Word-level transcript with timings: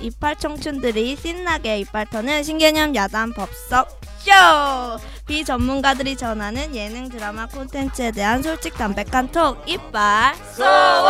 이빨 0.00 0.36
청춘들이 0.36 1.16
신나게 1.16 1.78
이빨 1.78 2.06
터는 2.06 2.42
신개념 2.42 2.94
야단 2.94 3.32
법석 3.32 4.00
쇼. 4.18 4.30
비전문가들이 5.26 6.16
전하는 6.16 6.74
예능 6.74 7.08
드라마 7.08 7.46
콘텐츠에 7.46 8.10
대한 8.10 8.42
솔직 8.42 8.74
담백한 8.74 9.30
톡 9.32 9.62
이빨 9.66 10.34
소와. 10.54 11.02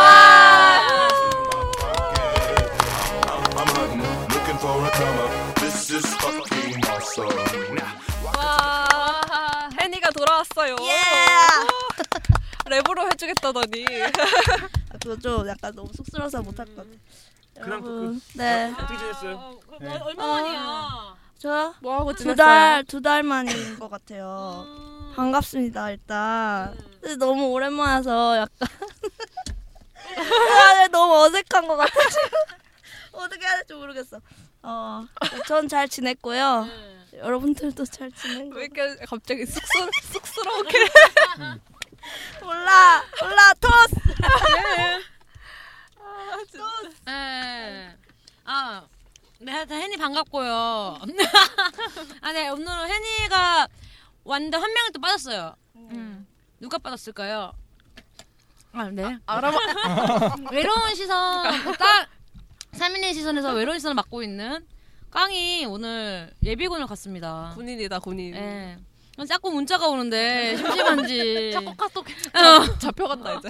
와 8.35 9.69
혜니가 9.79 10.09
돌아왔어요. 10.11 10.75
예. 10.81 11.01
랩으로 12.65 13.11
해주겠다더니. 13.11 13.85
아, 14.89 14.97
그거 15.01 15.15
좀 15.17 15.47
약간 15.47 15.73
너무 15.75 15.91
쑥스러워서 15.93 16.41
못할 16.41 16.65
것 16.67 16.77
같아. 16.77 16.89
그냥 17.53 17.69
여러분, 17.69 18.21
네. 18.35 18.73
어떻게 18.77 18.97
지냈어요? 18.97 19.59
네. 19.79 19.97
얼마 19.99 20.27
만이야? 20.27 21.15
저뭐 21.39 21.99
하고 21.99 22.13
두달두달 22.13 23.23
만인 23.23 23.77
것 23.79 23.89
같아요. 23.89 24.65
반갑습니다 25.15 25.91
일단. 25.91 26.75
근데 27.01 27.15
너무 27.17 27.47
오랜만이라서 27.51 28.37
약간 28.37 28.67
아, 30.15 30.87
너무 30.87 31.13
어색한 31.25 31.67
것 31.67 31.75
같아. 31.77 31.91
어떻게 33.11 33.45
해야 33.45 33.55
될지 33.57 33.73
모르겠어. 33.73 34.19
어, 34.63 35.05
전 35.47 35.67
잘 35.67 35.87
지냈고요. 35.89 36.67
여러분들도 37.17 37.85
잘 37.85 38.11
지낸 38.11 38.49
거 38.49 38.57
왜 38.57 38.65
이렇게 38.65 38.95
갑자기 39.05 39.45
쑥스러 39.45 39.87
쑥스러워게? 40.13 40.77
몰라 42.41 43.03
몰라 43.21 43.53
토스. 43.61 43.95
네. 47.05 47.97
아, 48.45 48.83
네, 49.39 49.51
하여튼 49.51 49.81
혜니 49.81 49.97
반갑고요. 49.97 50.99
아, 52.21 52.31
네, 52.31 52.49
오늘은 52.49 52.89
혜니가 52.89 53.67
완전 54.23 54.61
한 54.61 54.73
명이 54.73 54.91
또 54.93 55.01
빠졌어요. 55.01 55.55
음. 55.75 56.27
누가 56.59 56.77
빠졌을까요? 56.77 57.51
아, 58.73 58.89
네. 58.89 59.17
알아봐. 59.25 59.57
외로운 60.51 60.95
시선, 60.95 61.43
깡, 61.75 62.05
3인의 62.73 63.13
시선에서 63.13 63.53
외로운 63.53 63.77
시선을 63.79 63.95
맡고 63.95 64.23
있는 64.23 64.65
깡이 65.11 65.65
오늘 65.65 66.33
예비군을 66.43 66.87
갔습니다. 66.87 67.51
군인이다 67.55 67.99
군인. 67.99 68.33
예. 68.35 68.77
자꾸 69.27 69.51
문자가 69.51 69.87
오는데 69.87 70.57
심심한지. 70.57 71.51
자꾸 71.53 71.75
카톡 71.75 72.05
어. 72.07 72.79
잡혀간다 72.79 73.35
이제. 73.35 73.49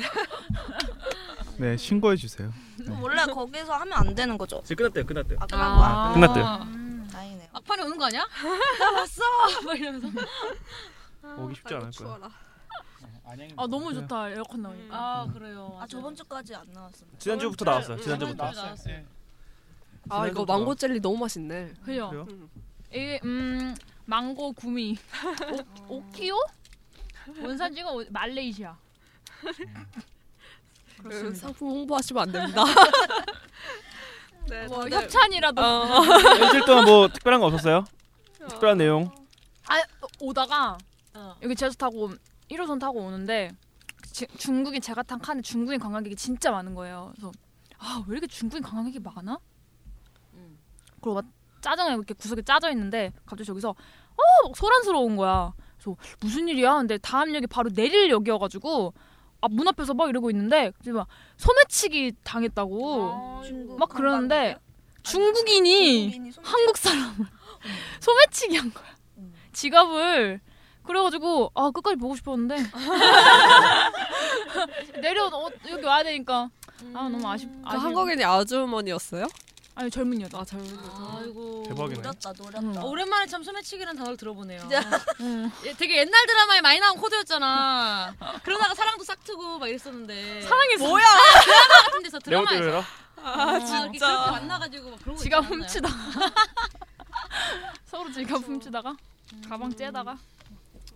네 1.64 1.78
신고해 1.78 2.18
주세요. 2.18 2.52
원래 3.02 3.26
거기서 3.26 3.74
하면 3.74 3.94
안 3.94 4.14
되는 4.14 4.38
거죠? 4.38 4.62
지금 4.66 4.92
끝났대요. 4.92 5.06
끝났대요. 5.06 5.38
아 5.40 5.46
끝난 5.46 5.78
거야. 5.78 5.88
아. 5.88 6.14
끝났대요. 6.14 6.46
음, 6.76 7.08
다행이네요. 7.10 7.48
막판에 7.54 7.84
오는 7.84 7.98
거 7.98 8.06
아니야? 8.08 8.28
봤어. 8.78 9.22
막 9.66 9.80
이러면서. 9.80 10.08
오기 11.38 11.56
쉽지 11.56 11.74
않을 11.74 11.80
거야. 11.84 11.92
추워라. 11.92 12.30
아 13.56 13.68
너무 13.68 13.94
좋다 13.94 14.32
에어컨 14.32 14.62
나오니까. 14.62 14.94
아, 14.98 15.26
그래요. 15.32 15.78
아 15.80 15.88
저번 15.88 16.14
주까지 16.14 16.54
안 16.54 16.68
나왔습니다. 16.74 17.18
지난주부터 17.20 17.64
나왔어요. 17.64 17.98
지난주부터. 18.02 18.52
나왔어요. 18.52 19.02
아 20.10 20.28
이거 20.28 20.44
망고 20.44 20.76
젤리 20.76 21.00
너무 21.00 21.18
맛있네. 21.20 21.76
그죠? 21.82 22.10
그래요? 22.10 22.28
이게 22.92 23.22
음 23.24 23.74
망고 24.04 24.52
구미 24.52 24.98
오, 25.88 25.96
오키오 26.00 26.36
원산지가 27.42 27.90
어- 27.90 28.04
말레이시아. 28.10 28.76
그 31.04 31.36
상품 31.36 31.70
홍보하시면 31.70 32.24
안 32.24 32.32
됩니다. 32.32 32.64
네, 34.50 34.68
뭐 34.68 34.82
다들- 34.86 34.94
협찬이라도. 35.04 35.62
어. 35.62 36.02
일주일 36.42 36.66
동안 36.66 36.86
뭐 36.86 37.08
특별한 37.08 37.40
거 37.40 37.48
없었어요? 37.48 37.86
특별한 38.50 38.78
내용? 38.78 39.10
아 39.68 39.82
오다가 40.20 40.78
어. 41.14 41.36
여기 41.42 41.56
제주 41.56 41.78
타고 41.78 42.12
1호선 42.52 42.80
타고 42.80 43.00
오는데 43.00 43.52
지- 44.12 44.28
중국인 44.38 44.82
제가 44.82 45.02
탄 45.04 45.20
칸에 45.20 45.42
중국인 45.42 45.80
관광객이 45.80 46.16
진짜 46.16 46.52
많은 46.52 46.76
거예요. 46.76 47.12
그래서 47.16 47.32
아 47.80 48.04
왜 48.08 48.14
이렇게 48.14 48.28
중국인 48.28 48.64
관광객이 48.64 49.00
많아? 49.00 49.38
음. 50.34 50.58
그리고 51.02 51.16
막 51.16 51.26
짜장면 51.62 51.96
이렇게 51.98 52.14
구석에 52.14 52.42
짜져 52.42 52.70
있는데 52.72 53.14
갑자기 53.26 53.46
저기서 53.46 53.70
어막 53.70 54.56
소란스러운 54.58 55.16
거야. 55.16 55.54
그래서 55.78 55.96
무슨 56.20 56.48
일이야? 56.50 56.76
근데 56.76 56.98
다음 56.98 57.34
역이 57.34 57.48
바로 57.48 57.70
내릴 57.70 58.10
역이어가지고 58.10 58.94
아 58.98 59.13
문 59.50 59.68
앞에서 59.68 59.94
막 59.94 60.10
이러고 60.10 60.30
있는데 60.32 60.72
막 60.88 61.08
소매치기 61.38 62.14
당했다고 62.24 63.42
중국 63.46 63.80
막 63.80 63.90
그러는데? 63.90 64.58
중국인이 65.04 66.12
중국인이 66.12 66.32
손- 66.32 66.46
한국 66.46 66.78
사람을 66.78 67.26
소매치기 68.00 68.56
한 68.58 68.74
거야. 68.74 68.86
지갑을 69.52 70.40
그래가지고 70.84 71.52
아 71.56 71.72
끝까지 71.72 71.96
보고 71.98 72.16
싶었는데 72.16 72.58
내려 75.02 75.26
어, 75.28 75.50
여기 75.70 75.86
와야 75.86 76.04
되니까 76.04 76.50
아 76.94 77.10
너무 77.10 77.28
아쉽. 77.28 77.48
그 77.48 77.62
아쉬워. 77.66 77.84
한국인이 77.84 78.24
아주머니였어요? 78.24 79.28
아니 79.76 79.90
젊은 79.90 80.22
여자. 80.22 80.38
아 80.38 80.46
젊은 80.46 80.68
아이고. 81.18 81.64
대박이네. 81.68 81.96
노렸다 82.02 82.32
노렸다. 82.38 82.60
음. 82.60 82.78
어, 82.78 82.86
오랜만에 82.86 83.26
참 83.26 83.42
소매치기라는 83.44 83.98
단어를 83.98 84.18
들어보네요. 84.18 84.60
진짜. 84.62 84.82
응. 85.22 85.52
예, 85.66 85.74
되게 85.74 85.98
옛날 85.98 86.26
드라마에 86.28 86.62
많이 86.62 86.80
나온 86.80 86.96
코드였잖아. 86.98 88.14
그러다가 88.44 88.76
사랑도 88.76 89.04
싹 89.04 89.24
트고 89.24 89.58
막 89.58 89.68
이랬었는데. 89.68 90.42
사랑이 90.44 90.76
뭐야? 90.78 91.04
드라마 91.44 91.68
같은 91.86 92.04
데서 92.04 92.20
드라마에서. 92.20 92.54
때려라. 92.64 92.84
아 93.16 93.54
어, 93.54 93.58
이렇게 93.58 93.98
그렇게 94.00 94.32
만나가지고 94.32 94.92
막 94.92 95.00
그런 95.02 95.16
거 95.16 95.22
지갑. 95.24 95.46
훔치다가 95.46 95.96
서로 97.86 98.12
지갑 98.12 98.44
훔치다가 98.44 98.96
가방 99.48 99.74
째다가 99.76 100.18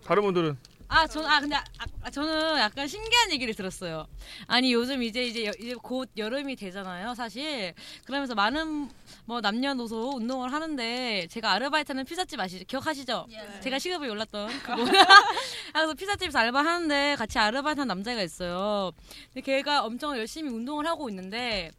다른 0.06 0.24
분들은 0.24 0.58
아, 0.90 1.06
저는 1.06 1.30
아 1.30 1.40
근데 1.42 1.56
아, 1.56 1.64
아, 2.02 2.09
저는 2.09 2.59
약간 2.59 2.88
신기한 2.88 3.31
얘기를 3.31 3.53
들었어요. 3.53 4.08
아니 4.48 4.72
요즘 4.72 5.03
이제 5.03 5.24
이제 5.25 5.46
여- 5.46 5.52
이제 5.59 5.75
곧 5.75 6.09
여름이 6.16 6.56
되잖아요, 6.56 7.14
사실. 7.14 7.74
그러면서 8.06 8.36
많은 8.36 8.90
뭐 9.25 9.42
남녀노소 9.42 10.12
운동을 10.16 10.53
하는데 10.53 11.28
제가 11.30 11.52
아르바이트하는 11.52 12.06
피자집 12.06 12.40
아시죠? 12.40 12.64
기억하시죠? 12.66 13.25
제가 13.62 13.80
시급을 13.80 14.09
올랐던 14.09 14.48
그거. 14.62 14.74
아, 14.74 14.78
그래서 15.74 15.94
피자집에서 15.94 16.40
알바하는데 16.40 17.16
같이 17.18 17.38
아르바이트한 17.38 17.86
남자애가 17.88 18.22
있어요. 18.22 18.92
근데 19.34 19.42
걔가 19.42 19.84
엄청 19.84 20.18
열심히 20.18 20.50
운동을 20.52 20.88
하고 20.88 21.09
있는데 21.09 21.72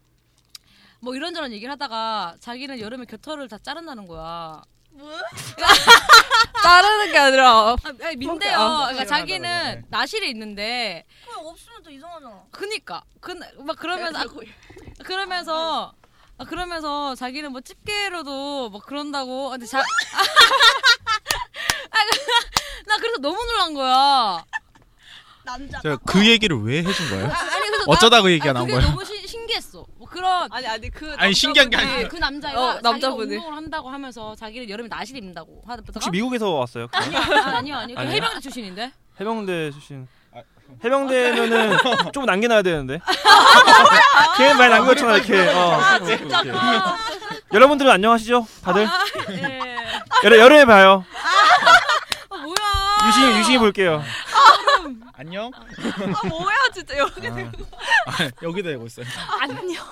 뭐 1.01 1.15
이런저런 1.15 1.53
얘기를 1.53 1.71
하다가 1.73 2.37
자기는 2.41 2.79
여름에 2.81 3.07
겨털을 3.07 3.49
다 3.49 3.57
자른다는 3.57 4.07
거야. 4.07 4.61
자르는 6.63 7.13
게 7.13 7.19
아니라 7.19 7.51
아, 7.51 7.77
아니, 8.03 8.17
민대요. 8.17 8.59
아, 8.59 8.79
그러니까 8.87 9.05
자기는 9.07 9.85
나실에 9.89 10.29
있는데 10.29 11.05
그냥 11.25 11.47
없으면 11.47 11.83
또 11.83 11.91
이상하잖아. 11.91 12.43
그니까 12.51 13.03
그 13.21 13.35
막 13.59 13.79
그러면서 13.79 14.19
아, 14.21 14.25
그러면서 15.05 15.93
아, 16.39 16.45
그러면서 16.45 17.15
자기는 17.15 17.51
뭐 17.53 17.61
집게로도 17.61 18.71
막 18.71 18.85
그런다고 18.87 19.51
근데 19.51 19.67
자 19.67 19.79
아, 19.81 19.85
나 22.87 22.97
그래서 22.97 23.19
너무 23.21 23.37
놀란 23.45 23.75
거야. 23.75 24.45
남자. 25.45 25.81
제가 25.81 25.97
그 26.07 26.27
얘기를 26.27 26.61
왜 26.63 26.83
해준 26.85 27.09
거예요? 27.11 27.27
아, 27.27 27.39
아니 27.39 27.69
어쩌다 27.87 28.21
그 28.21 28.27
나, 28.29 28.33
얘기가 28.33 28.51
아, 28.51 28.53
나온 28.53 28.67
거예요? 28.69 28.83
너무 28.83 29.05
시. 29.05 29.13
뭐 29.15 29.28
그런 30.19 30.49
아니 30.53 30.67
아니 30.67 30.91
그 30.91 31.15
아니, 31.17 31.33
신기한 31.33 31.71
게 31.71 31.77
남자분이- 31.77 31.93
아니라 31.95 32.09
그 32.09 32.17
남자가 32.17 32.61
어, 32.61 32.81
남자분이. 32.83 33.37
운동을 33.37 33.57
한다고 33.57 33.89
하면서 33.89 34.35
자기는 34.35 34.69
여름에 34.69 34.89
나실 34.89 35.17
입는다고 35.17 35.63
하다가 35.67 35.87
혹시 35.95 36.11
미국에서 36.11 36.51
왔어요? 36.51 36.89
아니요 36.93 37.19
아니요 37.19 37.77
아니요 37.77 37.95
그 37.95 38.01
아니에요? 38.01 38.17
해병대 38.17 38.41
출신인데 38.41 38.93
해병대 39.21 39.71
출신. 39.71 40.09
해병대면은 40.85 41.79
좀 42.13 42.27
남겨놔야 42.27 42.63
되는데. 42.63 43.01
걔 44.37 44.53
많이 44.55 44.71
남겼잖아 44.75 45.17
이렇게. 45.17 45.49
어. 45.49 45.81
진짜 46.05 46.41
이렇게. 46.43 46.59
여러분들은 47.55 47.91
안녕하시죠? 47.91 48.47
다들 48.63 48.87
예. 49.31 49.61
여름 50.25 50.39
여름에 50.39 50.65
봐요. 50.67 51.05
아 53.09 53.11
유신 53.11 53.39
유신이 53.39 53.59
볼게요. 53.59 54.03
안녕. 55.15 55.51
아 55.55 56.27
뭐야 56.29 56.55
진짜 56.75 56.97
여기 56.99 57.27
아, 57.27 57.33
아, 58.07 58.31
여기다 58.43 58.69
대고 58.69 58.87
있어요. 58.87 59.07
안녕. 59.41 59.83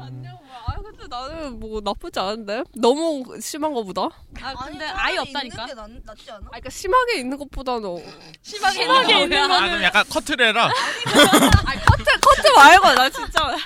안녕 0.00 0.38
뭐야. 0.44 0.62
아 0.66 0.74
근데 0.82 1.06
나는 1.08 1.60
뭐 1.60 1.80
나쁘지 1.82 2.18
않은데 2.18 2.64
너무 2.74 3.24
심한 3.40 3.72
거보다. 3.72 4.08
아 4.42 4.54
근데 4.64 4.84
아예 4.84 5.18
없다니까. 5.18 5.66
게 5.66 5.74
낫, 5.74 5.88
낫지 6.04 6.30
않아? 6.30 6.40
아, 6.46 6.48
그러니까 6.48 6.70
심하게 6.70 7.20
있는 7.20 7.38
것보다는 7.38 8.04
심하게, 8.42 8.80
심하게 8.82 9.22
있는 9.22 9.38
아 9.44 9.48
거는 9.48 9.68
그럼 9.68 9.82
약간 9.84 10.04
커트래라. 10.10 10.68
커트 11.86 12.20
커트 12.20 12.52
말고 12.56 12.94
나 12.94 13.08
진짜. 13.10 13.56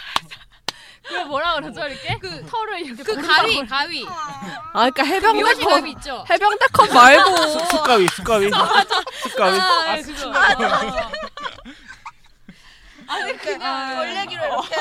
그 1.12 1.18
뭐라 1.28 1.54
그러죠 1.54 1.86
이렇게? 1.86 2.18
그 2.18 2.46
털을 2.46 2.80
이렇게 2.86 3.02
그 3.02 3.20
가위 3.20 3.66
가위. 3.66 4.06
아 4.06 4.90
그러니까 4.90 5.04
해병대 5.04 5.32
미워진 5.36 5.64
컷 5.64 5.70
가위 5.70 5.90
있죠. 5.92 6.24
해병대 6.28 6.66
컷 6.72 6.92
말고. 6.92 7.36
습가위 7.66 8.08
습가위 8.08 8.50
습가위 9.22 9.58
아, 9.60 9.96
그거. 10.02 10.32
아니 13.08 13.36
그냥 13.36 13.96
걸레기로 13.96 14.42
이렇게 14.44 14.76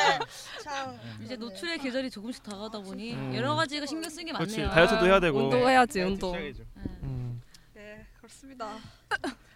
참 0.64 0.98
이제 1.22 1.36
노출의 1.36 1.80
계절이 1.80 2.10
조금씩 2.10 2.44
다가오다 2.44 2.80
보니 2.80 3.14
음. 3.14 3.36
여러 3.36 3.56
가지가 3.56 3.86
신경 3.86 4.10
쓰는 4.10 4.26
게 4.28 4.32
그렇지 4.32 4.58
많네요. 4.60 4.74
다이어트도 4.74 5.06
해야 5.06 5.20
되고 5.20 5.40
운동해야지 5.40 6.02
운동. 6.02 6.36
음. 6.36 7.42
네 7.74 8.06
그렇습니다. 8.20 8.70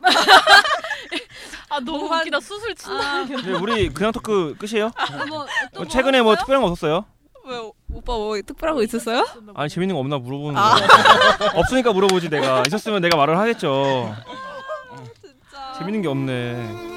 아 1.70 1.80
너무 1.80 2.06
웃기다 2.14 2.40
수술 2.40 2.76
친다. 2.76 3.00
아, 3.22 3.26
네, 3.26 3.52
우리 3.54 3.90
그냥 3.90 4.12
토크 4.12 4.56
끝이에요? 4.58 4.92
뭐, 5.28 5.46
또 5.74 5.82
어, 5.82 5.88
최근에 5.88 6.22
뭐 6.22 6.36
특별한 6.36 6.62
거 6.62 6.68
없었어요? 6.70 7.06
왜 7.48 7.58
오빠 7.94 8.14
뭐 8.14 8.36
특별한 8.42 8.76
거 8.76 8.84
있었어요? 8.84 9.26
아니 9.56 9.70
재밌는 9.70 9.96
거 9.96 10.00
없나 10.00 10.18
물어보는 10.18 10.54
거야. 10.56 10.76
없으니까 11.56 11.92
물어보지 11.94 12.30
내가. 12.30 12.64
있었으면 12.68 13.02
내가 13.02 13.18
말을 13.18 13.38
하겠죠. 13.38 14.16
재밌는 15.78 16.02
게 16.02 16.08
없네. 16.08 16.94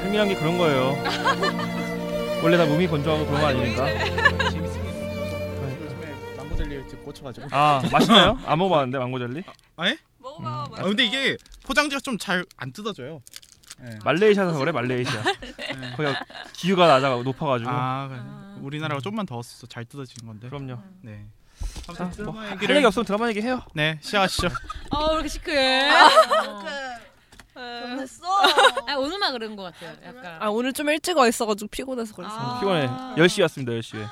삶이란 0.00 0.28
게 0.28 0.34
그런 0.34 0.58
거예요. 0.58 0.96
원래 2.42 2.56
다 2.56 2.64
몸이 2.64 2.88
건조하고 2.88 3.26
그런 3.26 3.40
거 3.40 3.46
아닙니까? 3.48 3.86
꽂혀가지고. 7.12 7.48
아 7.50 7.82
맛있나요? 7.92 8.38
안 8.46 8.58
먹어봤는데 8.58 8.98
망고 8.98 9.18
젤리? 9.18 9.42
먹어봐. 10.18 10.66
아 10.76 10.82
근데 10.82 11.04
이게 11.04 11.36
포장지가 11.64 12.00
좀 12.00 12.18
잘 12.18 12.44
안 12.56 12.72
뜯어져요. 12.72 13.20
네. 13.78 13.98
말레이시아에서 14.04 14.58
그래 14.58 14.72
말레이시아. 14.72 15.22
네. 15.22 15.92
거기 15.96 16.08
기후가 16.54 16.86
낮아 16.86 17.08
높아가지고. 17.22 17.70
아 17.70 18.08
그래. 18.08 18.20
우리나라가 18.60 19.00
좀만 19.00 19.24
더 19.26 19.36
왔어 19.36 19.66
잘 19.66 19.84
뜯어지는 19.86 20.26
건데. 20.26 20.48
그럼요. 20.48 20.78
네. 21.02 21.26
자, 21.94 22.04
아무튼 22.04 22.24
뭐, 22.24 22.32
드라마 22.34 22.40
할 22.48 22.52
얘기를 22.56 22.76
얘기 22.76 22.86
없으면 22.86 23.04
드라마 23.06 23.28
얘기 23.28 23.40
해요. 23.42 23.62
네 23.74 23.98
시작하시죠. 24.02 24.48
아, 24.90 25.06
왜 25.08 25.14
이렇게 25.14 25.28
시크해? 25.28 25.90
변했어. 27.54 28.24
아, 28.86 28.94
오늘만 28.96 29.32
그런 29.32 29.56
것 29.56 29.62
같아요. 29.64 29.96
약간. 30.04 30.38
아 30.42 30.48
오늘 30.48 30.72
좀 30.72 30.88
일찍 30.88 31.16
와 31.16 31.26
있어가지고 31.28 31.68
피곤해서 31.70 32.14
그랬어. 32.14 32.34
아. 32.34 32.60
피곤해. 32.60 32.86
10시 33.16 33.42
왔습니다 33.42 33.72
10시에. 33.72 34.06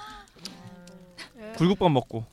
굴국밥 1.58 1.90
먹고. 1.90 2.24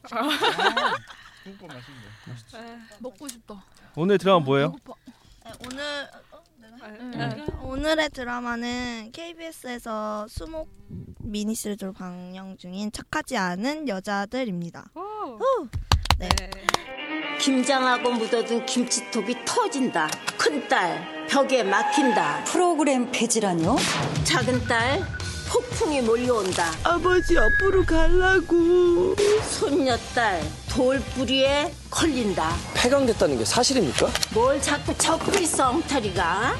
먹고 2.99 3.27
싶다. 3.27 3.63
오늘 3.95 4.17
드라마 4.19 4.39
뭐예요? 4.39 4.71
배고파. 4.73 4.93
네, 5.45 5.51
오늘 5.65 5.83
어, 6.31 6.43
내가 6.57 6.87
해? 6.87 7.35
네. 7.35 7.45
오늘의 7.61 8.09
드라마는 8.11 9.11
KBS에서 9.11 10.27
수목 10.27 10.69
미니 11.21 11.55
시리즈로 11.55 11.91
방영 11.93 12.57
중인 12.57 12.91
착하지 12.91 13.35
않은 13.37 13.87
여자들입니다. 13.87 14.91
후. 14.93 15.69
네. 16.19 16.29
김장하고 17.39 18.11
묻어둔 18.11 18.65
김치톱이 18.65 19.43
터진다. 19.45 20.07
큰딸 20.37 21.27
벽에 21.27 21.63
막힌다. 21.63 22.43
프로그램 22.45 23.11
폐지라뇨? 23.11 23.75
작은 24.23 24.65
딸 24.67 25.01
폭풍이 25.75 26.01
몰려온다. 26.01 26.71
아버지 26.83 27.37
앞으로 27.37 27.85
갈라고. 27.85 29.13
손녀딸 29.49 30.41
돌뿌리에 30.69 31.73
걸린다. 31.91 32.55
폐강됐다는 32.73 33.37
게 33.39 33.43
사실입니까? 33.45 34.07
뭘 34.33 34.61
자꾸 34.61 34.97
적고 34.97 35.37
있어 35.39 35.69
엉터리가. 35.71 36.55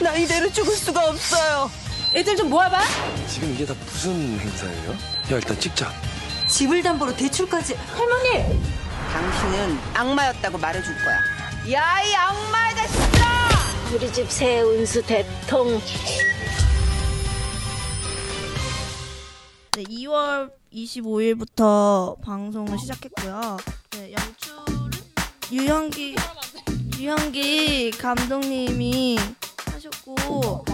나 0.00 0.14
이대로 0.14 0.52
죽을 0.52 0.76
수가 0.76 1.08
없어요. 1.08 1.70
애들 2.14 2.36
좀 2.36 2.50
모아봐. 2.50 2.82
지금 3.26 3.50
이게 3.54 3.64
다 3.64 3.74
무슨 3.86 4.38
행사예요? 4.38 4.90
야 4.92 4.96
일단 5.30 5.58
찍자. 5.58 5.90
집을 6.48 6.82
담보로 6.82 7.16
대출까지. 7.16 7.74
할머니! 7.94 8.60
당신은 9.10 9.78
악마였다고 9.94 10.58
말해줄 10.58 10.94
거야. 11.02 11.18
야, 11.72 12.02
이 12.02 12.14
악마 12.14 12.74
자식들아! 12.74 13.48
우리 13.94 14.12
집 14.12 14.30
새 14.30 14.60
운수 14.60 15.00
대통. 15.02 15.80
네, 19.80 19.84
2월 19.84 20.50
25일부터 20.74 22.20
방송을 22.20 22.78
시작했고요. 22.78 23.56
네, 23.92 24.12
연출은 24.12 24.90
유현기 25.50 26.16
유현기 26.98 27.92
감독님이 27.92 29.16
하셨고 29.72 30.64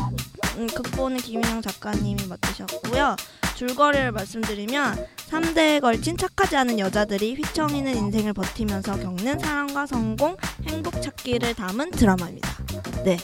음, 0.56 0.66
극본은 0.66 1.18
김인영 1.18 1.62
작가님이 1.62 2.26
맡으셨고요. 2.26 3.14
줄거리를 3.54 4.10
말씀드리면 4.10 5.06
3대에 5.30 5.80
걸친 5.80 6.16
착하지 6.16 6.56
않은 6.56 6.80
여자들이 6.80 7.36
휘청이는 7.36 7.96
인생을 7.96 8.32
버티면서 8.32 8.98
겪는 8.98 9.38
사랑과 9.38 9.86
성공, 9.86 10.36
행복 10.66 11.00
찾기를 11.00 11.54
담은 11.54 11.92
드라마입니다. 11.92 12.56
네. 13.04 13.18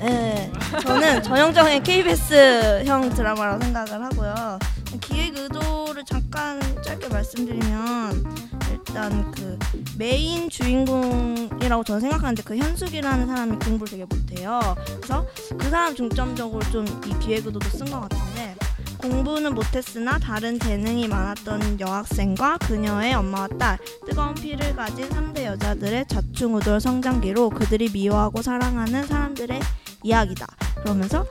네, 0.00 0.52
저는 0.82 1.22
전형적인 1.22 1.82
KBS형 1.82 3.14
드라마라고 3.14 3.64
생각을 3.64 4.04
하고요. 4.04 4.58
기획 5.00 5.36
의도를 5.36 6.04
잠깐 6.04 6.60
짧게 6.82 7.08
말씀드리면 7.08 8.34
일단 8.70 9.30
그 9.32 9.58
메인 9.98 10.48
주인공이라고 10.48 11.84
저는 11.84 12.00
생각하는데 12.00 12.42
그 12.42 12.56
현숙이라는 12.56 13.26
사람이 13.26 13.56
공부를 13.58 13.90
되게 13.90 14.04
못해요. 14.04 14.60
그래서 14.96 15.26
그 15.58 15.70
사람 15.70 15.94
중점적으로 15.94 16.60
좀 16.70 16.84
이 17.06 17.18
기획 17.18 17.46
의도도 17.46 17.68
쓴 17.68 17.86
것 17.90 18.00
같은데 18.00 18.54
공부는 18.98 19.54
못했으나 19.54 20.18
다른 20.18 20.58
재능이 20.58 21.08
많았던 21.08 21.80
여학생과 21.80 22.58
그녀의 22.58 23.14
엄마와 23.14 23.48
딸 23.58 23.78
뜨거운 24.06 24.34
피를 24.34 24.74
가진 24.74 25.08
3대 25.10 25.44
여자들의 25.44 26.06
좌충우돌 26.08 26.80
성장기로 26.80 27.50
그들이 27.50 27.90
미워하고 27.92 28.40
사랑하는 28.40 29.06
사람들의 29.06 29.60
이야기다. 30.02 30.46
그러면서 30.84 31.26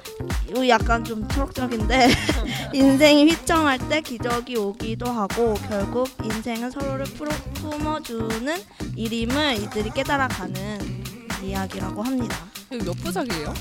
이거 0.49 0.67
약간 0.67 1.03
좀 1.03 1.27
철학적인데 1.27 2.09
인생이 2.73 3.25
휘청할 3.29 3.77
때 3.87 4.01
기적이 4.01 4.57
오기도 4.57 5.05
하고 5.05 5.53
결국 5.69 6.09
인생은 6.23 6.71
서로를 6.71 7.05
풀어, 7.05 7.29
품어주는 7.53 8.57
일임을 8.95 9.61
이들이 9.61 9.91
깨달아가는 9.91 11.03
이야기라고 11.43 12.01
합니다. 12.01 12.35
이거 12.71 12.83
몇 12.85 12.93
부작이에요? 13.03 13.53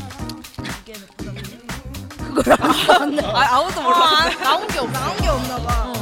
이게 0.81 0.95
몇 0.95 1.17
부작이지? 1.19 1.59
그걸. 2.17 2.53
아 2.55 3.57
아무도 3.59 3.83
몰라. 3.83 4.31
나온 4.43 4.67
게 4.69 4.79
없어. 4.79 4.93
나온 4.99 5.17
게 5.19 5.29
없나 5.29 5.57
봐. 5.59 5.93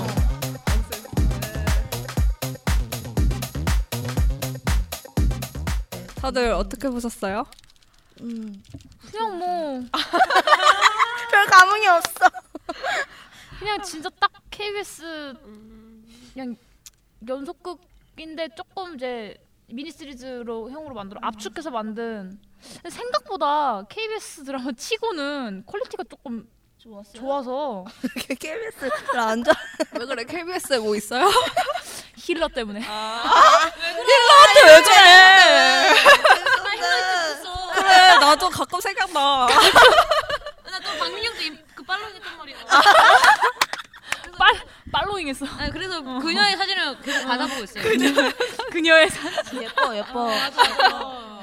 다들 6.15 6.53
어떻게 6.53 6.89
보셨어요? 6.89 7.45
음. 8.21 8.63
그냥 9.11 9.39
뭐 9.39 9.83
별 11.31 11.47
감흥이 11.47 11.87
없어. 11.87 12.27
그냥 13.59 13.81
진짜 13.83 14.09
딱 14.19 14.31
KBS 14.51 15.35
그냥 16.35 16.57
연속극인데 17.29 18.49
조금 18.57 18.95
이제 18.97 19.37
미니 19.67 19.91
시리즈로 19.93 20.71
형으로 20.71 20.95
만들어 20.95 21.21
압축해서 21.23 21.71
만든 21.71 22.41
생각보다 22.89 23.85
KBS 23.89 24.45
드라마 24.45 24.73
치고는 24.73 25.65
quality가 25.67 26.05
조금 26.11 26.49
좋았어요. 26.79 27.13
좋아서 27.15 27.85
KBS를 28.41 28.91
안 29.19 29.45
좋아. 29.45 29.55
왜 30.01 30.07
그래? 30.07 30.25
KBS에 30.25 30.79
뭐 30.79 30.97
있어요? 30.97 31.31
힐러 32.17 32.49
때문에 32.49 32.81
힐러한테 32.81 34.63
왜 34.67 34.83
그래? 34.83 35.95
그래 37.91 38.19
나도 38.19 38.49
가끔 38.51 38.81
생각나. 38.81 39.47
나또 40.65 40.99
박민영도 40.99 41.41
이- 41.43 41.59
그 41.75 41.83
팔로잉 41.83 42.15
했단 42.17 42.37
말이야. 42.39 42.57
빨 44.39 44.55
팔로잉했어 44.93 45.47
아니, 45.59 45.71
그래서 45.71 46.01
그녀의 46.03 46.57
사진을 46.57 47.01
계속 47.03 47.27
받아보고 47.27 47.65
있어요. 47.65 47.85
그녀의 48.71 49.11
사진 49.11 49.63
예뻐 49.63 49.97
예뻐. 49.97 50.27
맞아. 50.27 51.41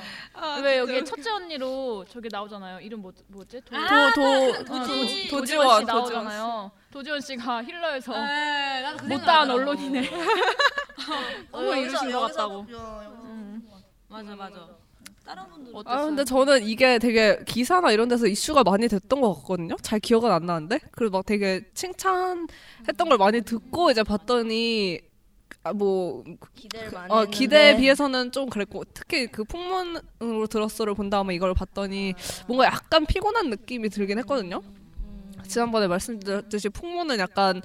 왜 0.62 0.77
여기 0.77 1.04
첫째 1.04 1.30
언니로 1.32 2.06
저기 2.12 2.30
나오잖아요 2.32 2.80
이름 2.80 3.01
뭐 3.01 3.12
뭐지 3.27 3.60
도, 3.66 3.75
아, 3.75 4.12
도, 4.13 4.51
그, 4.54 4.54
도, 4.54 4.63
그, 4.66 4.66
도, 4.66 4.86
도지. 4.88 5.27
도지원 5.30 5.84
나오잖아요 5.86 6.72
도지원 6.92 7.22
씨가 7.22 7.63
힐러에서 7.63 8.12
네, 8.13 8.82
나도 8.82 8.98
그 8.98 9.06
못다한 9.06 9.48
생각나더라고. 9.48 9.72
언론이네 9.72 10.10
어, 11.51 11.58
꿈을 11.58 11.75
여기서- 11.75 11.82
이루신 11.82 12.12
것 12.12 12.20
여기서- 12.20 12.27
같다고 12.27 12.68
여- 12.72 13.04
여기서 14.10 14.77
음. 15.34 15.74
맞아 15.74 15.89
맞아. 15.89 16.01
아 16.01 16.05
근데 16.05 16.24
저는 16.24 16.63
이게 16.63 16.98
되게 17.00 17.39
기사나 17.46 17.91
이런 17.91 18.07
데서 18.07 18.27
이슈가 18.27 18.63
많이 18.63 18.88
됐던 18.88 19.22
것 19.22 19.34
같거든요. 19.36 19.75
잘 19.81 20.00
기억은 20.00 20.31
안 20.31 20.46
나는데 20.46 20.79
그리고 20.91 21.17
막 21.17 21.25
되게 21.25 21.63
칭찬했던 21.74 23.10
걸 23.10 23.17
많이 23.17 23.41
듣고 23.41 23.91
이제 23.91 24.03
봤더니 24.03 25.01
아, 25.63 25.74
뭐 25.74 26.24
기대를 26.55 26.91
많이 26.91 27.13
어. 27.13 27.25
기대에 27.25 27.77
비해서는 27.77 28.31
좀 28.31 28.50
그랬고 28.50 28.84
특히 28.93 29.27
그 29.27 29.43
풍문으로 29.43 30.48
들었어를 30.50 30.93
본 30.93 31.10
다음에 31.10 31.36
이걸 31.36 31.53
봤더니 31.53 32.13
뭔가 32.48 32.65
약간 32.65 33.05
피곤한 33.05 33.50
느낌이 33.50 33.89
들긴 33.89 34.17
했거든요. 34.19 34.62
지난번에 35.48 35.88
말씀드렸듯이 35.88 36.69
풍문은 36.69 37.19
약간 37.19 37.62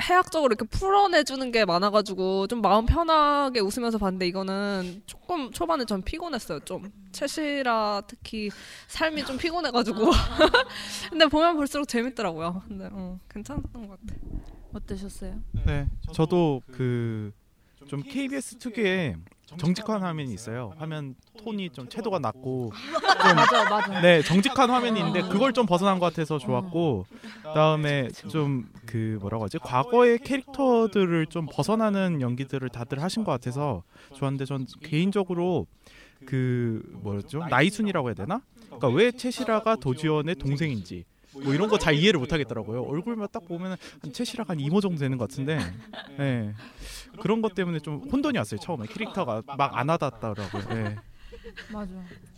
해학적으로 0.00 0.52
이렇게 0.52 0.64
풀어내주는 0.64 1.50
게 1.52 1.64
많아가지고 1.64 2.46
좀 2.46 2.60
마음 2.62 2.86
편하게 2.86 3.60
웃으면서 3.60 3.98
봤는데 3.98 4.26
이거는 4.28 5.02
조금 5.06 5.50
초반에 5.50 5.84
전 5.84 6.02
피곤했어요. 6.02 6.60
좀 6.60 6.90
채시라 7.12 8.02
특히 8.06 8.50
삶이 8.86 9.24
좀 9.24 9.36
피곤해가지고 9.36 9.98
근데 11.10 11.26
보면 11.26 11.56
볼수록 11.56 11.88
재밌더라고요. 11.88 12.62
근데 12.68 12.88
어, 12.92 13.18
괜찮았던 13.28 13.88
것 13.88 14.00
같아. 14.00 14.14
어떠셨어요? 14.72 15.40
네, 15.66 15.88
저도 16.12 16.62
그 16.70 17.32
좀 17.86 18.02
KBS 18.02 18.58
특유의 18.58 19.16
정직한 19.56 20.02
화면이 20.02 20.32
있어요. 20.34 20.74
화면 20.78 21.14
톤이 21.42 21.70
좀 21.70 21.88
채도가 21.88 22.18
낮고 22.18 22.72
좀 22.72 23.34
맞아, 23.36 23.64
맞아. 23.68 24.00
네 24.00 24.22
정직한 24.22 24.68
화면이 24.70 24.98
있는데 25.00 25.22
그걸 25.22 25.52
좀 25.52 25.64
벗어난 25.66 25.98
것 25.98 26.06
같아서 26.06 26.38
좋았고 26.38 27.06
그다음에 27.42 28.08
좀 28.30 28.66
그 28.88 29.18
뭐라고 29.20 29.44
하지 29.44 29.58
과거의 29.58 30.18
캐릭터들을 30.18 31.26
좀 31.26 31.46
벗어나는 31.50 32.22
연기들을 32.22 32.66
다들 32.70 33.02
하신 33.02 33.22
것 33.22 33.32
같아서 33.32 33.82
좋았는데 34.14 34.46
전 34.46 34.66
개인적으로 34.82 35.66
그 36.24 36.82
뭐였죠 37.02 37.40
나이순이라고 37.50 38.08
해야 38.08 38.14
되나? 38.14 38.40
그러니까 38.66 38.88
왜 38.88 39.12
채시라가 39.12 39.76
도지원의 39.76 40.36
동생인지 40.36 41.04
뭐 41.32 41.52
이런 41.52 41.68
거 41.68 41.76
잘 41.76 41.94
이해를 41.94 42.18
못 42.18 42.32
하겠더라고요. 42.32 42.82
얼굴만 42.82 43.28
딱 43.30 43.46
보면 43.46 43.76
한 44.00 44.12
채시라가 44.12 44.52
한 44.54 44.60
이모 44.60 44.80
정도 44.80 44.98
되는 44.98 45.18
것 45.18 45.28
같은데, 45.28 45.58
네. 46.16 46.54
그런 47.20 47.42
것 47.42 47.54
때문에 47.54 47.78
좀 47.80 48.02
혼돈이 48.10 48.38
왔어요. 48.38 48.60
처음에 48.60 48.86
캐릭터가 48.86 49.42
막 49.56 49.76
안 49.76 49.88
와닿더라고요. 49.88 50.62
네. 50.70 50.96
맞아. 51.72 51.90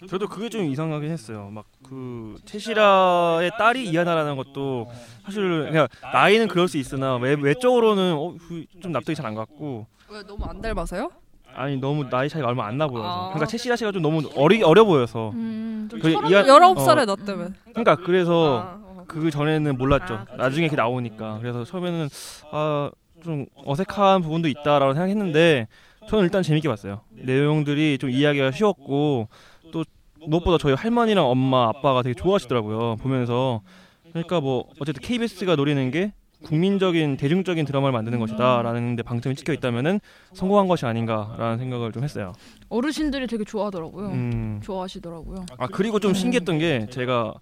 저도 0.08 0.28
그게 0.28 0.48
좀 0.48 0.64
이상하긴 0.66 1.10
했어요. 1.10 1.48
막 1.52 1.64
그 1.82 2.36
채시라의 2.44 3.50
딸이 3.58 3.88
이하나라는 3.88 4.36
것도 4.36 4.86
사실 5.24 5.64
그냥 5.68 5.88
나이는 6.12 6.46
그럴 6.46 6.68
수 6.68 6.76
있으나 6.78 7.16
외, 7.16 7.34
외적으로는 7.34 8.14
어, 8.16 8.34
그좀 8.46 8.92
납득이 8.92 9.16
잘 9.16 9.26
안 9.26 9.34
갔고 9.34 9.86
왜 10.08 10.22
너무 10.24 10.44
안 10.44 10.60
닮아서요? 10.60 11.10
아니 11.52 11.76
너무 11.78 12.08
나이 12.08 12.28
차이가 12.28 12.46
얼마 12.46 12.66
안 12.66 12.78
나 12.78 12.86
보여서 12.86 13.08
아. 13.08 13.24
그러니까 13.30 13.46
채시라 13.46 13.74
씨가 13.74 13.90
좀 13.90 14.02
너무 14.02 14.22
어리 14.36 14.62
어려 14.62 14.84
보여서 14.84 15.30
음, 15.30 15.88
좀그 15.90 16.10
이하- 16.28 16.46
열아홉 16.46 16.78
살에 16.80 17.02
어, 17.02 17.06
나 17.06 17.16
때문에. 17.16 17.50
그러니까 17.70 17.96
그래서 17.96 18.62
아, 18.64 19.04
그 19.08 19.30
전에는 19.32 19.76
몰랐죠 19.76 20.26
나중에 20.36 20.66
이렇게 20.66 20.76
나오니까 20.76 21.38
그래서 21.40 21.64
처음에는 21.64 22.08
아 22.52 22.90
좀 23.22 23.46
어색한 23.54 24.22
부분도 24.22 24.48
있다라고 24.48 24.94
생각했는데 24.94 25.68
저는 26.08 26.24
일단 26.24 26.42
재밌게 26.42 26.68
봤어요 26.68 27.00
내용들이 27.12 27.98
좀 27.98 28.10
이해하기가 28.10 28.50
쉬웠고 28.52 29.28
또 29.72 29.84
무엇보다 30.26 30.58
저희 30.58 30.74
할머니랑 30.74 31.26
엄마 31.26 31.68
아빠가 31.68 32.02
되게 32.02 32.14
좋아하시더라고요 32.14 32.96
보면서 32.96 33.62
그러니까 34.10 34.40
뭐 34.40 34.64
어쨌든 34.80 35.02
KBS가 35.02 35.56
노리는 35.56 35.90
게 35.90 36.12
국민적인 36.42 37.18
대중적인 37.18 37.66
드라마를 37.66 37.92
만드는 37.92 38.18
것이다라는 38.18 38.96
데 38.96 39.02
방점이 39.02 39.34
찍혀 39.36 39.52
있다면은 39.52 40.00
성공한 40.32 40.68
것이 40.68 40.86
아닌가라는 40.86 41.58
생각을 41.58 41.92
좀 41.92 42.02
했어요. 42.02 42.32
어르신들이 42.70 43.26
되게 43.26 43.44
좋아하더라고요. 43.44 44.06
음. 44.08 44.60
좋아하시더라고요. 44.64 45.44
아 45.58 45.66
그리고 45.66 45.98
좀 46.00 46.14
신기했던 46.14 46.58
게 46.58 46.86
제가 46.90 47.34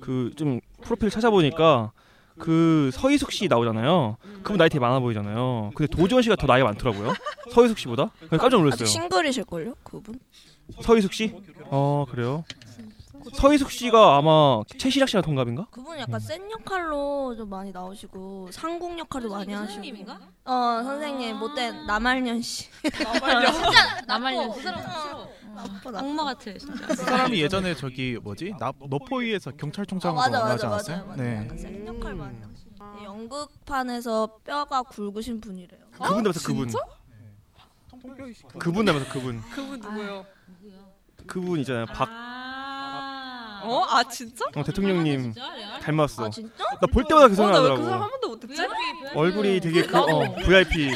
그 0.00 0.32
좀 0.36 0.58
프로필 0.82 1.10
찾아보니까 1.10 1.92
그 2.40 2.90
서희숙 2.92 3.30
씨 3.32 3.46
나오잖아요. 3.48 4.16
그분 4.42 4.56
나이 4.58 4.68
되게 4.68 4.80
많아 4.80 4.98
보이잖아요. 5.00 5.70
근데 5.74 5.94
도지원 5.94 6.22
씨가 6.22 6.36
더 6.36 6.46
나이가 6.46 6.66
많더라고요. 6.66 7.12
서희숙 7.52 7.78
씨보다. 7.78 8.10
깜짝 8.30 8.58
놀랐어요. 8.58 8.86
싱글이실걸요 8.86 9.74
그분? 9.84 10.18
서희숙 10.82 11.12
씨? 11.12 11.34
어 11.66 12.06
그래요. 12.10 12.44
서희숙 13.34 13.70
씨가 13.70 14.16
아마 14.16 14.62
최시락 14.78 15.08
씨랑 15.08 15.22
동갑인가? 15.22 15.66
그분 15.70 15.98
약간 15.98 16.18
센 16.20 16.50
역할로 16.50 17.34
좀 17.36 17.48
많이 17.50 17.70
나오시고 17.72 18.50
상궁 18.52 18.98
역할도 18.98 19.30
많이 19.30 19.52
하시고. 19.52 19.66
선생님인가? 19.74 20.20
어 20.44 20.80
선생님 20.82 21.36
못된 21.36 21.86
남할년 21.86 22.40
씨. 22.42 22.68
남할년. 23.02 23.52
진짜 23.52 24.00
남할년. 24.06 24.52
그 24.52 24.62
사람 24.62 24.80
싫어. 24.82 25.28
나빠, 25.54 25.90
나빠. 25.90 25.98
악마 25.98 26.24
같아 26.24 26.52
진짜. 26.58 26.86
그 26.86 26.94
사람이 26.96 27.40
예전에 27.42 27.74
저기 27.74 28.18
뭐지 28.22 28.54
나 28.58 28.72
너포이에서 28.78 29.50
경찰청장으로 29.52 30.18
어, 30.20 30.22
맞아 30.22 30.38
맞아 30.40 30.48
나오지 30.48 30.66
맞아 30.66 30.92
않았어요? 30.92 31.06
맞아. 31.08 31.22
네. 31.22 31.48
센 31.56 31.86
역할 31.86 32.14
많이 32.14 32.36
하시고. 32.40 32.70
네, 32.98 33.04
연극판에서 33.04 34.38
뼈가 34.44 34.82
굵으신 34.82 35.40
분이래요. 35.40 35.80
그분 35.92 36.22
닮아서 36.22 36.40
그분. 36.46 36.68
그분 38.58 38.84
닮아서 38.84 39.12
그분. 39.12 39.40
그분 39.50 39.80
누구요? 39.80 40.24
그분 41.26 41.60
있잖아요. 41.60 41.84
박 41.86 42.08
어? 43.62 43.84
아 43.88 44.02
진짜? 44.04 44.44
어, 44.54 44.62
대통령님 44.64 45.34
닮았어. 45.82 46.26
아, 46.26 46.30
진짜? 46.30 46.50
나 46.80 46.86
볼 46.86 47.04
때마다 47.04 47.26
그 47.28 47.32
어, 47.32 47.36
생각 47.36 47.52
나왜 47.52 47.62
나더라고. 47.68 47.80
그 47.82 47.84
사람 47.86 48.02
한 48.02 48.10
번도 48.10 48.28
못했지? 48.28 48.62
얼굴이 49.14 49.60
되게 49.60 49.82
그, 49.82 49.96
어, 49.98 50.34
VIP. 50.44 50.90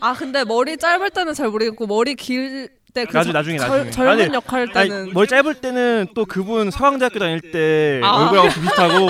아 0.00 0.14
근데 0.14 0.44
머리 0.44 0.76
짧을 0.76 1.10
때는 1.10 1.34
잘 1.34 1.48
모르겠고 1.48 1.86
머리 1.86 2.14
길 2.14 2.68
때 2.92 3.04
그 3.06 3.12
나중 3.16 3.32
나중에 3.32 3.56
나중에. 3.56 3.90
젊은 3.92 4.20
아니, 4.24 4.34
역할 4.34 4.68
아니, 4.74 4.88
때는 4.90 5.12
머리 5.12 5.28
짧을 5.28 5.54
때는 5.60 6.08
또 6.12 6.24
그분 6.24 6.72
서강대학교 6.72 7.20
다닐 7.20 7.40
때 7.52 8.00
아. 8.02 8.16
얼굴하고 8.24 8.48
비슷하고. 8.60 9.06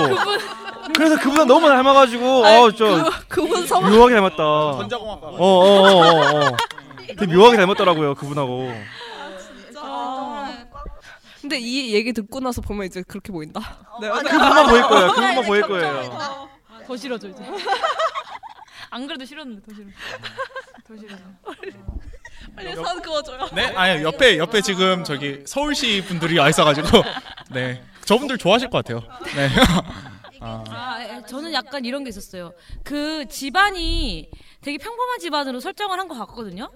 그래서 0.94 1.18
그분은 1.18 1.46
너무 1.46 1.66
닮아가지고 1.66 2.44
아니, 2.44 2.56
어저 2.62 3.04
그- 3.04 3.42
그분 3.42 3.66
성- 3.66 3.88
묘하게 3.90 4.14
닮았다. 4.16 4.36
전자공학과. 4.36 5.28
어어 5.28 5.38
어 5.38 6.40
어. 6.40 6.46
어, 6.48 6.56
되게 7.18 7.34
묘하게 7.34 7.56
닮았더라고요 7.56 8.14
그분하고. 8.16 8.70
근데 11.40 11.58
이 11.58 11.94
얘기 11.94 12.12
듣고 12.12 12.40
나서 12.40 12.60
보면 12.60 12.86
이제 12.86 13.02
그렇게 13.02 13.32
보인다. 13.32 13.60
네, 14.00 14.08
그분만 14.10 14.66
보일 14.68 14.82
거예요. 14.82 15.08
그분만 15.12 15.44
보일 15.46 15.62
거예요. 15.62 16.48
더 16.86 16.96
싫어져 16.96 17.28
이제. 17.28 17.42
안 18.90 19.06
그래도 19.06 19.24
싫었는데 19.24 19.62
더 19.66 19.74
싫어. 19.74 19.86
더 20.86 20.96
싫어. 20.96 21.16
빨리 22.56 22.74
선 22.74 23.00
그어줘요. 23.02 23.48
네, 23.54 23.66
아니 23.76 24.02
옆에 24.02 24.36
옆에 24.38 24.60
지금 24.60 25.04
저기 25.04 25.42
서울시 25.46 26.02
분들이 26.06 26.38
와 26.38 26.48
있어가지고 26.48 26.88
네 27.52 27.82
저분들 28.04 28.38
좋아하실 28.38 28.70
것 28.70 28.78
같아요. 28.84 29.02
네. 29.36 29.48
아. 30.40 30.64
아, 30.68 30.98
예, 31.02 31.22
저는 31.26 31.52
약간 31.52 31.84
이런 31.84 32.02
게 32.02 32.08
있었어요. 32.08 32.52
그 32.82 33.26
집안이 33.28 34.30
되게 34.62 34.78
평범한 34.78 35.18
집안으로 35.20 35.60
설정을 35.60 35.98
한 35.98 36.08
것 36.08 36.18
같거든요. 36.18 36.70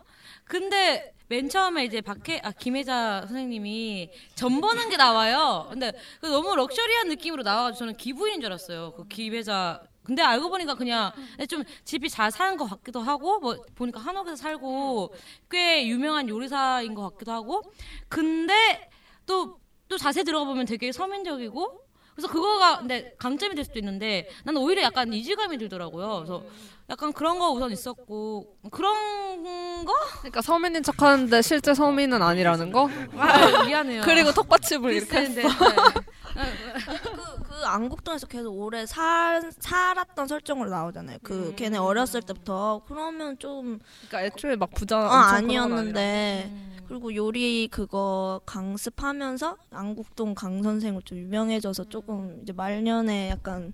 근데 0.44 1.12
맨 1.28 1.48
처음에 1.48 1.84
이제 1.84 2.00
박해 2.00 2.40
아 2.44 2.52
김혜자 2.52 3.22
선생님이 3.26 4.10
전 4.34 4.60
보는 4.60 4.90
게 4.90 4.96
나와요. 4.96 5.66
근데 5.70 5.92
그 6.20 6.26
너무 6.26 6.54
럭셔리한 6.54 7.08
느낌으로 7.08 7.42
나와가지고 7.42 7.78
저는 7.78 7.96
기부인인 7.96 8.40
줄 8.40 8.46
알았어요. 8.46 8.92
그 8.92 9.08
김혜자. 9.08 9.82
근데 10.02 10.22
알고 10.22 10.50
보니까 10.50 10.74
그냥 10.74 11.12
좀 11.48 11.64
집이 11.84 12.10
잘 12.10 12.30
사는 12.30 12.58
것 12.58 12.66
같기도 12.66 13.00
하고 13.00 13.40
뭐 13.40 13.56
보니까 13.74 14.00
한옥에서 14.00 14.36
살고 14.36 15.14
꽤 15.50 15.86
유명한 15.86 16.28
요리사인 16.28 16.94
것 16.94 17.10
같기도 17.10 17.32
하고 17.32 17.62
근데 18.08 18.90
또 19.26 19.64
또 19.88 19.98
자세히 19.98 20.24
들어가 20.24 20.44
보면 20.44 20.66
되게 20.66 20.92
서민적이고 20.92 21.80
그래서 22.14 22.28
그거가 22.28 22.78
근데 22.78 23.14
강점이 23.18 23.54
될 23.54 23.64
수도 23.64 23.78
있는데 23.78 24.28
나는 24.44 24.60
오히려 24.60 24.82
약간 24.82 25.12
이질감이 25.12 25.58
들더라고요. 25.58 26.16
그래서 26.16 26.44
약간 26.90 27.12
그런 27.12 27.38
거 27.38 27.50
우선 27.50 27.72
있었고 27.72 28.58
그런 28.70 29.84
거? 29.84 29.92
그러니까 30.18 30.42
서민인 30.42 30.82
척하는데 30.82 31.40
실제 31.40 31.72
서민은 31.72 32.22
아니라는 32.22 32.72
거? 32.72 32.90
아, 33.16 33.64
미안해요. 33.64 34.02
그리고 34.04 34.32
턱받침을 34.32 34.92
이렇게 34.92 35.16
했어. 35.18 35.48
그, 36.34 37.42
그 37.42 37.64
안국동에서 37.64 38.26
계속 38.26 38.50
오래 38.58 38.84
살 38.86 39.50
살았던 39.58 40.26
설정으로 40.26 40.68
나오잖아요. 40.68 41.18
그 41.22 41.48
음. 41.50 41.56
걔네 41.56 41.78
어렸을 41.78 42.20
때부터 42.22 42.82
그러면 42.86 43.38
좀 43.38 43.78
그러니까 44.08 44.24
애초에 44.24 44.56
막 44.56 44.70
부자 44.74 44.98
어, 44.98 45.08
아니었는데 45.10 46.50
음. 46.50 46.76
그리고 46.86 47.14
요리 47.14 47.68
그거 47.68 48.40
강습하면서 48.44 49.56
안국동 49.70 50.34
강 50.34 50.62
선생으로 50.62 51.02
좀 51.02 51.18
유명해져서 51.18 51.84
조금 51.84 52.40
이제 52.42 52.52
말년에 52.52 53.30
약간 53.30 53.72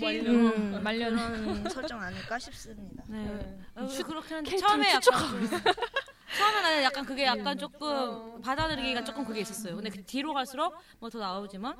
말년. 0.00 0.26
음, 0.26 0.80
말년. 0.82 1.14
그런 1.16 1.64
설정 1.70 2.00
아닐까 2.00 2.38
싶습니다. 2.38 3.04
네. 3.08 3.58
어, 3.74 3.86
그렇긴 4.06 4.36
한데 4.36 4.50
캐릭터를 4.50 4.60
처음에 4.60 4.88
약간 4.88 5.00
추적하고 5.00 5.28
좀- 5.48 5.60
처음에는 6.38 6.82
약간 6.82 7.04
그게 7.04 7.24
약간 7.26 7.56
조금 7.58 8.40
받아들이기가 8.40 9.04
조금 9.04 9.24
그게 9.24 9.40
있었어요. 9.40 9.76
근데 9.76 9.90
그 9.90 10.04
뒤로 10.04 10.34
갈수록 10.34 10.74
뭐 10.98 11.08
더 11.10 11.18
나오지만 11.18 11.76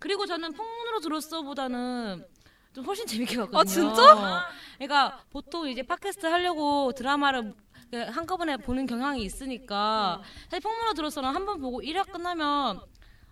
그리고 0.00 0.26
저는 0.26 0.52
풍문으로 0.52 1.00
들었어보다는 1.00 2.24
좀 2.72 2.84
훨씬 2.84 3.06
재밌게 3.06 3.36
봤거든요. 3.36 3.58
아, 3.60 3.64
진짜? 3.64 4.46
그러니까 4.78 5.20
보통 5.30 5.68
이제 5.68 5.82
팟캐스트 5.82 6.26
하려고 6.26 6.92
드라마를 6.92 7.54
이렇게 7.92 8.10
한꺼번에 8.10 8.56
보는 8.56 8.86
경향이 8.86 9.22
있으니까 9.22 10.20
사실 10.50 10.60
폭문으로 10.60 10.94
들어서는 10.94 11.30
한 11.30 11.46
번 11.46 11.60
보고 11.60 11.80
1화 11.80 12.10
끝나면 12.10 12.80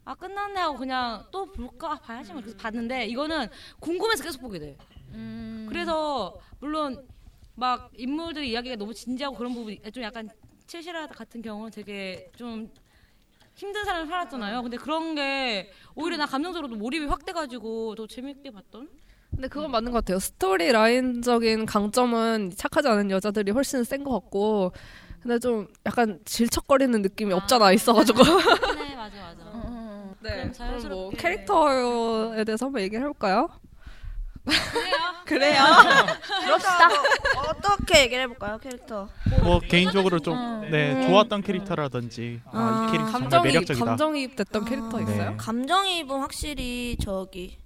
아 0.05 0.15
끝났네 0.15 0.61
하고 0.61 0.77
그냥 0.79 1.25
또 1.31 1.47
볼까 1.53 1.93
아, 1.93 1.95
봐야지 1.97 2.33
뭐 2.33 2.41
그래서 2.41 2.57
봤는데 2.59 3.07
이거는 3.07 3.47
궁금해서 3.81 4.25
계속 4.25 4.41
보게 4.41 4.59
돼. 4.59 4.77
음. 5.15 5.67
그래서 5.69 6.39
물론 6.61 7.07
막 7.55 7.91
인물들 7.97 8.45
이야기가 8.45 8.77
너무 8.77 8.93
진지하고 8.95 9.37
그런 9.37 9.55
부분이 9.55 9.81
좀 9.93 10.03
약간 10.03 10.29
칠실아 10.67 11.07
같은 11.07 11.41
경우는 11.43 11.71
되게 11.71 12.31
좀 12.37 12.69
힘든 13.55 13.85
삶을 13.85 14.07
살았잖아요. 14.09 14.63
근데 14.63 14.77
그런 14.77 15.15
게 15.15 15.71
오히려 15.95 16.17
나 16.17 16.27
감정적으로도 16.27 16.77
몰입이 16.77 17.07
확 17.07 17.25
돼가지고 17.25 17.95
더 17.95 18.07
재밌게 18.07 18.51
봤던. 18.51 18.89
근데 19.31 19.49
그건 19.49 19.71
맞는 19.71 19.93
것 19.93 19.99
같아요. 19.99 20.19
스토리 20.19 20.73
라인적인 20.73 21.65
강점은 21.67 22.53
착하지 22.57 22.89
않은 22.89 23.11
여자들이 23.11 23.51
훨씬 23.53 23.83
센 23.85 24.05
것 24.05 24.11
같고, 24.13 24.73
근데 25.23 25.39
좀 25.39 25.69
약간 25.87 26.19
질척거리는 26.25 27.01
느낌이 27.01 27.33
없잖아 27.33 27.73
있어가지고. 27.73 28.19
네 28.77 28.95
맞아 28.95 29.17
맞아. 29.17 29.42
네. 30.23 30.31
그럼 30.31 30.47
뭐 30.47 30.53
자연스럽게. 30.53 31.17
캐릭터에 31.17 32.45
대해서 32.45 32.67
한번 32.67 32.83
얘기를 32.83 33.01
해볼까요? 33.03 33.49
그래요. 35.25 35.63
그럽시다. 36.45 36.89
어떻게 37.49 38.01
얘기를 38.03 38.25
해볼까요, 38.25 38.59
캐릭터? 38.59 39.09
뭐 39.43 39.61
개인적으로 39.61 40.19
좀 40.19 40.37
음. 40.37 40.69
네, 40.71 40.93
음. 40.95 41.09
좋았던 41.09 41.43
캐릭터라든지 41.43 42.41
아, 42.47 42.87
이 42.89 42.93
캐릭터 42.93 43.11
정말 43.13 43.21
감정이 43.31 43.45
매력적이다. 43.45 43.85
감정이입 43.85 44.37
됐던 44.37 44.65
캐릭터 44.65 44.99
네. 44.99 45.03
있어요? 45.05 45.37
감정이입은 45.37 46.21
확실히 46.21 46.97
저기 47.01 47.59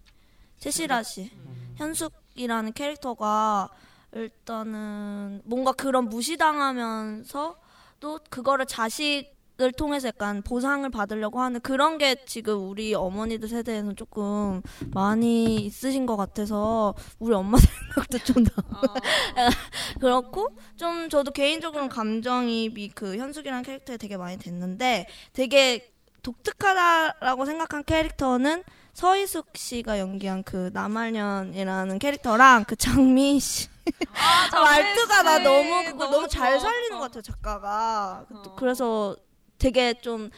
채시라 0.59 1.03
씨, 1.03 1.31
현숙이라는 1.77 2.73
캐릭터가 2.73 3.69
일단은 4.13 5.43
뭔가 5.45 5.73
그런 5.73 6.09
무시당하면서 6.09 7.57
또 8.01 8.19
그거를 8.31 8.67
자식 8.67 9.35
을 9.59 9.73
통해서 9.73 10.09
약간 10.09 10.43
보상을 10.43 10.87
받으려고 10.91 11.41
하는 11.41 11.61
그런 11.61 11.97
게 11.97 12.15
지금 12.27 12.69
우리 12.69 12.93
어머니들 12.93 13.49
세대에는 13.49 13.97
조금 13.97 14.61
많이 14.93 15.57
있으신 15.57 16.05
것 16.05 16.17
같아서 16.19 16.95
우리 17.19 17.35
엄마 17.35 17.57
생각도 17.95 18.19
좀 18.19 18.45
나. 18.45 18.51
그렇고 19.99 20.49
좀 20.77 21.09
저도 21.09 21.31
개인적으로는 21.31 21.89
감정이입이 21.89 22.91
그 22.91 23.17
현숙이라는 23.17 23.63
캐릭터에 23.63 23.97
되게 23.97 24.19
많이 24.19 24.37
됐는데 24.37 25.07
되게 25.33 25.91
독특하다라고 26.23 27.47
생각한 27.47 27.85
캐릭터는 27.85 28.63
서희숙 28.93 29.57
씨가 29.57 29.99
연기한 29.99 30.43
그 30.43 30.71
남할년이라는 30.75 31.99
캐릭터랑 31.99 32.65
그 32.65 32.77
장미 32.77 33.41
씨. 33.41 33.69
말투가 34.53 35.23
나 35.23 35.39
너무 35.39 35.85
그걸 35.85 36.11
너무 36.11 36.29
잘 36.29 36.59
살리는 36.59 36.99
것 36.99 37.05
같아요 37.05 37.23
작가가. 37.23 38.27
또 38.45 38.55
그래서 38.57 39.17
되게 39.59 39.95
좀 39.95 40.31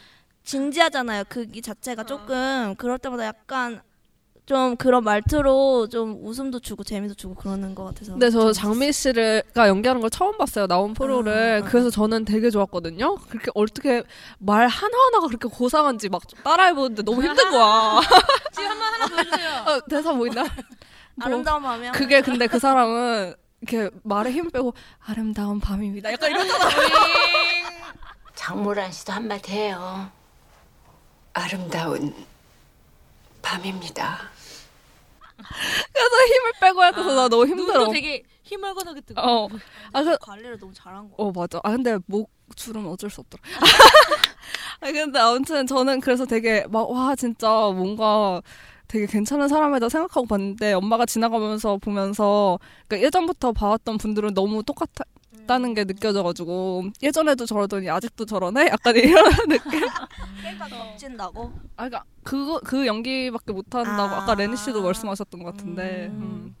진지하잖아요 0.43 1.23
그이 1.29 1.61
자체가 1.61 2.03
조금 2.03 2.75
그럴 2.77 2.97
때마다 2.97 3.25
약간 3.25 3.81
좀 4.49 4.75
그런 4.77 5.03
말투로 5.03 5.89
좀 5.89 6.17
웃음도 6.25 6.59
주고 6.59 6.83
재미도 6.83 7.13
주고 7.13 7.35
그러는 7.35 7.75
것 7.75 7.83
같아서 7.85 8.13
근데 8.13 8.31
저 8.31 8.51
장미 8.51 8.91
씨가 8.91 9.67
연기하는 9.67 10.01
걸 10.01 10.09
처음 10.09 10.39
봤어요. 10.39 10.65
나온 10.65 10.95
프로를. 10.95 11.61
그래서 11.67 11.91
저는 11.91 12.25
되게 12.25 12.49
좋았거든요. 12.49 13.13
그렇게 13.29 13.51
어떻게 13.53 14.01
말 14.39 14.67
하나하나가 14.67 15.27
그렇게 15.27 15.47
고상한지 15.47 16.09
막 16.09 16.23
따라해보는데 16.43 17.03
너무 17.03 17.21
힘든 17.21 17.51
거야. 17.51 17.99
지금 18.51 18.69
한번 18.71 18.93
하나 18.93 19.05
보여주세요. 19.05 19.49
어, 19.67 19.79
대사 19.87 20.13
보인다? 20.13 20.41
뭐, 20.41 20.49
아름다운 21.27 21.61
밤이야. 21.61 21.91
그게 21.91 22.21
근데 22.21 22.47
그 22.47 22.57
사람은 22.57 23.35
이렇게 23.61 23.95
말에 24.01 24.31
힘 24.31 24.49
빼고 24.49 24.73
아름다운 25.05 25.59
밤입니다. 25.59 26.11
약간 26.11 26.31
이러잖아. 26.31 26.69
장모란 28.43 28.89
씨도 28.93 29.11
한마디 29.11 29.51
해요. 29.51 30.09
아름다운 31.33 32.15
밤입니다. 33.41 34.17
그래서 35.35 36.15
힘을 36.25 36.51
빼고 36.61 36.83
해서 36.85 37.15
나 37.15 37.27
너무 37.27 37.45
힘들어. 37.45 37.79
눈도 37.79 37.91
되게 37.91 38.23
희멀건하게 38.43 39.01
뜨고. 39.01 39.19
어. 39.19 39.49
아, 39.91 40.03
그, 40.03 40.17
관리를 40.21 40.57
너무 40.57 40.73
잘한 40.73 41.09
거. 41.09 41.15
어 41.17 41.31
맞아. 41.33 41.59
아 41.63 41.71
근데 41.71 41.97
목 42.05 42.31
주름 42.55 42.87
어쩔 42.87 43.09
수 43.09 43.19
없더라. 43.19 43.43
아 44.79 44.91
근데 44.93 45.19
아무튼 45.19 45.67
저는 45.67 45.99
그래서 45.99 46.25
되게 46.25 46.65
막 46.69 46.89
와 46.89 47.17
진짜 47.17 47.49
뭔가 47.49 48.41
되게 48.87 49.05
괜찮은 49.05 49.49
사람이다 49.49 49.89
생각하고 49.89 50.25
봤는데 50.27 50.71
엄마가 50.73 51.05
지나가면서 51.05 51.75
보면서 51.77 52.57
그러니까 52.87 53.05
예전부터 53.05 53.51
봐왔던 53.51 53.97
분들은 53.97 54.33
너무 54.33 54.63
똑같 54.63 54.89
다는 55.49 55.73
게 55.73 55.83
느껴져가지고 55.83 56.83
예전에도 57.01 57.47
저러더니 57.47 57.89
아직도 57.89 58.25
저러네 58.25 58.67
약간 58.67 58.95
이런 58.95 59.23
느낌. 59.49 59.79
깨가 60.43 60.67
겹친다고? 60.67 61.51
아 61.75 61.89
그러니까 61.89 62.03
그거 62.23 62.59
그 62.63 62.85
연기밖에 62.85 63.51
못한다고 63.51 64.13
아. 64.13 64.21
아. 64.21 64.25
까 64.25 64.35
레니 64.35 64.55
씨도 64.55 64.83
말씀하셨던 64.83 65.41
것 65.41 65.55
같은데. 65.57 66.09
음. 66.11 66.55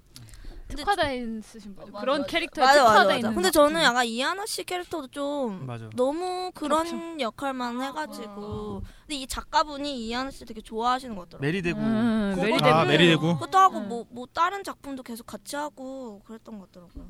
특화돼 0.69 1.17
있으신 1.17 1.75
분. 1.75 1.91
그런 1.93 2.25
캐릭터에 2.25 2.63
맞아, 2.65 2.83
맞아, 2.83 2.93
특화돼 2.93 3.07
맞아. 3.09 3.17
있는. 3.17 3.33
근데 3.35 3.51
저는 3.51 3.81
약간 3.83 4.05
이하나 4.07 4.45
씨 4.47 4.63
캐릭터도 4.63 5.07
좀 5.09 5.67
맞아. 5.67 5.87
너무 5.95 6.51
그런 6.55 7.21
역할만 7.21 7.81
해가지고 7.83 8.81
근데 9.01 9.15
이 9.15 9.27
작가분이 9.27 10.07
이하나 10.07 10.31
씨 10.31 10.45
되게 10.45 10.61
좋아하시는 10.61 11.15
것 11.15 11.29
같더라고요. 11.29 11.47
메리대구. 11.47 11.79
음, 11.79 12.33
메리대구. 12.37 12.67
아, 12.67 12.85
메리대구. 12.85 13.33
그것도 13.35 13.57
하고 13.59 13.79
뭐, 13.81 14.05
뭐 14.09 14.27
다른 14.33 14.63
작품도 14.63 15.03
계속 15.03 15.27
같이 15.27 15.55
하고 15.55 16.21
그랬던 16.25 16.57
것 16.57 16.71
같더라고요. 16.71 17.05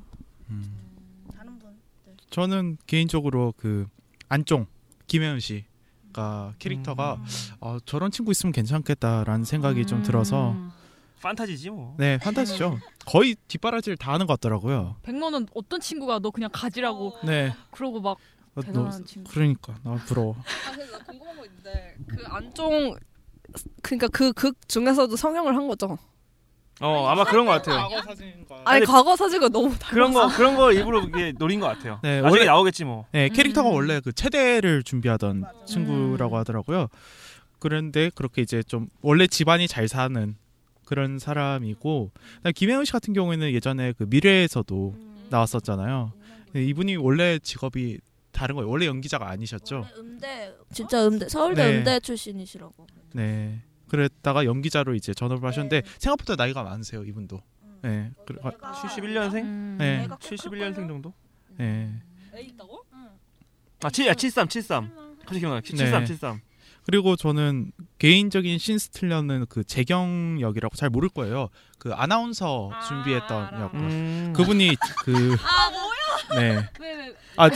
다른 0.48 0.62
분. 0.62 0.89
저는 2.30 2.78
개인적으로 2.88 3.54
그 3.58 3.88
안종 4.28 4.68
김혜연 5.08 5.40
씨가 5.40 6.54
캐릭터가 6.60 7.16
음. 7.16 7.26
어, 7.62 7.78
저런 7.86 8.12
친구 8.12 8.32
있으면 8.32 8.54
괜찮겠다라는 8.54 9.46
생각이 9.46 9.86
좀 9.86 10.04
들어서 10.04 10.56
판타지지 11.22 11.70
뭐. 11.72 11.96
네 11.98 12.18
판타지죠. 12.20 12.80
거의 13.06 13.36
뒷바라지를 13.48 13.98
다 13.98 14.14
하는 14.14 14.26
것 14.28 14.40
같더라고요. 14.40 14.96
백로는 15.02 15.48
어떤 15.54 15.80
친구가 15.82 16.20
너 16.20 16.32
그냥 16.32 16.50
가지라고. 16.54 17.18
네. 17.26 17.54
그러고 17.72 18.00
막 18.00 18.18
어, 18.56 18.62
대단한 18.62 18.92
너- 18.92 19.04
친구. 19.06 19.30
그러니까 19.32 19.76
나 19.84 19.96
부러워. 19.96 20.36
아 20.38 20.72
근데 20.72 20.90
나 20.92 20.98
궁금한 21.00 21.36
거 21.38 21.46
있는데 21.46 21.96
그 22.08 22.24
안종 22.28 22.96
그러니까 23.82 24.08
그 24.10 24.32
극 24.32 24.56
중에서도 24.70 25.16
성형을 25.16 25.56
한 25.56 25.68
거죠. 25.68 25.98
어 26.82 27.08
아마 27.08 27.24
그런 27.26 27.46
것 27.46 27.52
같아요. 27.52 27.90
아니 28.66 28.80
근데 28.80 28.86
과거 28.86 29.16
사진과 29.16 29.50
너무 29.50 29.74
그런 29.90 30.14
거 30.14 30.28
그런 30.30 30.56
걸 30.56 30.74
일부러 30.74 31.02
이게 31.02 31.34
노린 31.38 31.60
것 31.60 31.68
같아요. 31.68 32.00
네, 32.04 32.20
원래- 32.20 32.46
나오겠지 32.46 32.86
뭐. 32.86 33.06
네 33.12 33.30
캐릭터가 33.30 33.70
원래 33.70 34.00
그 34.00 34.14
체대를 34.14 34.84
준비하던 34.84 35.44
친구라고 35.66 36.38
하더라고요. 36.38 36.88
그런데 37.60 38.10
그렇게 38.16 38.42
이제 38.42 38.64
좀 38.64 38.88
원래 39.02 39.28
집안이 39.28 39.68
잘 39.68 39.88
사는 39.88 40.36
그런 40.86 41.20
사람이고 41.20 42.12
김혜연 42.56 42.86
씨 42.86 42.92
같은 42.92 43.14
경우에는 43.14 43.52
예전에 43.52 43.94
그 43.98 44.06
미래에서도 44.10 44.96
나왔었잖아요. 45.30 46.14
네, 46.54 46.64
이분이 46.66 46.96
원래 46.96 47.38
직업이 47.40 48.00
다른 48.32 48.56
거예요. 48.56 48.70
원래 48.70 48.86
연기자가 48.88 49.30
아니셨죠. 49.30 49.86
음대 49.98 50.52
진짜 50.74 51.06
음대 51.06 51.28
서울대 51.28 51.64
네. 51.68 51.78
음대 51.80 52.00
출신이시라고. 52.00 52.88
네. 53.14 53.62
그랬다가 53.90 54.46
연기자로 54.46 54.96
이제 54.96 55.14
전업을 55.14 55.48
하셨는데 55.48 55.82
생각보다 55.98 56.36
나이가 56.36 56.64
많으세요 56.64 57.04
이분도. 57.04 57.42
네. 57.82 58.12
그래- 58.26 58.40
아, 58.62 58.72
71년생? 58.74 59.44
네. 59.78 60.08
71년생 60.20 60.88
정도? 60.88 61.14
네. 61.58 61.94
애 62.36 62.42
있다고? 62.42 62.84
아, 63.82 63.90
7, 63.90 64.08
야, 64.08 64.14
73, 64.14 64.48
73. 64.50 64.92
갑자기 65.20 65.40
기억나. 65.40 65.62
73, 65.62 66.00
네. 66.02 66.06
73. 66.06 66.42
그리고 66.86 67.16
저는 67.16 67.72
개인적인 68.00 68.58
신스틸러는 68.58 69.46
그 69.48 69.64
재경 69.64 70.38
역이라고 70.42 70.76
잘 70.76 70.90
모를 70.90 71.08
거예요. 71.10 71.50
그 71.78 71.94
아나운서 71.94 72.72
준비했던 72.88 73.62
역. 73.62 73.74
음. 73.76 74.34
그분이 74.36 74.76
그 75.04 75.38
아 75.44 75.70
뭐야? 75.70 76.42
네. 76.42 76.70
왜 76.80 76.96
왜? 76.96 77.16
아, 77.40 77.50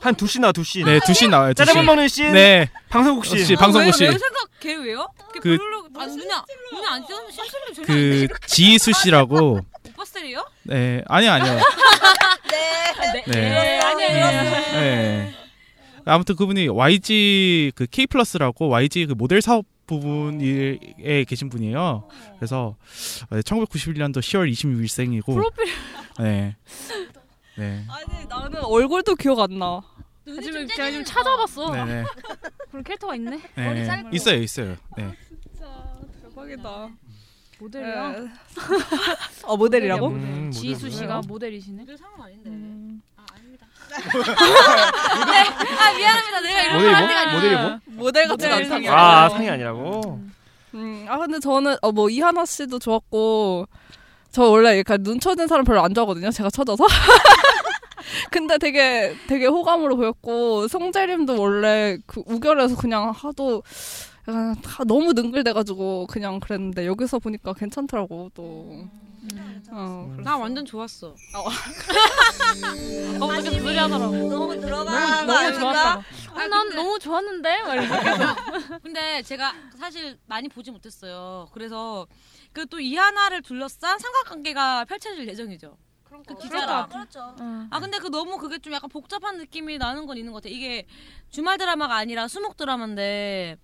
한두씬 0.00 0.40
나와, 0.40 0.52
두 0.52 0.64
씬. 0.64 0.84
네, 0.84 0.98
두씬 1.06 1.30
나와요. 1.30 1.52
두 1.52 1.58
짜장면 1.64 1.82
씬. 1.82 1.86
먹는 1.86 2.08
씬. 2.08 2.32
네. 2.32 2.70
방송국 2.88 3.26
씬. 3.26 3.44
씨, 3.44 3.54
방송국 3.56 3.94
씨. 3.94 4.04
왜, 4.04 4.10
왜 4.10 4.18
생각 4.18 4.48
걔 4.60 4.74
왜요? 4.74 5.08
걔 5.34 5.40
그- 5.40 5.58
별로 5.58 5.82
아 5.98 6.06
누나 6.06 6.44
누나 6.72 6.94
안 6.94 7.04
쓰는 7.06 7.30
심술님 7.30 7.74
전혀 7.74 7.86
그 7.86 8.28
지희수 8.46 8.92
씨라고 8.92 9.60
오빠 9.88 10.04
스타일이요? 10.04 10.46
네. 10.64 11.02
아니 11.08 11.28
아니요. 11.28 11.60
네. 12.50 13.22
네. 13.26 13.32
네. 13.32 13.80
아니에요. 13.80 14.26
네. 14.72 15.34
아무튼 16.04 16.34
그분이 16.36 16.68
YG 16.68 17.72
그 17.74 17.86
K 17.90 18.06
플러스라고 18.06 18.68
YG 18.68 19.06
그 19.06 19.12
모델 19.12 19.40
사업 19.42 19.66
부분에 19.86 20.78
계신 21.28 21.48
분이에요. 21.50 22.08
그래서 22.38 22.76
1991년도 23.30 24.18
10월 24.18 24.50
26일생이고 24.50 25.24
프로필. 25.26 25.64
네. 26.20 26.56
네. 27.56 27.84
아니 27.88 28.26
나는 28.26 28.62
얼굴도 28.64 29.14
기억 29.16 29.40
안 29.40 29.58
나. 29.58 29.82
지금 30.24 30.66
제가 30.68 30.90
지금 30.90 31.04
찾아봤어. 31.04 31.72
네네. 31.72 32.04
그런 32.70 32.84
캐릭터가 32.84 33.14
있네. 33.16 33.40
네. 33.56 34.04
있어요, 34.12 34.36
있어요. 34.38 34.76
네. 34.96 35.12
대박이다. 36.22 36.88
모델이야. 37.58 38.08
네. 38.12 38.28
어 39.44 39.56
모델이라고? 39.56 40.08
모델. 40.08 40.22
음, 40.22 40.50
지수 40.50 40.86
모델. 40.86 40.98
씨가 40.98 41.20
모델이시네. 41.26 41.84
그 41.84 41.96
상황 41.96 42.22
아닌데. 42.22 42.50
음. 42.50 43.02
아 43.16 43.24
아닙니다. 43.34 43.66
아 43.92 45.92
미안합니다. 45.96 46.40
내가 46.40 46.62
이런 46.62 46.76
모델이 46.76 46.92
말 47.14 47.26
뭐? 47.26 47.34
모델이. 47.34 47.56
뭐? 47.56 47.80
모델 48.04 48.26
모델 48.28 48.52
않다고. 48.52 48.90
아 48.90 49.28
상이 49.28 49.50
아니라고. 49.50 50.20
음, 50.74 51.06
아 51.08 51.18
근데 51.18 51.38
저는 51.38 51.76
어 51.82 51.92
뭐 51.92 52.08
이하나 52.08 52.46
씨도 52.46 52.78
좋았고 52.78 53.66
저 54.32 54.44
원래 54.48 54.78
약간 54.78 55.02
눈 55.02 55.20
쳐진 55.20 55.46
사람 55.46 55.64
별로 55.64 55.82
안 55.82 55.92
좋아하거든요. 55.92 56.30
제가 56.30 56.48
쳐져서. 56.50 56.84
근데 58.30 58.56
되게 58.58 59.14
되게 59.28 59.46
호감으로 59.46 59.96
보였고 59.96 60.68
송재림도 60.68 61.40
원래 61.40 61.98
그 62.06 62.22
우결에서 62.26 62.76
그냥 62.76 63.10
하도 63.10 63.62
약간 64.26 64.60
다 64.62 64.84
너무 64.84 65.12
능글대가지고 65.12 66.06
그냥 66.08 66.40
그랬는데 66.40 66.86
여기서 66.86 67.18
보니까 67.18 67.52
괜찮더라고 67.52 68.30
또. 68.34 68.86
어, 69.70 70.16
나 70.22 70.36
완전 70.36 70.64
좋았어. 70.64 71.08
어, 73.20 73.24
어떻게 73.24 73.60
소리 73.60 73.76
하더라고. 73.76 74.16
너무 74.28 74.60
들어가. 74.60 75.24
너무, 75.24 75.32
너무 75.32 75.60
좋았다. 75.60 76.04
아, 76.34 76.46
난 76.48 76.68
너무 76.70 76.98
좋았는데? 76.98 77.62
막 77.62 77.74
이러면서 77.74 78.02
계속. 78.02 78.82
근데 78.82 79.22
제가 79.22 79.52
사실 79.78 80.18
많이 80.26 80.48
보지 80.48 80.70
못했어요. 80.72 81.48
그래서 81.52 82.06
그또 82.52 82.80
이하나를 82.80 83.42
둘러싼 83.42 83.98
삼각관계가 83.98 84.84
펼쳐질 84.86 85.26
예정이죠. 85.28 85.76
그 86.26 86.34
기자랑. 86.36 86.88
그렇죠. 86.90 87.34
아 87.70 87.80
근데 87.80 87.98
그 87.98 88.08
너무 88.08 88.36
그게 88.38 88.58
좀 88.58 88.72
약간 88.74 88.90
복잡한 88.90 89.38
느낌이 89.38 89.78
나는 89.78 90.06
건 90.06 90.18
있는 90.18 90.32
것 90.32 90.42
같아. 90.42 90.54
이게 90.54 90.86
주말 91.30 91.56
드라마가 91.58 91.96
아니라 91.96 92.28
수목 92.28 92.56
드라마인데 92.56 93.56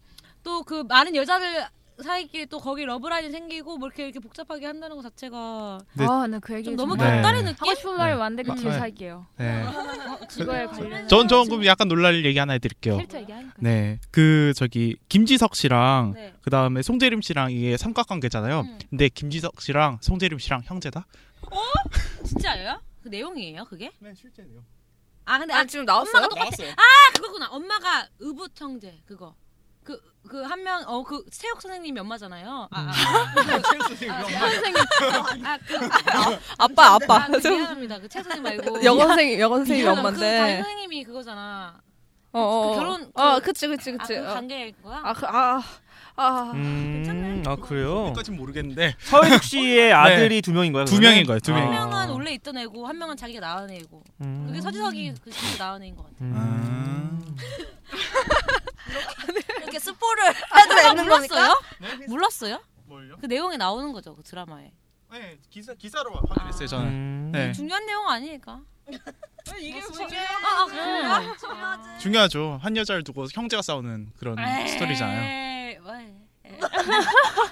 또 0.42 0.62
그 0.62 0.83
많은 0.85 1.14
여자들 1.14 1.66
사이끼리 2.03 2.47
또 2.47 2.59
거기 2.59 2.85
러브라인이 2.85 3.31
생기고 3.31 3.77
뭐 3.79 3.89
이렇게 3.89 4.05
이렇게 4.05 4.21
복잡하게 4.21 4.67
한다는 4.67 4.97
것 4.97 5.03
자체가 5.03 5.79
네. 5.95 6.07
아, 6.07 6.27
네, 6.27 6.39
그 6.39 6.55
얘기 6.55 6.65
좀 6.65 6.77
너무 6.77 6.97
곁다리 6.97 7.43
네. 7.43 7.51
느낌? 7.51 7.69
하고 7.69 7.75
싶은 7.75 7.97
말 7.97 8.17
많은데 8.17 8.43
그 8.45 8.51
네. 8.53 8.57
뒤에 8.57 8.71
네. 8.71 8.79
살게요. 8.79 9.27
네. 9.37 9.65
그거에 10.31 10.67
관련. 10.67 11.09
전 11.09 11.29
조금 11.29 11.65
약간 11.65 11.89
놀랄 11.89 12.25
얘기 12.25 12.39
하나 12.39 12.53
해드릴게요. 12.55 12.99
얘기하니까. 12.99 13.55
네, 13.59 13.99
그 14.11 14.53
저기 14.57 14.97
김지석 15.09 15.57
씨랑 15.57 16.13
네. 16.15 16.35
그 16.41 16.51
다음에 16.51 16.83
송재림 16.83 17.21
씨랑 17.21 17.53
이게 17.53 17.77
삼각관계잖아요. 17.77 18.61
음. 18.61 18.79
근데 18.91 19.09
김지석 19.09 19.61
씨랑 19.61 19.99
송재림 20.01 20.39
씨랑 20.39 20.63
형제다? 20.65 21.07
진짜예요? 22.25 22.81
그 23.03 23.09
내용이에요 23.09 23.65
그게? 23.65 23.91
네, 23.99 24.13
실제네요. 24.15 24.63
아 25.25 25.39
근데 25.39 25.53
아, 25.53 25.59
아, 25.59 25.65
지금 25.65 25.85
나왔어요? 25.85 26.17
엄마가 26.17 26.29
똑같아. 26.29 26.45
나왔어요. 26.45 26.71
아 26.73 27.13
그거구나. 27.15 27.49
엄마가 27.51 28.09
의붓 28.19 28.53
형제 28.59 28.99
그거. 29.07 29.35
그 29.88 29.98
그 30.29 30.44
한 30.44 30.62
명 30.62 30.83
어그 30.87 31.24
체육 31.33 31.62
선생님이 31.62 32.01
엄마잖아요. 32.01 32.68
아, 32.70 32.81
아, 32.81 32.92
선생님. 33.64 34.11
아, 35.46 35.59
그, 35.66 35.79
아빠 36.59 36.94
아빠. 36.96 37.16
아, 37.24 37.27
그 37.29 37.48
미안합니다. 37.48 37.98
그 37.98 38.09
체육 38.09 38.24
선생님 38.24 38.42
말고 38.42 38.85
영어 38.85 39.07
선생님 39.07 39.40
영어 39.40 39.57
선생님이 39.57 39.85
그 39.88 39.94
담임 39.94 40.05
엄마인데. 40.07 40.57
선생님이 40.62 41.05
그거잖아. 41.05 41.81
어, 42.33 42.40
어, 42.40 42.62
그 42.66 42.68
어. 42.72 42.74
결혼 42.74 43.05
그- 43.12 43.22
아 43.22 43.38
그치 43.40 43.66
그치 43.68 43.90
아, 43.90 43.96
그치. 43.96 44.14
그 44.16 44.29
어. 44.31 44.35
관계인 44.35 44.74
거야? 44.83 45.01
아, 45.03 45.12
그, 45.14 45.27
아, 45.27 45.62
아. 46.16 46.51
음, 46.55 47.42
아 47.46 47.57
그래요. 47.57 48.09
여기까진 48.09 48.37
모르겠는데 48.37 48.96
서해숙 48.98 49.42
씨의 49.44 49.94
아들이 49.94 50.42
두 50.42 50.53
명인 50.53 50.72
거예요? 50.74 50.85
두? 50.85 51.01
명인 51.01 51.24
거예요, 51.27 51.40
두 51.40 51.53
아. 51.55 51.57
명인 51.57 51.72
한 51.72 51.88
명은 51.88 52.09
원래 52.11 52.33
있던 52.35 52.59
애고 52.59 52.87
한 52.87 52.98
명은 52.98 53.16
자기가 53.16 53.40
낳은 53.40 53.70
애고. 53.70 54.03
음. 54.20 54.44
그게 54.48 54.61
서지석이 54.61 55.14
그 55.24 55.31
낳은 55.59 55.83
애인 55.85 55.96
것 55.96 56.03
같아. 56.03 56.16
음. 56.20 57.37
이렇게 59.62 59.79
스포를 59.79 60.29
해도 60.29 60.74
되는 60.74 61.05
몰랐어요? 61.05 61.61
몰랐어요? 62.09 62.61
뭘요? 62.87 63.16
그 63.20 63.27
내용에 63.27 63.57
나오는 63.57 63.92
거죠 63.92 64.14
그 64.14 64.22
드라마에. 64.22 64.72
네, 65.11 65.38
기사 65.51 65.74
기사로 65.74 66.12
확인했어요 66.29 66.66
저는. 66.68 66.87
음. 66.88 67.31
네, 67.33 67.53
중요한 67.53 67.85
내용 67.87 68.09
아니니까. 68.09 68.61
이게 69.59 69.81
아, 69.81 70.62
아 70.62 70.66
그런가? 70.66 71.98
중요하죠. 71.98 72.59
한 72.62 72.77
여자를 72.77 73.03
두고 73.05 73.27
형제가 73.33 73.62
싸우는 73.62 74.12
그런 74.18 74.37
스토리잖아요. 74.66 75.70
에이, 75.70 75.79
뭐, 75.79 75.94
에. 75.96 76.14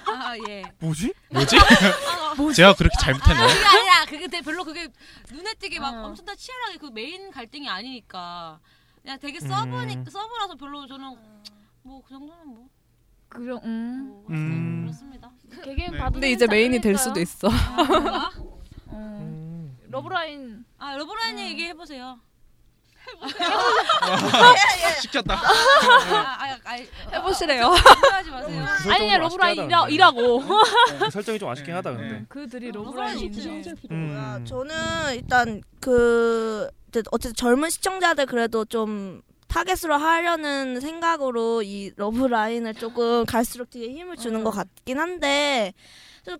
아 0.07 0.35
예. 0.47 0.63
뭐지? 0.79 1.13
뭐지? 1.29 1.55
제가 2.55 2.73
그렇게 2.73 2.95
잘못했나요? 2.99 3.47
그게 3.47 3.65
아니라 3.65 4.05
그게 4.05 4.41
별로 4.41 4.63
그게 4.63 4.87
눈에 5.31 5.53
띄게 5.55 5.79
막 5.79 5.93
어. 5.95 6.07
엄청 6.07 6.25
다 6.25 6.35
치열하게 6.35 6.77
그 6.77 6.87
메인 6.87 7.31
갈등이 7.31 7.69
아니니까 7.69 8.59
그냥 9.01 9.19
되게 9.19 9.39
sub니 9.39 9.95
음. 9.95 10.05
sub라서 10.05 10.55
별로 10.55 10.85
저는 10.87 11.15
뭐 11.83 12.01
그 12.01 12.09
정도는 12.09 12.45
뭐, 12.45 12.67
그럼 13.29 13.59
음. 13.63 14.07
뭐 14.09 14.25
음. 14.29 14.81
그렇습니다. 14.83 15.31
개개인 15.63 15.91
네. 15.91 15.97
봐도 15.97 16.13
근데 16.13 16.31
이제 16.31 16.47
main이 16.47 16.79
될 16.79 16.97
수도 16.97 17.19
있어. 17.19 17.49
아? 17.49 18.31
어. 18.87 19.19
음. 19.21 19.77
love 19.89 20.27
line 20.27 20.65
아 20.77 20.95
love 20.95 21.17
line 21.17 21.39
얘기해 21.39 21.73
보세요. 21.73 22.19
시켰다. 25.01 25.35
아, 25.35 25.39
아, 25.39 26.57
아, 26.65 26.73
해보시래요. 27.13 27.67
하지 28.11 28.29
마세요. 28.31 28.65
그 28.65 28.83
설정이 28.83 28.95
아니야 28.95 29.13
좀 29.15 29.21
love 29.21 29.43
line 29.43 29.65
이라, 29.65 29.87
이라고 29.87 30.39
근데. 30.39 31.05
그 31.05 31.11
설정이 31.11 31.39
좀 31.39 31.49
아쉽긴 31.49 31.73
하다 31.75 31.91
근데. 31.93 32.25
그들이 32.27 32.71
love 32.71 33.05
line인데 33.05 33.73
음. 33.91 34.45
저는 34.45 35.15
일단 35.15 35.61
그 35.79 36.69
이제 36.97 37.03
어쨌든 37.11 37.35
젊은 37.35 37.69
시청자들 37.69 38.25
그래도 38.25 38.65
좀 38.65 39.21
target으로 39.47 39.95
하려는 39.95 40.79
생각으로 40.79 41.61
이 41.61 41.91
love 41.95 42.25
line을 42.25 42.73
조금 42.73 43.23
갈수록 43.25 43.69
뒤에 43.69 43.89
힘을 43.93 44.17
주는 44.17 44.43
것 44.43 44.51
같긴 44.51 44.99
한데 44.99 45.73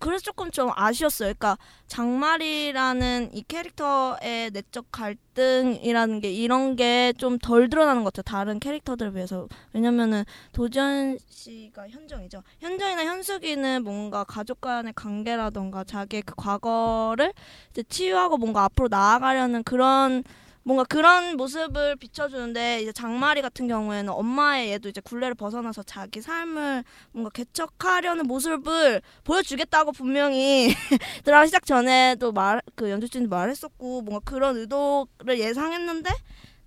그래서 0.02 0.22
조금 0.22 0.52
좀 0.52 0.70
아쉬웠어요. 0.76 1.28
그러니까 1.38 1.58
정마리라는 1.88 3.30
이 3.34 3.42
캐릭터의 3.48 4.52
내적 4.52 4.88
갈등이라는 4.92 6.20
게 6.20 6.30
이런 6.34 6.76
게 6.76 7.14
좀 7.18 7.40
덜 7.40 7.70
드러나는 7.70 8.04
것 8.04 8.12
같아요. 8.12 8.24
다른 8.24 8.60
캐릭터들에 8.60 9.14
비해서 9.14 9.48
왜냐면은 9.72 10.26
도전 10.52 11.18
씨가 11.30 11.88
현정이죠. 11.88 12.44
현정이나 12.60 13.06
현숙이는 13.06 13.84
뭔가 13.86 14.26
가족 14.26 14.60
간의 14.60 14.92
관계라던가 14.94 15.86
자기의 15.86 16.24
그 16.24 16.36
과거를 16.36 17.32
이제 17.72 17.84
치유하고 17.84 18.36
뭔가 18.38 18.66
앞으로 18.66 18.90
나아가려는 18.90 19.64
그런 19.64 20.26
뭔가 20.68 20.84
그런 20.84 21.38
모습을 21.38 21.96
비춰주는데 21.96 22.82
이제 22.82 22.92
장마리 22.92 23.42
같은 23.42 23.70
경우에는 23.70 24.12
엄마의 24.12 24.74
얘도 24.74 24.90
이제 24.90 25.00
굴레를 25.00 25.34
벗어나서 25.34 25.84
자기 25.84 26.22
삶을 26.22 26.84
뭔가 27.14 27.30
개척하려는 27.30 28.28
모습을 28.28 29.02
보여주겠다고 29.24 29.94
분명히 29.94 30.68
드라마 31.24 31.46
시작 31.46 31.66
전에도 31.66 32.34
말 32.34 32.60
그 32.76 32.90
연출진이 32.90 33.28
말했었고 33.28 34.02
뭔가 34.02 34.20
그런 34.24 34.58
의도를 34.58 35.40
예상했는데 35.40 36.10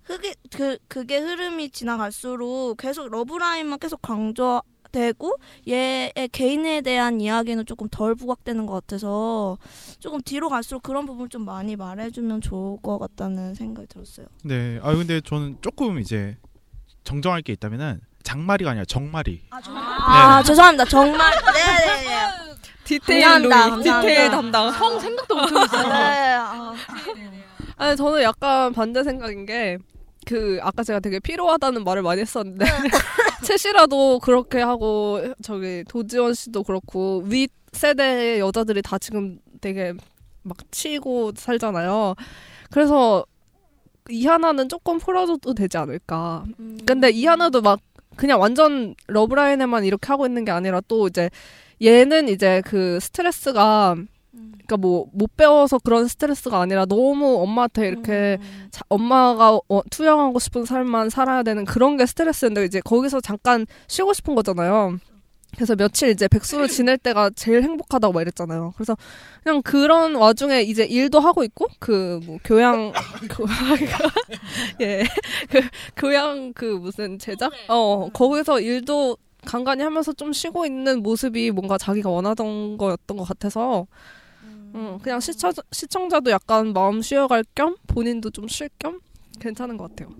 그게 0.03 0.33
그 0.51 0.77
그게 0.87 1.19
흐름이 1.19 1.69
지나갈수록 1.69 2.77
계속 2.77 3.09
러브라인만 3.09 3.79
계속 3.79 4.01
강조 4.01 4.61
되고 4.91 5.35
얘의 5.67 6.11
개인에 6.31 6.81
대한 6.81 7.21
이야기는 7.21 7.65
조금 7.65 7.87
덜 7.89 8.15
부각되는 8.15 8.65
것 8.65 8.73
같아서 8.73 9.57
조금 9.99 10.21
뒤로 10.21 10.49
갈수록 10.49 10.81
그런 10.83 11.05
부분 11.05 11.29
좀 11.29 11.45
많이 11.45 11.75
말해주면 11.75 12.41
좋을 12.41 12.81
것 12.81 12.97
같다는 12.99 13.53
생각이 13.55 13.87
들었어요. 13.87 14.27
네, 14.43 14.79
아 14.83 14.93
근데 14.93 15.21
저는 15.21 15.57
조금 15.61 15.99
이제 15.99 16.37
정정할 17.03 17.41
게 17.41 17.53
있다면은 17.53 18.01
장마리가 18.23 18.71
아니라 18.71 18.85
정마리. 18.85 19.41
아 19.49 20.43
죄송합니다. 20.43 20.85
정말 20.85 21.31
네 21.31 21.61
네 21.61 22.05
네. 22.05 22.31
디테일 22.83 23.21
감사합니다. 23.23 23.67
루이, 23.69 23.83
디테일 23.83 24.31
감사합니다. 24.31 24.61
담당. 24.61 24.71
성 24.73 24.99
생각도 24.99 25.35
못하고 25.35 25.65
있어 25.65 25.83
네. 25.87 26.33
아, 26.37 26.73
아니 27.77 27.95
저는 27.95 28.21
약간 28.21 28.73
반대 28.73 29.03
생각인 29.03 29.45
게 29.45 29.77
그 30.25 30.59
아까 30.61 30.83
제가 30.83 30.99
되게 30.99 31.19
피로하다는 31.19 31.83
말을 31.83 32.03
많이 32.03 32.21
했었는데 32.21 32.65
채시라도 33.43 34.19
그렇게 34.19 34.61
하고 34.61 35.21
저기 35.41 35.83
도지원 35.87 36.33
씨도 36.33 36.63
그렇고 36.63 37.23
윗 37.25 37.51
세대의 37.71 38.39
여자들이 38.39 38.81
다 38.81 38.97
지금 38.97 39.39
되게 39.61 39.93
막 40.43 40.57
치고 40.71 41.33
살잖아요. 41.35 42.15
그래서 42.69 43.25
이하나는 44.09 44.67
조금 44.69 44.97
풀어줘도 44.97 45.53
되지 45.53 45.77
않을까. 45.77 46.45
근데 46.85 47.09
이하나도 47.09 47.61
막 47.61 47.79
그냥 48.15 48.41
완전 48.41 48.95
러브라인에만 49.07 49.85
이렇게 49.85 50.07
하고 50.07 50.25
있는 50.25 50.43
게 50.43 50.51
아니라 50.51 50.81
또 50.87 51.07
이제 51.07 51.29
얘는 51.81 52.29
이제 52.29 52.61
그 52.65 52.99
스트레스가 52.99 53.95
그러니까 54.33 54.77
뭐 54.77 55.05
못 55.13 55.35
배워서 55.35 55.77
그런 55.79 56.07
스트레스가 56.07 56.59
아니라 56.61 56.85
너무 56.85 57.41
엄마한테 57.41 57.87
이렇게 57.89 58.37
자- 58.71 58.81
엄마가 58.89 59.59
어, 59.69 59.81
투영하고 59.89 60.39
싶은 60.39 60.65
삶만 60.65 61.09
살아야 61.09 61.43
되는 61.43 61.65
그런 61.65 61.97
게 61.97 62.05
스트레스인데 62.05 62.63
이제 62.65 62.79
거기서 62.81 63.19
잠깐 63.21 63.65
쉬고 63.87 64.13
싶은 64.13 64.35
거잖아요. 64.35 64.97
그래서 65.53 65.75
며칠 65.75 66.07
이제 66.09 66.29
백수로 66.29 66.67
지낼 66.67 66.97
때가 66.97 67.29
제일 67.35 67.61
행복하다고 67.63 68.13
막 68.13 68.21
이랬잖아요. 68.21 68.71
그래서 68.77 68.95
그냥 69.43 69.61
그런 69.61 70.15
와중에 70.15 70.61
이제 70.61 70.85
일도 70.85 71.19
하고 71.19 71.43
있고 71.43 71.67
그 71.79 72.21
뭐 72.25 72.37
교양 72.45 72.93
그 73.29 73.43
예. 74.79 75.03
그 75.49 75.59
교양 75.97 76.53
그 76.53 76.65
무슨 76.65 77.19
제작 77.19 77.51
어 77.67 78.07
거기서 78.13 78.61
일도 78.61 79.17
간간히 79.45 79.83
하면서 79.83 80.13
좀 80.13 80.31
쉬고 80.31 80.65
있는 80.65 81.01
모습이 81.01 81.51
뭔가 81.51 81.77
자기가 81.77 82.09
원하던 82.09 82.77
거였던 82.77 83.17
것 83.17 83.23
같아서 83.27 83.87
음, 84.73 84.97
그냥 85.01 85.19
시청 85.19 85.51
시청자도 85.71 86.31
약간 86.31 86.73
마음 86.73 87.01
쉬어갈 87.01 87.43
겸 87.55 87.75
본인도 87.87 88.29
좀 88.31 88.47
쉴 88.47 88.69
겸 88.79 88.99
괜찮은 89.39 89.77
것 89.77 89.89
같아요. 89.89 90.13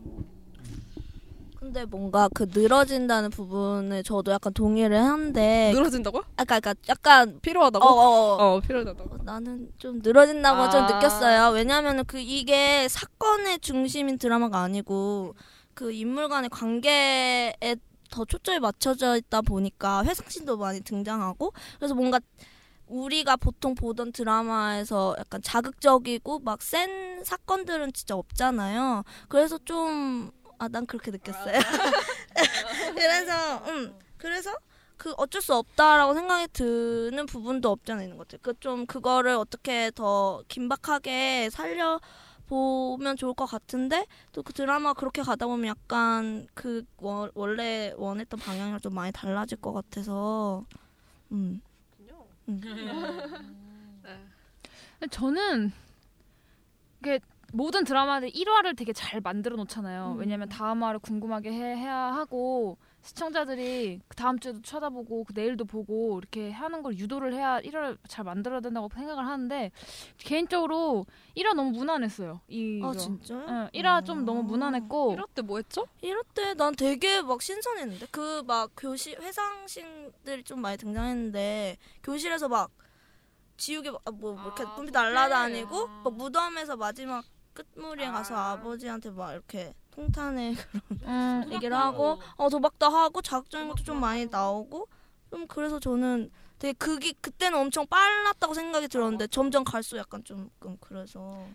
근데 1.58 1.86
뭔가 1.86 2.28
그 2.34 2.48
늘어진다는 2.52 3.30
부분에 3.30 4.02
저도 4.02 4.32
약간 4.32 4.52
동의를 4.52 4.98
하는데 5.00 5.72
늘어진다고요? 5.74 6.24
아까 6.36 6.60
그러니까 6.60 6.74
약간 6.90 7.40
필요하다고? 7.42 7.86
어, 7.86 7.90
어, 7.90 8.36
어. 8.36 8.56
어, 8.56 8.60
필요하다고. 8.62 9.24
나는 9.24 9.70
좀 9.78 10.00
늘어진다고 10.02 10.70
좀 10.72 10.82
아. 10.82 10.88
느꼈어요. 10.88 11.52
왜냐하면 11.54 12.04
그 12.06 12.20
이게 12.20 12.88
사건의 12.90 13.60
중심인 13.60 14.18
드라마가 14.18 14.60
아니고 14.62 15.36
그 15.76 15.92
인물 15.92 16.28
간의 16.30 16.50
관계에 16.50 17.54
더 18.10 18.26
초점이 18.26 18.60
맞춰져 18.60 19.16
있다 19.16 19.42
보니까 19.42 20.04
회상신도 20.04 20.58
많이 20.58 20.82
등장하고 20.82 21.54
그래서 21.78 21.94
뭔가 21.94 22.20
우리가 22.92 23.38
보통 23.38 23.74
보던 23.76 24.12
드라마에서 24.12 25.16
약간 25.20 25.42
자극적이고 25.42 26.40
막 26.40 26.62
센 26.62 27.24
사건들은 27.24 27.94
진짜 27.94 28.16
없잖아요. 28.16 29.04
그래서 29.30 29.58
좀 29.60 30.32
아 30.60 30.68
난 30.70 30.86
그렇게 30.86 31.10
느꼈어요. 31.10 31.58
그래서 32.96 33.58
음 33.68 33.94
그래서 34.18 34.52
그 34.98 35.12
어쩔 35.18 35.42
수 35.42 35.56
없다라고 35.56 36.14
생각이 36.14 36.48
드는 36.54 37.26
부분도 37.26 37.70
없지 37.72 37.92
않아 37.94 38.04
있는 38.04 38.18
것 38.18 38.28
같아요. 38.28 38.40
그 38.44 38.60
좀 38.60 38.86
그거를 38.86 39.32
어떻게 39.36 39.90
더 39.96 40.44
긴박하게 40.48 41.50
살려 41.50 42.00
보면 42.48 43.16
좋을 43.18 43.34
것 43.34 43.46
같은데 43.48 44.06
또 44.34 44.44
그 44.44 44.54
드라마 44.54 44.94
그렇게 44.94 45.22
가다 45.24 45.48
보면 45.48 45.66
약간 45.68 46.48
그 46.54 46.84
워- 46.98 47.30
원래 47.34 47.94
원했던 47.98 48.40
방향이랑 48.40 48.80
좀 48.82 48.94
많이 48.94 49.12
달라질 49.12 49.60
것 49.60 49.74
같아서 49.74 50.64
음. 51.32 51.62
음. 52.64 54.02
근데 55.00 55.10
저는 55.10 55.72
이게 57.00 57.20
모든 57.54 57.84
드라마들 57.84 58.30
1화를 58.30 58.78
되게 58.78 58.94
잘 58.94 59.20
만들어 59.22 59.56
놓잖아요. 59.58 60.14
음. 60.14 60.20
왜냐면 60.20 60.48
다음 60.50 60.84
화를 60.84 61.00
궁금하게 61.00 61.52
해, 61.52 61.76
해야 61.76 61.96
하고 61.96 62.78
시청자들이 63.04 64.00
그 64.08 64.16
다음 64.16 64.38
주에도 64.40 64.62
쳐다보고 64.62 65.24
그 65.24 65.34
내일도 65.36 65.66
보고 65.66 66.20
이렇게 66.20 66.52
하는 66.52 66.84
걸 66.84 66.98
유도를 66.98 67.34
해야 67.34 67.60
1화를 67.62 67.98
잘 68.08 68.24
만들어야 68.26 68.60
된다고 68.60 68.90
생각을 68.94 69.26
하는데 69.26 69.72
개인적으로 70.18 71.06
1화 71.36 71.54
너무 71.56 71.72
무난했어요. 71.72 72.42
이 72.48 72.82
아 72.84 72.92
진짜요? 72.94 73.46
응, 73.48 73.70
1화 73.74 74.06
좀 74.06 74.24
너무 74.26 74.44
무난했고 74.44 75.16
1화 75.18 75.28
때 75.34 75.42
뭐 75.42 75.58
했죠? 75.58 75.88
이럴 76.02 76.24
때난 76.34 76.76
되게 76.76 77.22
막 77.22 77.42
신선했는데 77.42 78.08
그 78.12 78.44
막 78.46 78.72
교실 78.78 79.20
회상신들이 79.22 80.44
좀 80.44 80.62
많이 80.62 80.78
등장했는데 80.78 81.78
교실에서 82.04 82.48
막 82.50 82.70
지우개 83.58 83.92
막- 83.92 84.02
뭐 84.14 84.34
이렇게 84.42 84.64
뿜이 84.76 84.92
날라다니고 84.92 85.88
막 86.04 86.14
무덤에서 86.14 86.76
마지막 86.78 87.24
끝무리에 87.54 88.08
가서 88.08 88.36
아버지한테 88.36 89.12
막 89.12 89.34
이렇게 89.34 89.74
통탄에 89.92 90.56
그런 91.02 91.44
음, 91.44 91.54
얘기를 91.54 91.76
하고 91.76 92.18
어 92.38 92.50
도박도 92.50 92.88
하고 92.88 93.22
자극적인 93.22 93.68
것도 93.70 93.84
좀 93.84 94.00
많이 94.00 94.26
나오고 94.26 94.88
좀 95.30 95.48
그래서 95.48 95.80
저는 95.80 96.32
되게 96.60 96.74
그게 96.74 97.14
그때는 97.20 97.58
엄청 97.58 97.86
빨랐다고 97.88 98.54
생각이 98.54 98.88
들었는데 98.88 99.28
점점 99.28 99.64
갈수록 99.64 100.00
약간 100.00 100.24
좀좀 100.24 100.78
그래서 100.80 101.46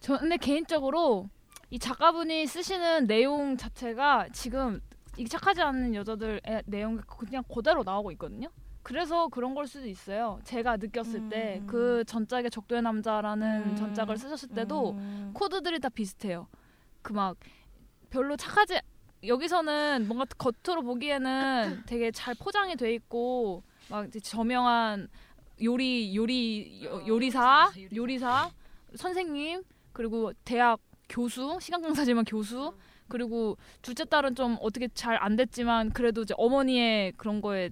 저 0.00 0.18
근데 0.18 0.36
개인적으로 0.36 1.28
이 1.70 1.78
작가분이 1.78 2.46
쓰시는 2.46 3.06
내용 3.06 3.56
자체가 3.56 4.28
지금 4.32 4.80
이 5.16 5.26
착하지 5.26 5.62
않은 5.62 5.94
여자들 5.94 6.40
내용이 6.66 6.98
그냥 7.06 7.42
그대로 7.52 7.82
나오고 7.84 8.12
있거든요. 8.12 8.48
그래서 8.82 9.28
그런 9.28 9.54
걸 9.54 9.66
수도 9.66 9.88
있어요. 9.88 10.38
제가 10.44 10.76
느꼈을 10.76 11.30
때그 11.30 12.04
전작의 12.06 12.50
적도의 12.50 12.82
남자라는 12.82 13.70
음. 13.70 13.76
전작을 13.76 14.18
쓰셨을 14.18 14.50
때도 14.50 14.90
음. 14.90 15.30
코드들이 15.32 15.80
다 15.80 15.88
비슷해요. 15.88 16.48
그 17.04 17.12
막 17.12 17.36
별로 18.10 18.36
착하지 18.36 18.80
여기서는 19.26 20.06
뭔가 20.08 20.24
겉으로 20.38 20.82
보기에는 20.82 21.82
되게 21.86 22.10
잘 22.10 22.34
포장이 22.34 22.76
돼 22.76 22.92
있고 22.94 23.62
막 23.88 24.08
저명한 24.22 25.08
요리 25.62 26.14
요리 26.16 26.82
요- 26.84 27.04
요리사 27.06 27.70
요리사. 27.94 28.50
선생님 28.96 29.62
그리고 29.92 30.32
대학 30.44 30.80
교수 31.08 31.58
시간 31.60 31.82
강사지만 31.82 32.24
교수 32.24 32.74
그리고 33.08 33.56
둘째 33.82 34.04
딸은 34.04 34.34
좀 34.34 34.56
어떻게 34.60 34.88
잘 34.88 35.16
안 35.22 35.36
됐지만 35.36 35.90
그래도 35.90 36.22
이제 36.22 36.34
어머니의 36.38 37.12
그런 37.16 37.40
거에 37.40 37.70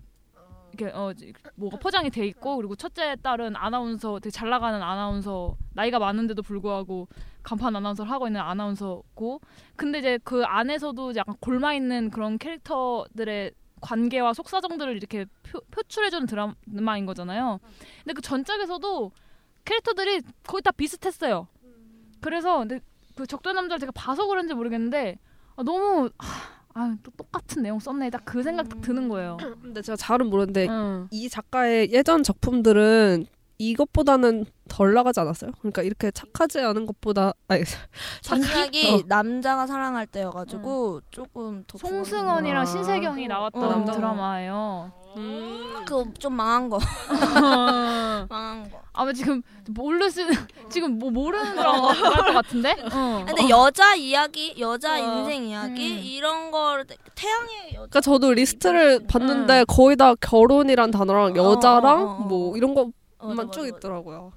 이렇게 0.73 0.95
어 0.97 1.13
뭐가 1.55 1.79
포장이 1.79 2.11
돼 2.11 2.27
있고 2.27 2.57
그리고 2.57 2.75
첫째 2.75 3.17
딸은 3.17 3.57
아나운서 3.57 4.19
되게 4.19 4.31
잘 4.31 4.49
나가는 4.51 4.81
아나운서 4.83 5.57
나이가 5.75 5.99
많은데도 5.99 6.43
불구하고 6.43 7.09
간판 7.43 7.77
아나운서를 7.77 8.11
하고 8.11 8.27
있는 8.27 8.41
아나운서고 8.41 9.41
근데 9.77 9.99
이제 9.99 10.19
그 10.25 10.45
안에서도 10.45 11.15
약간 11.17 11.37
골마 11.41 11.75
있는 11.75 12.11
그런 12.11 12.39
캐릭터들의 12.39 13.53
관계와 13.81 14.33
속사정들을 14.33 14.97
이렇게 14.97 15.27
표, 15.43 15.61
표출해주는 15.71 16.27
드라마인 16.27 17.05
거잖아요. 17.05 17.59
근데 18.05 18.15
그 18.15 18.23
전작에서도 18.23 19.11
캐릭터들이 19.65 20.23
거의 20.47 20.63
다 20.63 20.71
비슷했어요. 20.71 21.49
그래서 22.21 22.59
근데 22.59 22.81
그 23.17 23.27
적도 23.27 23.53
남자를 23.53 23.81
제가 23.81 23.93
봐서 23.93 24.27
그런지 24.27 24.55
모르겠는데 24.55 25.19
아, 25.57 25.63
너무 25.63 26.09
아, 26.19 26.25
아, 26.75 26.97
또 27.03 27.11
똑같은 27.17 27.63
내용 27.63 27.79
썼네 27.79 28.11
딱 28.11 28.23
그 28.25 28.43
생각 28.43 28.69
딱 28.69 28.81
드는 28.81 29.09
거예요. 29.09 29.37
근데 29.63 29.83
제가 29.83 29.97
잘은 29.97 30.29
모르는데 30.31 30.69
응. 30.69 31.09
이 31.11 31.29
작가의 31.29 31.93
예전 31.93 32.23
작품들은 32.23 33.27
이것보다는 33.59 34.47
덜 34.69 34.95
나가지 34.95 35.21
않았어요? 35.21 35.53
그러니까 35.59 35.83
이렇게 35.83 36.11
착하지 36.11 36.61
않은 36.61 36.87
것보다 36.87 37.33
아니 37.49 37.63
전작이 38.23 38.91
어. 38.91 39.03
남자가 39.07 39.67
사랑할 39.67 40.07
때여가지고 40.07 41.03
조금 41.11 41.65
더 41.67 41.79
송승헌이랑 41.79 42.63
아. 42.63 42.65
신세경이 42.65 43.29
나왔던 43.29 43.89
어. 43.89 43.93
드라마예요. 43.93 45.03
그좀 45.85 46.35
망한 46.35 46.71
거. 46.71 46.79
망한 48.29 48.71
거. 48.71 48.81
아마 48.95 49.13
지금 49.13 49.43
모르시는 49.69 50.33
지금 50.71 50.99
뭐 50.99 51.11
모르는 51.11 51.55
드라마 51.55 51.93
할것 51.93 52.35
같은데? 52.35 52.77
어. 52.93 53.25
근데 53.27 53.49
여자 53.49 53.95
이야기, 53.95 54.55
여자 54.59 54.95
어. 54.95 54.99
인생 54.99 55.45
이야기 55.45 56.15
이런 56.15 56.51
걸 56.51 56.85
태양의 57.15 57.69
여자 57.69 57.77
그러니까 57.77 58.01
저도 58.01 58.33
리스트를 58.33 59.07
봤는데 59.07 59.65
거의 59.65 59.97
다 59.97 60.15
결혼이란 60.15 60.91
단어랑 60.91 61.37
여자랑 61.37 62.03
어, 62.03 62.05
어, 62.05 62.17
어. 62.21 62.25
뭐 62.25 62.57
이런 62.57 62.75
쭉 63.51 63.61
맞아. 63.63 63.67
있더라고요. 63.67 64.33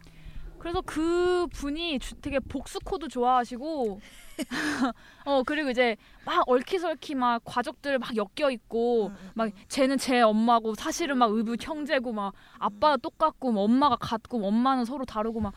그래서 0.59 0.81
그 0.81 1.47
분이 1.53 1.99
주- 1.99 2.15
되게 2.15 2.39
복수 2.39 2.79
코드 2.83 3.07
좋아하시고 3.07 3.99
어 5.25 5.43
그리고 5.43 5.69
이제 5.69 5.95
막 6.25 6.47
얽히설키 6.47 7.15
막 7.15 7.41
가족들 7.45 7.99
막 7.99 8.11
엮여 8.15 8.51
있고 8.51 9.11
막 9.33 9.51
쟤는 9.69 9.97
제 9.97 10.21
엄마고 10.21 10.75
사실은 10.75 11.17
막 11.17 11.31
의붓 11.31 11.65
형제고 11.65 12.13
막 12.13 12.33
아빠가 12.59 12.97
똑같고 12.97 13.51
뭐 13.51 13.63
엄마가 13.63 13.95
같고 13.95 14.39
뭐 14.39 14.49
엄마는 14.49 14.85
서로 14.85 15.05
다르고 15.05 15.39
막 15.39 15.53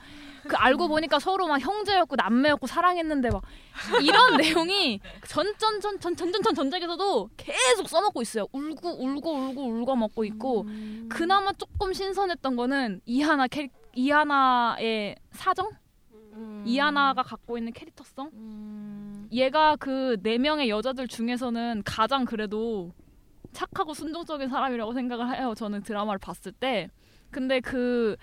그 0.48 0.56
알고 0.56 0.88
보니까 0.88 1.18
서로 1.18 1.46
막 1.46 1.60
형제였고 1.60 2.16
남매였고 2.16 2.66
사랑했는데 2.66 3.30
막 3.30 3.42
이런 4.02 4.36
내용이 4.38 5.00
전전전전전전 5.28 6.54
전작에서도 6.54 7.30
계속 7.36 7.88
써먹고 7.88 8.22
있어요. 8.22 8.46
울고 8.52 9.04
울고 9.04 9.30
울고 9.30 9.66
울고 9.66 9.96
먹고 9.96 10.24
있고 10.24 10.66
그나마 11.08 11.52
조금 11.52 11.92
신선했던 11.92 12.56
거는 12.56 13.00
이하나 13.04 13.46
캐릭 13.46 13.72
이하나의 13.94 15.16
사정 15.32 15.70
이하나가 16.64 17.22
갖고 17.22 17.58
있는 17.58 17.72
캐릭터성? 17.72 18.30
얘가 19.32 19.76
그 19.76 20.16
네 20.22 20.38
명의 20.38 20.68
여자들 20.70 21.08
중에서는 21.08 21.82
가장 21.84 22.24
그래도 22.24 22.92
착하고 23.52 23.94
순종적인 23.94 24.48
사람이라고 24.48 24.92
생각을 24.92 25.34
해요 25.36 25.54
저는 25.56 25.82
드라마를 25.82 26.18
봤을 26.18 26.52
때. 26.52 26.88
근데 27.30 27.60
그, 27.60 28.16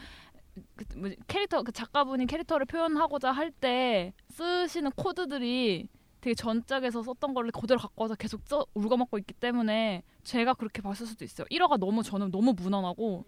그 0.76 0.86
뭐지, 0.98 1.18
캐릭터 1.28 1.62
그 1.64 1.72
작가분이 1.72 2.26
캐릭터를 2.28 2.66
표현하고자 2.66 3.32
할 3.32 3.52
때 3.52 4.14
쓰시는 4.30 4.92
코드들이 4.96 5.88
되게 6.22 6.34
전작에서 6.34 7.04
썼던 7.04 7.34
걸 7.36 7.52
그대로 7.52 7.80
갖고 7.80 8.04
와서 8.04 8.16
계속 8.16 8.42
써 8.46 8.66
울거먹고 8.74 9.18
있기 9.20 9.34
때문에 9.36 10.02
제가 10.24 10.54
그렇게 10.56 10.82
봤을 10.82 11.06
수도 11.06 11.24
있어요. 11.24 11.46
1화가 11.52 11.78
너무 11.78 12.02
저는 12.04 12.32
너무 12.32 12.54
무난하고 12.54 13.26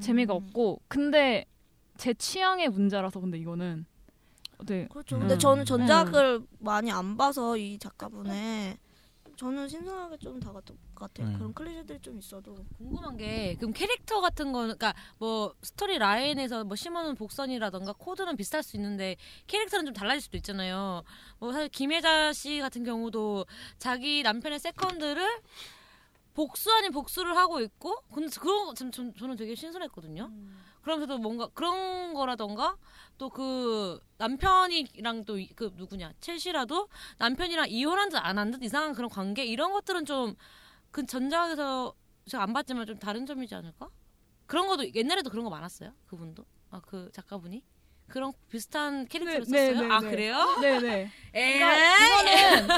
재미가 0.00 0.32
없고. 0.34 0.80
근데 0.88 1.44
제 1.98 2.14
취향의 2.14 2.70
문제라서 2.70 3.20
근데 3.20 3.36
이거는 3.38 3.84
네. 4.66 4.86
그렇죠. 4.90 5.18
근데 5.18 5.34
음. 5.34 5.38
저는 5.38 5.64
전작을 5.64 6.46
많이 6.60 6.90
안 6.90 7.16
봐서 7.16 7.56
이 7.56 7.78
작가분의 7.78 8.78
저는 9.36 9.68
신선하게 9.68 10.18
좀 10.18 10.40
다가왔던 10.40 10.76
것 10.94 11.12
같아요. 11.12 11.28
음. 11.32 11.34
그런 11.38 11.54
클리셰들이 11.54 12.00
좀 12.00 12.18
있어도 12.18 12.56
궁금한 12.76 13.16
게 13.16 13.54
그럼 13.56 13.72
캐릭터 13.72 14.20
같은 14.20 14.50
거는 14.52 14.76
그러니까 14.76 14.94
뭐 15.18 15.54
story 15.62 15.98
line에서 15.98 16.64
뭐 16.64 16.74
심어놓은 16.76 17.14
복선이라던가 17.14 17.94
코드는 17.98 18.36
비슷할 18.36 18.62
수 18.64 18.76
있는데 18.76 19.16
캐릭터는 19.46 19.86
좀 19.86 19.94
달라질 19.94 20.22
수도 20.22 20.36
있잖아요. 20.38 21.02
뭐 21.38 21.52
사실 21.52 21.68
김혜자 21.68 22.32
씨 22.32 22.58
같은 22.60 22.82
경우도 22.84 23.46
자기 23.78 24.22
남편의 24.24 24.58
세컨드를 24.58 25.40
복수 26.34 26.72
아닌 26.72 26.90
복수를 26.92 27.36
하고 27.36 27.60
있고 27.60 27.96
근데 28.12 28.28
그런 28.40 28.66
거 28.66 28.74
참, 28.74 28.90
전- 28.90 29.14
저는 29.14 29.36
되게 29.36 29.54
신선했거든요. 29.54 30.30
그러면서도 30.88 31.18
뭔가 31.18 31.48
그런 31.48 32.14
거라던가 32.14 32.76
또 33.18 33.28
그 33.28 34.00
남편이랑 34.16 35.24
또 35.24 35.36
그 35.54 35.72
누구냐 35.76 36.12
첼시라도 36.20 36.88
남편이랑 37.18 37.66
이혼한 37.68 38.08
듯안한 38.08 38.50
듯 38.52 38.62
이상한 38.62 38.94
그런 38.94 39.10
관계 39.10 39.44
이런 39.44 39.72
것들은 39.72 40.04
좀 40.04 40.34
그 40.90 41.04
전작에서 41.04 41.92
제가 42.26 42.42
안 42.42 42.54
봤지만 42.54 42.86
좀 42.86 42.98
다른 42.98 43.26
점이지 43.26 43.54
않을까? 43.54 43.90
그런 44.46 44.66
것도 44.66 44.94
옛날에도 44.94 45.28
그런 45.28 45.44
거 45.44 45.50
많았어요. 45.50 45.92
그분도 46.06 46.46
아 46.70 46.80
그 46.80 47.10
작가분이 47.12 47.62
그런 48.08 48.32
비슷한 48.48 49.06
캐릭터를 49.06 49.44
네, 49.50 49.74
썼어요. 49.74 49.86
네, 49.88 49.94
아 49.94 50.00
네. 50.00 50.10
그래요? 50.10 50.56
네네. 50.62 51.10
에이. 51.34 51.58
그러니까 51.58 52.06
이거는 52.06 52.68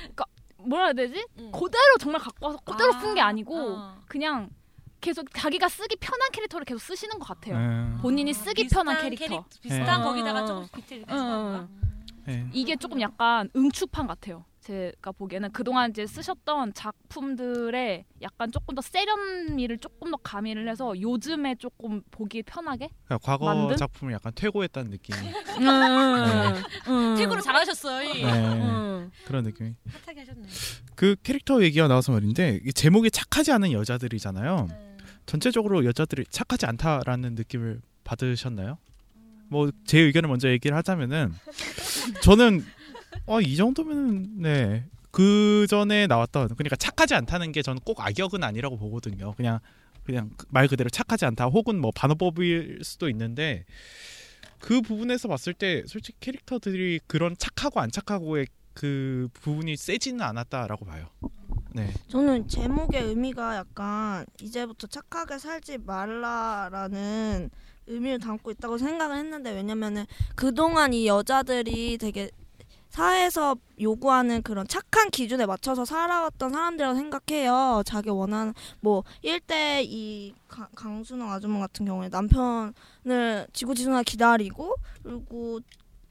그러니까 0.00 0.24
뭐라 0.58 0.84
해야 0.84 0.92
되지? 0.92 1.24
그대로 1.34 1.96
정말 1.98 2.20
갖고 2.20 2.44
와서 2.46 2.58
그대로 2.58 2.92
쓴게 2.92 3.22
아니고 3.22 3.78
그냥 4.06 4.50
계속 5.00 5.28
자기가 5.32 5.68
쓰기 5.68 5.96
편한 5.96 6.30
캐릭터를 6.32 6.64
계속 6.64 6.80
쓰시는 6.80 7.18
것 7.18 7.26
같아요. 7.26 7.56
음. 7.56 7.98
본인이 8.02 8.32
쓰기 8.32 8.66
편한 8.68 9.00
캐릭터. 9.02 9.24
캐릭- 9.26 9.42
비슷한 9.62 10.00
어. 10.00 10.04
거기다가 10.04 10.46
조금 10.46 10.66
응, 10.92 10.94
응, 11.10 11.18
응. 11.18 11.68
네. 12.26 12.46
이게 12.52 12.76
조금 12.76 13.00
약간 13.00 13.48
응축판 13.54 14.06
같아요. 14.06 14.44
제가 14.62 15.12
보기에는 15.12 15.52
그동안 15.52 15.90
이제 15.90 16.08
쓰셨던 16.08 16.74
작품들의 16.74 18.04
약간 18.22 18.50
조금 18.50 18.74
더 18.74 18.82
세련미를 18.82 19.78
조금 19.78 20.10
더 20.10 20.16
가미를 20.16 20.68
해서 20.68 21.00
요즘에 21.00 21.54
조금 21.54 22.02
보기 22.10 22.42
편하게 22.42 22.88
그러니까 23.04 23.24
과거 23.24 23.44
만든? 23.44 23.76
작품을 23.76 24.12
약간 24.12 24.32
퇴고했다는 24.34 24.90
느낌이. 24.90 25.18
음, 25.60 25.68
음, 25.68 26.62
음. 26.88 27.16
태구로 27.16 27.40
잘하셨어요. 27.42 28.10
이. 28.10 28.24
네. 28.24 28.32
음. 28.32 29.12
그런 29.24 29.44
느낌이. 29.44 29.74
핫하게 30.04 30.20
하셨네. 30.20 30.48
그 30.96 31.14
캐릭터 31.22 31.62
얘기가 31.62 31.86
나와서 31.86 32.10
말인데 32.10 32.58
이 32.64 32.72
제목이 32.72 33.12
착하지 33.12 33.52
않은 33.52 33.70
여자들이잖아요. 33.70 34.66
전체적으로 35.26 35.84
여자들이 35.84 36.24
착하지 36.30 36.66
않다라는 36.66 37.34
느낌을 37.34 37.80
받으셨나요? 38.04 38.78
뭐 39.48 39.70
제 39.84 40.00
의견을 40.00 40.28
먼저 40.28 40.48
얘기를 40.48 40.76
하자면은 40.76 41.32
저는 42.22 42.64
어, 43.26 43.40
이 43.40 43.56
정도면은 43.56 44.40
네. 44.42 44.84
그 45.10 45.66
전에 45.68 46.06
나왔던 46.06 46.48
그러니까 46.56 46.76
착하지 46.76 47.14
않다는 47.14 47.52
게 47.52 47.62
저는 47.62 47.80
꼭 47.84 48.00
악역은 48.00 48.44
아니라고 48.44 48.76
보거든요. 48.76 49.32
그냥 49.34 49.60
그냥 50.04 50.30
말 50.48 50.68
그대로 50.68 50.90
착하지 50.90 51.24
않다 51.24 51.46
혹은 51.46 51.80
뭐 51.80 51.90
반어법일 51.94 52.80
수도 52.82 53.08
있는데 53.08 53.64
그 54.58 54.80
부분에서 54.80 55.28
봤을 55.28 55.54
때 55.54 55.82
솔직히 55.86 56.18
캐릭터들이 56.20 57.00
그런 57.06 57.34
착하고 57.38 57.80
안 57.80 57.90
착하고의 57.90 58.46
그 58.74 59.28
부분이 59.32 59.76
세지는 59.76 60.20
않았다라고 60.20 60.84
봐요. 60.84 61.08
네. 61.72 61.92
저는 62.08 62.48
제목의 62.48 63.02
의미가 63.02 63.56
약간 63.56 64.24
이제부터 64.40 64.86
착하게 64.86 65.38
살지 65.38 65.78
말라라는 65.78 67.50
의미를 67.86 68.18
담고 68.18 68.50
있다고 68.52 68.78
생각을 68.78 69.16
했는데 69.18 69.52
왜냐면은 69.52 70.06
그동안 70.34 70.92
이 70.92 71.06
여자들이 71.06 71.98
되게 71.98 72.30
사회에서 72.88 73.56
요구하는 73.80 74.40
그런 74.42 74.66
착한 74.66 75.10
기준에 75.10 75.44
맞춰서 75.44 75.84
살아왔던 75.84 76.50
사람들이라고 76.50 76.96
생각해요. 76.96 77.82
자기 77.84 78.08
원하는 78.08 78.54
뭐 78.80 79.04
일대 79.20 79.82
이 79.84 80.32
가- 80.48 80.68
강순영 80.74 81.30
아줌마 81.30 81.58
같은 81.58 81.84
경우에 81.84 82.08
남편을 82.08 83.48
지고지순하게 83.52 84.04
기다리고 84.04 84.74
그리고 85.02 85.60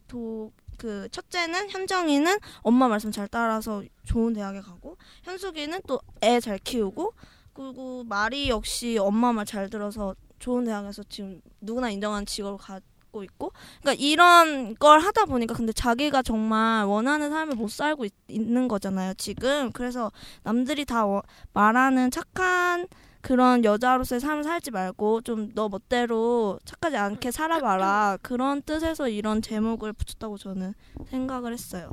또 0.08 0.52
그 0.78 1.08
첫째는 1.12 1.70
현정이는 1.70 2.38
엄마 2.62 2.88
말씀 2.88 3.12
잘 3.12 3.28
따라서 3.28 3.84
좋은 4.06 4.34
대학에 4.34 4.62
가고 4.62 4.98
현숙이는 5.24 5.82
또 5.88 6.00
애 6.22 6.40
잘 6.40 6.58
키우고 6.60 7.14
그리고 7.54 8.04
마리 8.04 8.50
역시 8.50 8.98
엄마 9.00 9.32
말 9.34 9.46
잘 9.46 9.70
들어서 9.70 10.16
좋은 10.40 10.66
대학에서 10.66 11.04
지금 11.10 11.42
누구나 11.62 11.90
인정하는 11.90 12.26
직업을 12.26 12.58
갖고 12.58 13.24
있고 13.24 13.54
그러니까 13.82 14.04
이런 14.04 14.76
걸 14.76 15.00
하다 15.00 15.26
보니까 15.26 15.54
근데 15.54 15.72
자기가 15.72 16.22
정말 16.22 16.86
원하는 16.86 17.30
삶을 17.30 17.56
못 17.56 17.70
살고 17.72 18.04
있, 18.06 18.14
는 18.30 18.68
거잖아요 18.68 19.14
지금. 19.14 19.72
그래서 19.72 20.12
남들이 20.44 20.84
다 20.84 21.06
워- 21.06 21.24
말하는 21.54 22.12
착한 22.12 22.88
그런 23.26 23.64
여자로서의 23.66 24.22
삶을 24.22 24.44
살지 24.44 24.70
말고 24.72 25.22
좀 25.22 25.52
너 25.56 25.68
멋대로 25.68 26.60
착하지 26.64 26.96
않게 26.98 27.32
살아봐라 27.32 28.20
그런 28.22 28.62
뜻에서 28.62 29.10
이런 29.10 29.42
제목을 29.42 29.94
붙였다고 29.94 30.38
저는 30.38 30.74
생각을 31.10 31.54
했어요. 31.54 31.90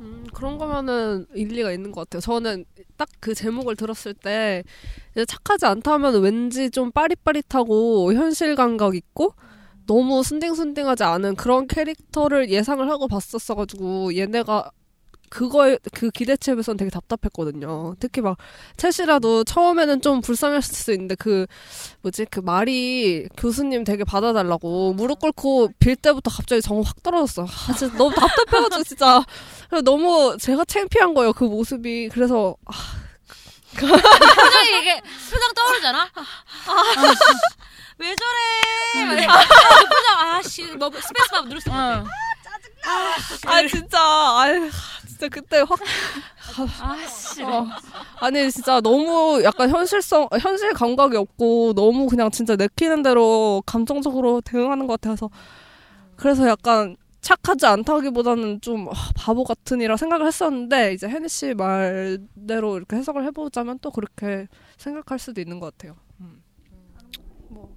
음, 0.00 0.26
그런 0.32 0.56
거면은 0.58 1.26
일리가 1.34 1.70
있는 1.72 1.92
것 1.92 2.02
같아요. 2.02 2.20
저는 2.20 2.64
딱 2.96 3.08
그 3.20 3.34
제목을 3.34 3.74
들었을 3.76 4.12
때 4.14 4.62
착하지 5.26 5.66
않다면 5.66 6.20
왠지 6.22 6.70
좀 6.70 6.90
빠릿빠릿하고 6.90 8.12
현실 8.12 8.54
감각 8.54 8.94
있고 8.94 9.34
너무 9.86 10.22
순딩순딩하지 10.22 11.04
않은 11.04 11.36
그런 11.36 11.66
캐릭터를 11.66 12.50
예상을 12.50 12.88
하고 12.90 13.08
봤었어가지고 13.08 14.16
얘네가 14.16 14.70
그거에 15.34 15.78
그 15.92 16.10
기대치에선 16.10 16.76
되게 16.76 16.90
답답했거든요. 16.90 17.96
특히 17.98 18.20
막 18.20 18.38
첼시라도 18.76 19.42
처음에는 19.42 20.00
좀 20.00 20.20
불쌍했을 20.20 20.74
수 20.74 20.92
있는데 20.92 21.16
그 21.16 21.46
뭐지 22.02 22.26
그 22.30 22.38
말이 22.38 23.26
교수님 23.36 23.82
되게 23.82 24.04
받아달라고 24.04 24.92
무릎 24.94 25.18
꿇고 25.20 25.70
빌 25.80 25.96
때부터 25.96 26.30
갑자기 26.30 26.62
정 26.62 26.80
확 26.84 27.02
떨어졌어. 27.02 27.44
아, 27.44 27.72
진짜 27.74 27.96
너무 27.96 28.14
답답해가지고 28.14 28.84
진짜 28.84 29.24
너무 29.84 30.36
제가 30.40 30.64
창피한 30.66 31.14
거예요 31.14 31.32
그 31.32 31.44
모습이. 31.44 32.10
그래서 32.12 32.54
아, 32.66 32.72
표정이 33.74 34.80
이게 34.82 35.00
표정 35.30 35.52
떠오르잖아. 35.54 36.02
아, 36.14 37.14
왜 37.98 38.14
저래? 38.14 39.04
막 39.06 39.12
이래. 39.14 39.26
아, 39.26 39.38
그 39.44 39.88
표정 39.88 40.18
아씨 40.20 40.62
뭐 40.76 40.90
스페이스바 40.90 41.40
누르실 41.42 41.72
것 41.72 41.76
같아. 41.78 42.04
아 43.46 43.66
진짜 43.66 43.98
아 43.98 44.44
진짜 45.24 45.28
그때 45.28 45.60
확 45.60 45.78
아씨 46.80 47.42
어. 47.42 47.66
아니 48.20 48.50
진짜 48.50 48.80
너무 48.80 49.42
약간 49.42 49.70
현실성 49.70 50.28
현실 50.40 50.72
감각이 50.72 51.16
없고 51.16 51.72
너무 51.74 52.06
그냥 52.06 52.30
진짜 52.30 52.56
내키는 52.56 53.02
대로 53.02 53.62
감정적으로 53.66 54.40
대응하는 54.40 54.86
것 54.86 55.00
같아서 55.00 55.30
그래서 56.16 56.48
약간 56.48 56.96
착하지 57.20 57.66
않다기보다는 57.66 58.60
좀 58.60 58.88
아, 58.88 58.92
바보 59.16 59.44
같으니라 59.44 59.96
생각을 59.96 60.26
했었는데 60.26 60.92
이제 60.92 61.08
혜니 61.08 61.28
씨 61.28 61.54
말대로 61.54 62.76
이렇게 62.76 62.96
해석을 62.96 63.24
해보자면 63.24 63.78
또 63.80 63.90
그렇게 63.90 64.46
생각할 64.76 65.18
수도 65.18 65.40
있는 65.40 65.58
것 65.58 65.72
같아요. 65.72 65.96
음. 66.20 66.42
뭐 67.48 67.74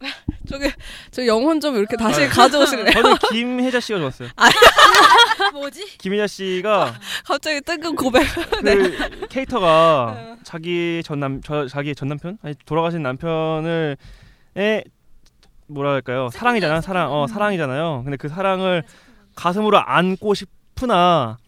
네. 0.00 0.08
저기 0.46 0.70
저 1.10 1.26
영혼 1.26 1.60
좀 1.60 1.76
이렇게 1.76 1.96
다시 1.96 2.24
아, 2.24 2.28
가져오실래요? 2.28 2.90
저는 2.92 3.16
김혜자 3.30 3.80
씨가 3.80 3.98
좋았어요. 3.98 4.28
뭐지? 5.52 5.98
김혜자 5.98 6.26
씨가 6.26 6.94
갑자기 7.24 7.60
뜨끈 7.60 7.94
고백. 7.96 8.22
그 8.62 9.26
캐릭터가 9.28 10.36
자기 10.44 11.02
전남 11.04 11.40
저 11.42 11.66
자기 11.66 11.94
전 11.94 12.08
남편? 12.08 12.38
아니 12.42 12.54
돌아가신 12.64 13.02
남편을 13.02 13.96
에 14.56 14.84
뭐라 15.68 15.92
할까요? 15.92 16.28
사랑이잖아 16.32 16.80
사랑. 16.80 17.12
어 17.12 17.26
사랑이잖아요. 17.26 18.02
근데 18.04 18.16
그 18.16 18.28
사랑을 18.28 18.82
가슴으로 19.34 19.78
안고 19.78 20.34
싶으나 20.34 21.38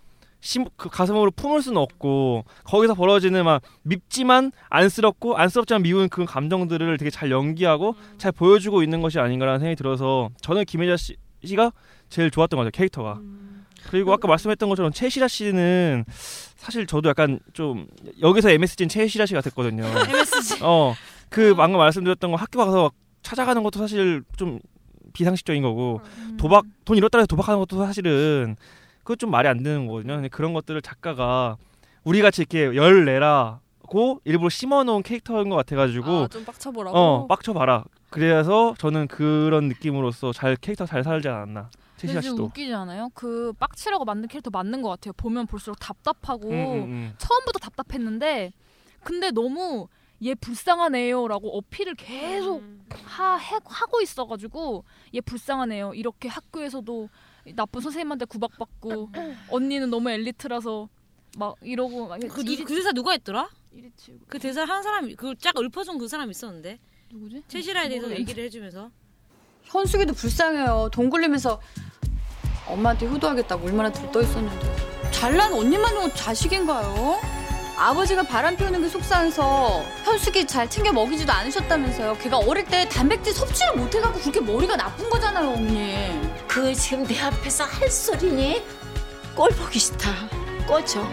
심, 0.41 0.65
그 0.77 0.89
가슴으로 0.89 1.31
품을 1.31 1.63
수는 1.63 1.79
없고 1.79 2.45
거기서 2.65 2.95
벌어지는 2.95 3.45
막 3.45 3.61
밉지만 3.83 4.53
안쓰럽고 4.69 5.37
안쓰럽지만 5.37 5.83
미운 5.83 6.09
그 6.09 6.25
감정들을 6.25 6.97
되게 6.97 7.11
잘 7.11 7.31
연기하고 7.31 7.97
잘 8.19 8.33
보여주고 8.33 8.83
있는 8.83 9.03
것이 9.03 9.19
아닌가라는 9.19 9.59
생각이 9.61 9.77
들어서 9.77 10.31
저는 10.41 10.65
김혜자 10.65 10.97
씨, 10.97 11.17
씨가 11.45 11.73
제일 12.09 12.31
좋았던 12.31 12.57
것 12.57 12.65
같아요 12.65 12.71
캐릭터가. 12.71 13.21
그리고 13.91 14.13
아까 14.13 14.29
말씀했던 14.29 14.69
것처럼 14.69 14.93
최시라 14.93 15.29
씨는 15.29 16.05
사실 16.57 16.87
저도 16.87 17.09
약간 17.09 17.41
좀 17.53 17.87
여기서 18.21 18.51
MSG는 18.51 18.89
최시라 18.89 19.27
씨가 19.27 19.41
됐거든요. 19.41 19.85
MSG. 20.09 20.63
어, 20.63 20.95
그 21.31 21.55
방금 21.55 21.79
말씀드렸던 21.79 22.31
거 22.31 22.37
학교 22.37 22.59
가서 22.59 22.91
찾아가는 23.23 23.63
것도 23.63 23.79
사실 23.79 24.23
좀 24.37 24.59
비상식적인 25.13 25.63
거고 25.63 26.01
도박 26.37 26.65
돈 26.85 26.97
잃었다 26.97 27.19
해서 27.19 27.27
도박하는 27.27 27.59
것도 27.61 27.85
사실은 27.85 28.57
그거 29.09 29.17
좀 29.17 29.31
말이 29.31 29.49
안 29.49 29.63
되는 29.63 29.87
거거든요. 29.87 30.17
근데 30.17 30.29
그런 30.29 30.53
것들을 30.53 30.83
작가가 30.83 31.57
우리 32.05 32.21
같이 32.21 32.43
이렇게 32.43 32.77
열 32.77 33.07
내라고 33.07 34.21
일부러 34.25 34.51
심어놓은 34.51 35.03
캐릭터인 35.03 35.49
것 35.49 35.57
같아가지고 35.57 36.11
아, 36.11 36.29
좀 36.29 36.45
빡쳐보라고? 36.45 36.95
어 36.95 37.27
빡쳐봐라. 37.27 37.85
그래서 38.11 38.75
저는 38.77 39.09
그런 39.09 39.69
느낌으로서 39.69 40.35
잘 40.35 40.57
캐릭터 40.57 40.85
잘 40.85 41.03
살지 41.03 41.27
않았나. 41.27 41.71
근데 41.99 42.21
좀. 42.21 42.39
웃기지 42.41 42.75
않아요? 42.75 43.09
그 43.15 43.55
빡치라고 43.59 44.05
만든 44.05 44.29
캐릭터 44.29 44.51
맞는 44.51 44.83
것 44.83 44.91
같아요. 44.91 45.15
보면 45.15 45.47
볼수록 45.47 45.79
답답하고 45.81 46.51
음, 46.51 46.55
음, 46.55 46.83
음. 46.83 47.15
처음부터 47.17 47.61
답답했는데 47.61 48.53
근데 49.03 49.31
너무 49.31 49.89
얘 50.23 50.35
불쌍한 50.35 50.95
애요라고 50.95 51.57
어필을 51.57 51.95
계속 51.95 52.63
하, 53.05 53.37
해, 53.37 53.59
하고 53.65 54.03
있어가지고 54.03 54.85
얘 55.15 55.23
불쌍한 55.23 55.73
애요. 55.73 55.95
이렇게 55.95 56.29
학교에서도 56.29 57.09
나쁜 57.57 57.81
선생님한테 57.81 58.25
구박받고 58.27 59.11
언니는 59.51 59.91
너무 59.91 60.11
엘리트라서 60.11 60.89
막 61.37 61.55
이러고 61.63 62.09
막 62.09 62.19
그, 62.21 62.45
누- 62.45 62.65
그 62.65 62.75
대사 62.75 62.93
누가 62.93 63.13
했더라? 63.13 63.49
이리치. 63.73 64.19
그 64.29 64.39
대사 64.39 64.65
한 64.65 64.83
사람 64.83 65.15
그쫙 65.15 65.55
읊어준 65.59 65.99
그 65.99 66.09
사람 66.09 66.31
있었는데 66.31 66.79
누구지? 67.13 67.43
채시라에 67.49 67.89
대해서. 67.89 68.11
얘기를 68.11 68.45
해주면서 68.45 68.91
현숙이도 69.65 70.15
불쌍해요. 70.15 70.89
돈 70.93 71.11
굴리면서 71.11 71.61
엄마한테 72.67 73.07
효도하겠다고 73.07 73.67
얼마나 73.67 73.91
들떠 73.93 74.23
있었는데. 74.23 75.11
잘난 75.13 75.53
언니만 75.53 75.97
은 75.97 76.11
자식인가요? 76.15 77.19
아버지가 77.79 78.25
바람 78.25 78.57
피우는 78.57 78.83
게 78.83 78.89
속상해서 78.89 79.83
현숙이 80.05 80.47
잘 80.47 80.69
챙겨 80.69 80.93
먹이지도 80.93 81.33
않으셨다면서요. 81.33 82.19
걔가 82.19 82.39
어릴 82.39 82.65
때 82.65 82.89
단백질 82.89 83.33
섭취를 83.33 83.77
못 83.77 83.95
해갖고 83.95 84.19
그렇게 84.21 84.41
머리가 84.41 84.77
나쁜 84.77 85.09
거잖아요, 85.09 85.51
언니. 85.51 85.95
그걸 86.49 86.75
지금 86.75 87.07
내 87.07 87.21
앞에서 87.21 87.65
할 87.65 87.89
소리니? 87.89 88.63
꼴 89.37 89.51
보기 89.51 89.79
싫다. 89.79 90.11
꺼져. 90.67 91.07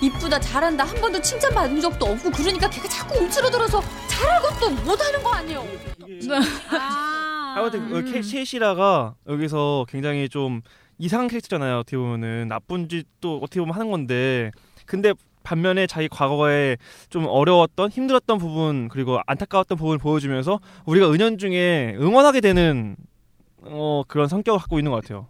이쁘다 0.00 0.40
잘한다 0.40 0.82
한 0.84 1.00
번도 1.00 1.20
칭찬받은 1.20 1.80
적도 1.80 2.06
없고 2.06 2.30
그러니까 2.32 2.68
걔가 2.68 2.88
자꾸 2.88 3.18
움츠러들어서 3.18 3.80
잘할 4.08 4.42
것도 4.42 4.70
못하는 4.70 5.22
거 5.22 5.30
아니에요. 5.32 5.64
하여튼 7.54 7.88
그 7.88 8.10
캐- 8.10 8.22
셰시라가 8.22 9.14
여기서 9.28 9.86
굉장히 9.88 10.28
좀 10.28 10.60
이상한 10.98 11.28
캐릭터잖아요. 11.28 11.78
어떻게 11.78 11.96
보면은 11.96 12.48
나쁜 12.48 12.88
짓도 12.88 13.38
어떻게 13.42 13.60
보면 13.60 13.74
하는 13.74 13.90
건데 13.92 14.50
근데 14.86 15.12
반면에 15.42 15.86
자기 15.86 16.08
과거에 16.08 16.76
좀 17.10 17.26
어려웠던 17.26 17.90
힘들었던 17.90 18.38
부분 18.38 18.88
그리고 18.88 19.20
안타까웠던 19.26 19.76
부분을 19.78 19.98
보여주면서 19.98 20.60
우리가 20.86 21.10
은연중에 21.10 21.96
응원하게 21.98 22.40
되는 22.40 22.96
어 23.62 24.02
그런 24.08 24.28
성격을 24.28 24.58
갖고 24.58 24.78
있는 24.78 24.90
것 24.92 25.02
같아요. 25.02 25.28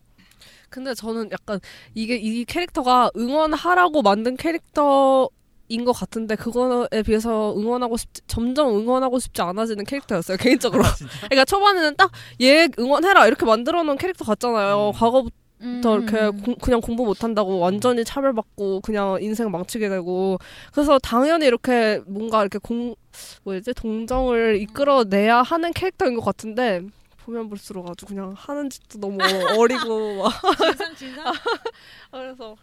근데 0.71 0.95
저는 0.95 1.31
약간 1.33 1.61
이게 1.95 2.17
이 2.17 2.45
캐릭터가 2.47 3.11
응원하라고 3.17 4.03
만든 4.03 4.37
캐릭터 4.37 5.29
인 5.69 5.85
것 5.87 5.93
같은데 5.93 6.35
그거에 6.37 7.03
비해서 7.07 7.55
응원하고 7.57 7.97
싶 7.97 8.09
점점 8.27 8.69
응원하고 8.77 9.19
싶지 9.19 9.41
않아지는 9.41 9.85
캐릭터였어요 9.85 10.37
개인적으로. 10.41 10.83
그러니까 11.23 11.45
초반에는 11.47 11.97
딱 11.97 12.11
얘 12.41 12.69
응원해라 12.79 13.27
이렇게 13.27 13.47
만들어 13.47 13.83
놓은 13.83 13.97
캐릭터 13.97 14.25
같잖아요. 14.25 14.93
과거 14.95 15.25
부터 15.63 15.99
이렇게 15.99 16.29
공- 16.45 16.57
그냥 16.57 16.81
공부 16.81 17.05
못한다고 17.05 17.59
완전히 17.61 18.05
차별받고 18.05 18.81
그냥 18.81 19.19
인생 19.21 19.51
망치게 19.51 19.89
되고. 19.89 20.39
그래서 20.73 20.99
당연히 20.99 21.47
이렇게 21.47 22.01
뭔가 22.07 22.41
이렇게 22.43 22.59
공 22.59 22.95
뭐지? 23.45 23.73
동정을 23.75 24.61
이끌어내야 24.61 25.43
하는 25.43 25.73
캐릭터인 25.73 26.15
것 26.17 26.25
같은데 26.25 26.83
보면 27.25 27.49
볼수록 27.49 27.89
아주 27.89 28.05
그냥 28.07 28.35
하는 28.37 28.68
짓도 28.68 28.99
너무 28.99 29.18
어리고 29.59 30.23
막 30.25 30.33
진상 30.59 30.97
진상. 30.97 31.33
그래서 32.11 32.57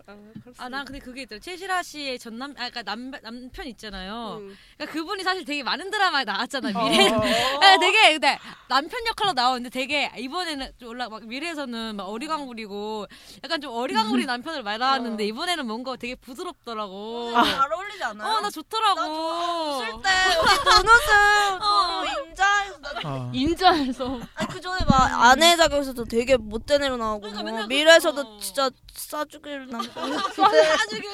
아난 0.58 0.86
근데 0.86 1.00
그게 1.00 1.24
있더라. 1.24 1.40
채시라 1.40 1.82
씨의 1.82 2.20
전남 2.20 2.52
아 2.52 2.70
그러니까 2.70 2.84
남 2.84 3.12
남편 3.12 3.66
있잖아요. 3.68 4.38
음. 4.42 4.56
그러니까 4.78 4.94
그분이 4.94 5.24
사실 5.24 5.46
되게 5.46 5.64
많은 5.64 5.90
드라마에 5.90 6.24
나왔잖아. 6.26 6.70
어. 6.78 6.90
미래. 6.90 7.10
아, 7.12 7.20
되게 7.80 8.12
근데 8.14 8.38
남편 8.68 9.06
역할로 9.08 9.34
나오는데 9.34 9.70
되게 9.70 10.12
이번에는 10.18 10.72
좀 10.80 10.90
올라 10.90 11.10
막 11.10 11.26
미래에서는 11.26 11.96
막 11.96 12.04
어리광부리고 12.04 13.08
약간 13.44 13.62
좀 13.62 13.74
어리광부리 13.74 14.26
남편을 14.26 14.64
많이 14.64 14.78
나왔는데 14.78 15.26
이번에는 15.26 15.66
뭔가 15.66 15.96
되게 15.96 16.16
부드럽더라고. 16.16 17.32
잘 17.34 17.72
어울리지 17.74 18.04
않아요? 18.04 18.36
어나 18.38 18.50
좋더라고. 18.50 19.02
웃을 19.02 19.88
때 20.04 20.10
우리 20.42 20.50
눈웃음 20.70 21.60
또 21.60 22.28
인자해서 22.28 22.80
아. 23.04 23.32
인자해서 23.34 24.20
아니 24.36 24.49
그 24.50 24.62
전에 24.62 24.80
막 24.86 25.24
아내 25.24 25.56
자격에서도 25.56 26.06
되게 26.06 26.38
못된 26.38 26.84
애로 26.84 26.98
나오고 26.98 27.30
뭐 27.30 27.68
미래에서도 27.68 28.40
진짜 28.40 28.70
싸주기를 28.94 29.68
나오고 29.68 29.92
싸주기로 30.36 31.12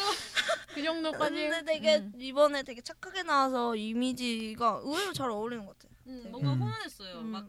그 0.74 0.84
정도까지. 0.84 1.50
근데 1.50 1.64
되게 1.66 2.10
이번에 2.18 2.64
되게 2.64 2.82
착하게 2.82 3.24
나와서 3.24 3.76
이미지가 3.76 4.82
의외로 4.84 5.14
잘 5.14 5.30
어울리는 5.30 5.66
것 5.66 5.78
같아. 5.78 5.94
음, 6.08 6.28
뭔가 6.32 6.54
음. 6.54 6.62
훈훈했어요. 6.62 7.22
막. 7.22 7.46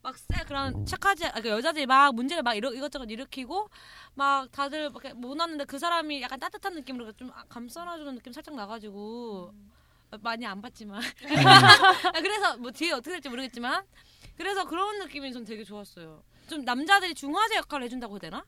막 0.00 0.16
쎄, 0.16 0.44
그런 0.46 0.86
착하지, 0.86 1.26
아, 1.26 1.40
그 1.40 1.48
여자들이 1.48 1.84
막 1.84 2.14
문제를 2.14 2.44
막 2.44 2.54
이러, 2.54 2.72
이것저것 2.72 3.10
일으키고, 3.10 3.68
막 4.14 4.50
다들 4.52 4.90
막 4.90 5.02
이렇게 5.02 5.12
못 5.12 5.38
왔는데 5.38 5.64
그 5.64 5.76
사람이 5.76 6.22
약간 6.22 6.38
따뜻한 6.38 6.72
느낌으로 6.74 7.10
좀 7.12 7.32
감싸주는 7.48 8.14
느낌 8.14 8.32
살짝 8.32 8.54
나가지고, 8.54 9.52
많이 10.22 10.46
안 10.46 10.62
봤지만. 10.62 11.02
아, 11.02 12.12
그래서 12.22 12.56
뭐 12.58 12.70
뒤에 12.70 12.92
어떻게 12.92 13.10
될지 13.10 13.28
모르겠지만, 13.28 13.84
그래서 14.38 14.66
그런 14.66 14.98
느낌이 15.00 15.32
전 15.32 15.44
되게 15.44 15.64
좋았어요. 15.64 16.22
좀 16.48 16.64
남자들이 16.64 17.12
중화제 17.14 17.56
역할을 17.56 17.84
해준다고 17.84 18.14
해야 18.14 18.20
되나? 18.20 18.44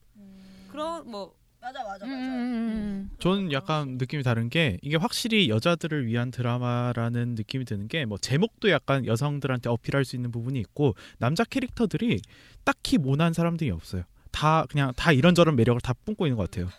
그런, 0.71 1.11
뭐. 1.11 1.35
맞아, 1.61 1.85
맞아, 1.85 2.07
음, 2.07 3.11
저는 3.19 3.53
약간 3.53 3.99
느낌이 3.99 4.23
다른 4.23 4.49
게 4.49 4.79
이게 4.81 4.97
확실히 4.97 5.51
여자들을 5.51 6.07
위한 6.07 6.31
드라마라는 6.31 7.35
느낌이 7.35 7.67
드는 7.67 7.87
게 7.89 8.07
뭐 8.07 8.17
제목도 8.17 8.71
약간 8.71 9.05
여성들한테 9.05 9.69
어필할 9.69 10.07
수 10.07 10.17
있는 10.17 10.31
부분이 10.33 10.59
있고 10.61 10.95
남자 11.19 11.45
캐릭터들이 11.45 12.23
딱히 12.65 12.97
모난 12.97 13.35
사람들이 13.35 13.71
없어요. 13.73 14.05
다 14.31 14.65
그냥 14.71 14.95
다 14.97 15.13
이런저런 15.13 15.55
매력을 15.55 15.79
다 15.83 15.93
뿜고 16.07 16.27
있는 16.27 16.39
것 16.39 16.51
같아요. 16.51 16.71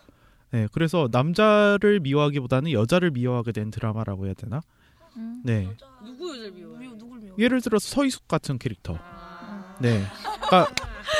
네, 0.50 0.66
그래서 0.72 1.08
남자를 1.12 2.00
미워하기보다는 2.00 2.72
여자를 2.72 3.12
미워하게 3.12 3.52
된 3.52 3.70
드라마라고 3.70 4.26
해야 4.26 4.34
되나? 4.34 4.62
네. 5.44 5.68
누구 6.04 6.30
여자를 6.30 6.50
미워? 6.50 6.71
예를 7.38 7.60
들어서 7.60 7.88
서희숙 7.88 8.28
같은 8.28 8.58
캐릭터. 8.58 8.98
네. 9.80 10.04
그러니까 10.46 10.68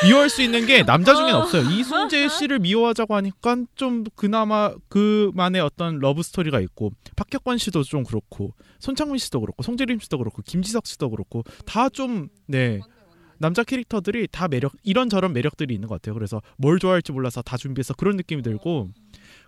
미워할 0.04 0.28
수 0.30 0.42
있는 0.42 0.66
게 0.66 0.84
남자 0.84 1.14
중엔 1.14 1.34
없어요. 1.34 1.68
이순재 1.70 2.28
씨를 2.28 2.58
미워하자고 2.60 3.14
하니까 3.16 3.56
좀 3.74 4.04
그나마 4.14 4.72
그만의 4.88 5.60
어떤 5.60 5.98
love 5.98 6.22
story가 6.22 6.60
있고 6.60 6.90
박혁권 7.16 7.58
씨도 7.58 7.82
좀 7.82 8.04
그렇고 8.04 8.54
손창민 8.78 9.18
씨도 9.18 9.40
그렇고 9.40 9.62
송재림 9.62 9.98
씨도 10.00 10.18
그렇고 10.18 10.42
김지석 10.42 10.86
씨도 10.86 11.10
그렇고 11.10 11.42
다 11.66 11.88
좀 11.88 12.28
네. 12.46 12.80
남자 13.38 13.64
캐릭터들이 13.64 14.28
다 14.30 14.46
매력 14.46 14.72
이런저런 14.84 15.32
매력들이 15.32 15.74
있는 15.74 15.88
것 15.88 15.96
같아요. 16.00 16.14
그래서 16.14 16.40
뭘 16.58 16.78
좋아할지 16.78 17.10
몰라서 17.10 17.42
다 17.42 17.56
준비해서 17.56 17.92
그런 17.94 18.16
느낌이 18.16 18.40
들고 18.42 18.88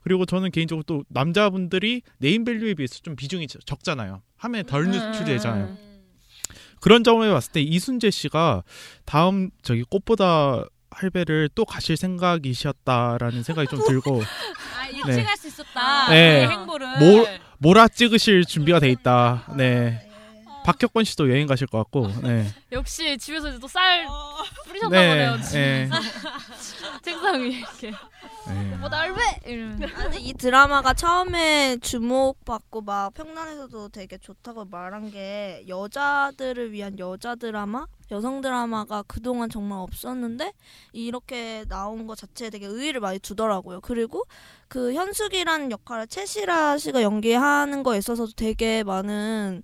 그리고 0.03 0.27
저는 0.27 0.51
개인적으로 0.51 0.83
또 0.83 1.05
남자분들이 1.09 2.03
네임 2.19 2.45
밸류에 2.45 2.75
비해서 2.75 2.99
좀 3.03 3.15
비중이 3.15 3.47
적- 3.47 3.65
적잖아요. 3.65 4.21
화면에 4.37 4.65
덜 4.65 4.87
노출되잖아요. 4.91 5.77
그런 6.85 7.03
점을 7.03 7.27
봤을 7.31 7.51
때 7.51 7.63
이순재 7.63 8.11
씨가 8.11 8.63
다음 9.07 9.49
저기 9.63 9.85
꽃보다 9.85 10.67
할배를 10.91 11.49
또 11.55 11.65
가실 11.65 11.97
생각이셨다라는 11.97 13.43
생각이 13.43 13.69
좀 13.69 13.87
들고 13.89 14.21
아, 15.03 15.09
예측할 15.09 15.35
수 15.35 15.49
있었다. 15.49 16.11
네. 16.11 16.47
그 16.47 16.53
행보를. 16.53 16.99
모, 16.99 17.27
몰아 17.57 17.89
찍으실 17.89 18.45
준비가 18.45 18.81
돼 18.81 18.91
있다. 18.91 19.47
네. 19.57 20.07
박혁권 20.67 21.05
씨도 21.05 21.31
여행 21.31 21.47
가실 21.47 21.67
것 21.69 21.79
같고. 21.79 22.13
네. 22.21 22.53
역시 22.71 23.17
집에서 23.17 23.49
이제 23.49 23.59
또쌀 23.59 24.07
뿌리셨나 24.67 24.99
네, 24.99 25.09
보네요. 25.09 25.37
네. 25.53 25.89
책상 27.01 27.41
위에 27.41 27.49
이렇게. 27.61 27.93
네. 28.49 28.77
뭐 28.77 28.89
이러면. 29.47 29.83
아, 29.85 30.03
근데 30.05 30.19
이 30.19 30.33
드라마가 30.33 30.95
처음에 30.95 31.77
주목받고 31.79 32.83
막 32.83 33.13
평단에서도 33.15 33.89
되게 33.91 34.19
좋다고 34.19 34.67
말한 34.67 35.11
게 35.11 35.65
여자들을 35.69 36.73
위한 36.73 36.99
여자 36.99 37.35
드라마, 37.35 37.87
여성 38.11 38.41
드라마가 38.41 39.03
그동안 39.07 39.51
정말 39.51 39.79
없었는데 39.81 40.53
이렇게 40.93 41.65
나온 41.69 42.07
것 42.07 42.17
자체에 42.17 42.51
되게 42.51 42.67
의의를 42.67 43.01
많이 43.01 43.19
두더라고요. 43.19 43.81
그리고 43.81 44.25
그 44.69 44.95
현숙이라는 44.95 45.71
역할을 45.71 46.07
채시라 46.07 46.79
씨가 46.79 47.03
연기하는 47.03 47.83
거에 47.83 47.99
있어서도 47.99 48.33
되게 48.37 48.83
많은 48.83 49.63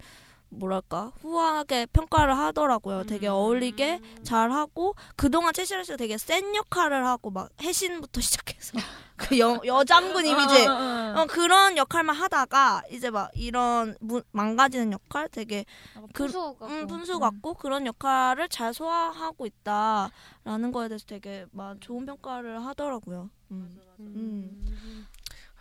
뭐랄까 0.51 1.13
후하게 1.21 1.87
평가를 1.87 2.37
하더라고요. 2.37 3.05
되게 3.05 3.29
어울리게 3.29 4.01
잘하고 4.23 4.95
그동안 5.17 5.53
채시라 5.53 5.85
씨가 5.85 5.97
되게 5.97 6.19
센 6.19 6.55
역할을 6.55 7.07
하고 7.07 7.31
막 7.31 7.51
해신부터 7.63 8.21
시작해서 8.21 8.79
그 9.17 9.39
여, 9.39 9.61
여장군 9.65 10.25
이미지 10.27 10.67
어, 10.67 10.73
어, 10.73 10.75
어. 10.75 11.21
어, 11.21 11.27
그런 11.27 11.77
역할만 11.77 12.17
하다가 12.17 12.83
이제 12.91 13.11
막 13.11 13.31
이런 13.35 13.97
무, 14.01 14.23
망가지는 14.33 14.93
역할 14.93 15.29
되게 15.29 15.65
그, 16.13 16.25
분수 16.25 16.57
같고. 16.59 16.67
음, 16.67 16.87
분수 16.87 17.19
같고 17.19 17.55
그런 17.55 17.87
역할을 17.87 18.49
잘 18.49 18.73
소화하고 18.75 19.47
있다라는 19.47 20.73
거에 20.73 20.89
대해서 20.89 21.05
되게 21.07 21.47
막 21.53 21.81
좋은 21.81 22.07
평가를 22.07 22.65
하더라고요. 22.65 23.31
음. 23.51 23.81
음. 24.01 25.07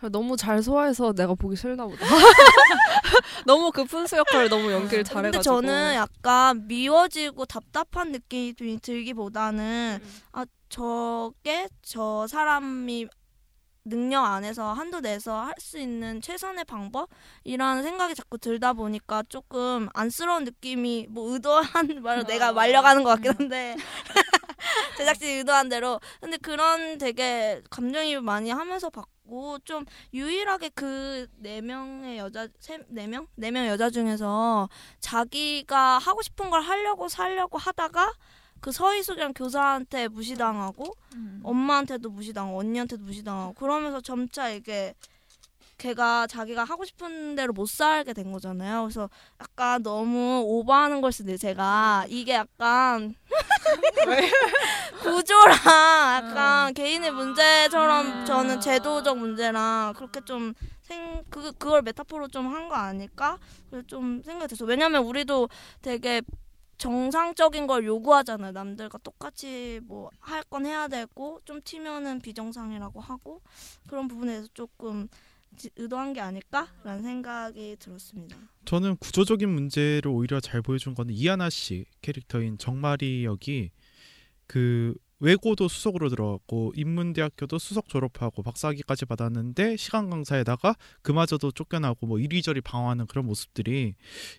너무 0.08 0.36
잘 0.36 0.62
소화해서 0.62 1.12
내가 1.12 1.34
보기 1.34 1.56
싫나 1.56 1.84
보다. 1.86 2.04
너무 3.46 3.70
그 3.72 3.84
푼수 3.84 4.16
역할을 4.16 4.48
너무 4.48 4.70
연기를 4.72 5.02
근데 5.02 5.14
잘해가지고. 5.14 5.42
저는 5.42 5.94
약간 5.94 6.66
미워지고 6.66 7.46
답답한 7.46 8.12
느낌이 8.12 8.54
들기보다는 8.80 10.00
아 10.32 10.44
저게 10.68 11.68
저 11.82 12.26
사람이 12.26 13.08
능력 13.84 14.24
안에서 14.24 14.72
한도 14.74 15.00
내서 15.00 15.40
할 15.40 15.54
수 15.58 15.78
있는 15.78 16.20
최선의 16.20 16.64
방법이라는 16.66 17.82
생각이 17.82 18.14
자꾸 18.14 18.38
들다 18.38 18.72
보니까 18.74 19.22
조금 19.28 19.88
안쓰러운 19.94 20.44
느낌이 20.44 21.06
뭐 21.10 21.32
의도한 21.32 21.64
말로 22.02 22.22
내가 22.24 22.52
말려가는 22.52 23.02
것 23.02 23.10
같긴 23.10 23.32
한데. 23.38 23.76
제작진이 24.98 25.32
의도한 25.38 25.68
대로. 25.70 25.98
근데 26.20 26.36
그런 26.36 26.98
되게 26.98 27.62
감정이입 27.70 28.22
많이 28.22 28.50
하면서 28.50 28.90
봤고 28.90 29.10
좀 29.64 29.84
유일하게 30.12 30.70
그 30.70 31.26
네 31.38 31.60
명의 31.60 32.18
여자 32.18 32.48
세네 32.58 33.06
명? 33.06 33.26
네 33.36 33.50
명 33.50 33.66
여자 33.66 33.90
중에서 33.90 34.68
자기가 35.00 35.98
하고 35.98 36.22
싶은 36.22 36.50
걸 36.50 36.60
하려고 36.62 37.08
살려고 37.08 37.58
하다가 37.58 38.12
그 38.60 38.72
서희숙이랑 38.72 39.32
교사한테 39.34 40.08
무시당하고 40.08 40.84
엄마한테도 41.42 42.10
무시당하고 42.10 42.58
언니한테도 42.58 43.02
무시당하고 43.04 43.54
그러면서 43.54 44.00
점차 44.00 44.50
이게 44.50 44.94
걔가 45.84 46.26
자기가 46.26 46.62
하고 46.64 46.84
싶은 46.84 47.34
대로 47.36 47.52
못 47.54 47.66
살게 47.68 48.12
된 48.12 48.30
거잖아요. 48.32 48.82
그래서 48.82 49.08
약간 49.40 49.82
너무 49.82 50.42
오버하는 50.44 51.00
걸 51.00 51.10
수도 51.10 51.30
있어요. 51.32 51.38
제가 51.52 52.04
이게 52.08 52.34
약간 52.34 53.14
구조랑 55.02 55.54
약간 55.56 56.74
개인의 56.74 57.10
문제처럼 57.12 58.24
저는 58.26 58.60
제도적 58.60 59.18
문제랑 59.18 59.94
그렇게 59.96 60.20
좀 60.24 60.52
생, 60.82 61.24
그, 61.30 61.52
그걸 61.52 61.82
메타포로 61.82 62.28
좀 62.28 62.46
한 62.52 62.68
거 62.68 62.74
아닐까? 62.74 63.38
그래서 63.70 63.86
좀 63.86 64.22
생각이 64.22 64.48
됐어. 64.48 64.64
왜냐면 64.64 65.04
우리도 65.04 65.48
되게 65.82 66.20
정상적인 66.78 67.66
걸 67.66 67.84
요구하잖아요. 67.86 68.52
남들과 68.52 68.98
똑같이 68.98 69.80
뭐 69.84 70.10
할 70.20 70.42
건 70.50 70.66
해야 70.66 70.88
되고 70.88 71.38
좀 71.44 71.60
튀면은 71.62 72.20
비정상이라고 72.20 73.00
하고 73.00 73.40
그런 73.88 74.08
부분에서 74.08 74.48
조금 74.54 75.06
지- 75.08 75.29
의도한 75.76 76.12
게 76.12 76.20
아닐까라는 76.20 77.02
생각이 77.02 77.76
들었습니다. 77.78 78.36
저는 78.64 78.96
구조적인 78.96 79.48
문제를 79.48 80.08
오히려 80.08 80.40
잘 80.40 80.62
보여준 80.62 80.94
거는 80.94 81.12
이하나 81.14 81.50
씨 81.50 81.86
캐릭터인 82.02 82.56
정마리 82.58 83.24
역이 83.24 83.70
그 84.46 84.94
외고도 85.22 85.68
수석으로 85.68 86.08
들어갔고 86.08 86.72
인문대학교도 86.76 87.58
수석 87.58 87.88
졸업하고 87.88 88.42
박사학위까지 88.42 89.04
받았는데 89.04 89.76
시간 89.76 90.08
강사에다가 90.08 90.74
그마저도 91.02 91.52
쫓겨나고 91.52 92.06
뭐 92.06 92.18
이리저리 92.18 92.62
방황하는 92.62 93.06
그런 93.06 93.26
모습들이 93.26 93.96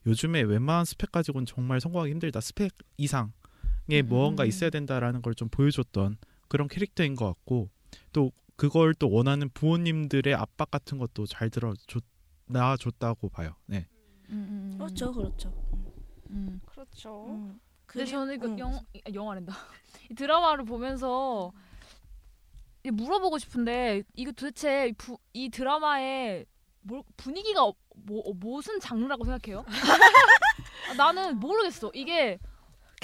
요즘에 0.07 0.41
웬만한 0.41 0.85
스펙 0.85 1.11
가지고는 1.11 1.45
정말 1.45 1.79
성공하기 1.81 2.11
힘들다 2.13 2.41
스펙 2.41 2.71
이상의 2.97 4.01
무언가 4.05 4.43
있어야 4.43 4.71
된다라는 4.71 5.21
걸 5.21 5.35
좀 5.35 5.49
보여줬던 5.49 6.17
그런 6.47 6.67
캐릭터인 6.67 7.15
것 7.15 7.25
같고 7.27 7.69
또 8.11 8.31
그걸 8.61 8.93
또 8.93 9.09
원하는 9.09 9.49
부모님들의 9.49 10.35
압박 10.35 10.69
같은 10.69 10.99
것도 10.99 11.25
잘 11.25 11.49
들어줬 11.49 12.03
나아줬다고 12.45 13.29
봐요. 13.29 13.55
네. 13.65 13.87
그렇죠, 14.77 15.11
그렇죠. 15.11 15.51
음. 16.29 16.61
그렇죠. 16.67 17.25
근데 17.87 18.03
그리- 18.05 18.07
저는 18.11 18.35
이거 18.35 18.47
응. 18.49 18.59
영 18.59 18.73
아, 18.75 19.11
영화랜다. 19.11 19.51
이 20.11 20.13
드라마를 20.13 20.63
보면서 20.65 21.51
이 22.83 22.91
물어보고 22.91 23.39
싶은데 23.39 24.03
이거 24.15 24.31
도대체 24.31 24.89
이, 24.89 24.93
부, 24.93 25.17
이 25.33 25.49
드라마의 25.49 26.45
뭘, 26.81 27.01
분위기가 27.17 27.65
어- 27.65 27.73
뭐 27.95 28.21
어, 28.29 28.33
무슨 28.33 28.79
장르라고 28.79 29.25
생각해요? 29.25 29.65
아, 30.91 30.93
나는 30.93 31.39
모르겠어. 31.39 31.89
이게 31.95 32.37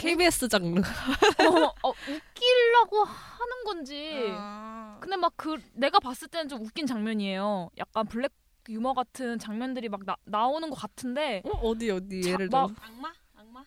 KBS 0.07 0.47
장르. 0.47 0.79
어, 0.79 1.73
어, 1.83 1.89
웃기려고 1.89 3.03
하는 3.03 3.63
건지. 3.65 4.29
아. 4.37 4.97
근데 5.01 5.15
막 5.17 5.33
그 5.35 5.57
내가 5.73 5.99
봤을 5.99 6.27
때는 6.29 6.47
좀 6.47 6.61
웃긴 6.63 6.85
장면이에요. 6.87 7.69
약간 7.77 8.05
블랙 8.07 8.31
유머 8.69 8.93
같은 8.93 9.37
장면들이 9.39 9.89
막 9.89 10.01
나, 10.05 10.15
나오는 10.25 10.69
것 10.69 10.75
같은데. 10.75 11.41
어, 11.45 11.77
디 11.77 11.89
어디 11.91 12.21
자, 12.21 12.29
예를 12.31 12.47
막 12.51 12.67
들어. 12.67 12.75
악마? 12.85 13.11
악마? 13.35 13.63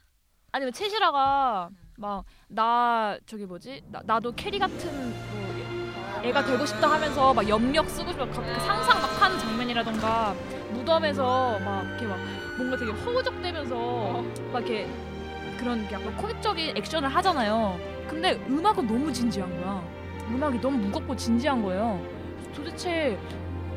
아니면 0.52 0.72
채시라가 0.72 1.70
막 1.98 2.24
나 2.48 3.18
저기 3.26 3.44
뭐지 3.44 3.82
나, 3.88 4.00
나도 4.04 4.32
캐리 4.32 4.58
같은 4.58 5.10
뭐 5.10 6.22
애가 6.24 6.44
되고 6.46 6.64
싶다 6.66 6.90
하면서 6.90 7.32
막 7.34 7.46
염력 7.48 7.88
쓰고 7.90 8.10
싶어 8.12 8.24
그 8.26 8.32
상상 8.34 9.00
막 9.00 9.22
하는 9.22 9.38
장면이라던가 9.38 10.32
무덤에서 10.72 11.58
막 11.60 11.84
이렇게 11.86 12.06
막 12.06 12.18
뭔가 12.56 12.76
되게 12.78 12.90
허우적대면서 12.90 14.22
막 14.50 14.66
이렇게 14.66 14.88
그런 15.60 15.84
약간 15.92 16.16
코믹적인 16.16 16.74
액션을 16.78 17.08
하잖아요. 17.10 17.78
근데 18.08 18.32
음악은 18.48 18.86
너무 18.86 19.12
진지한 19.12 19.48
거야. 19.60 19.82
음악이 20.30 20.58
너무 20.60 20.78
무겁고 20.78 21.14
진지한 21.14 21.62
거예요. 21.62 22.00
도대체 22.54 23.18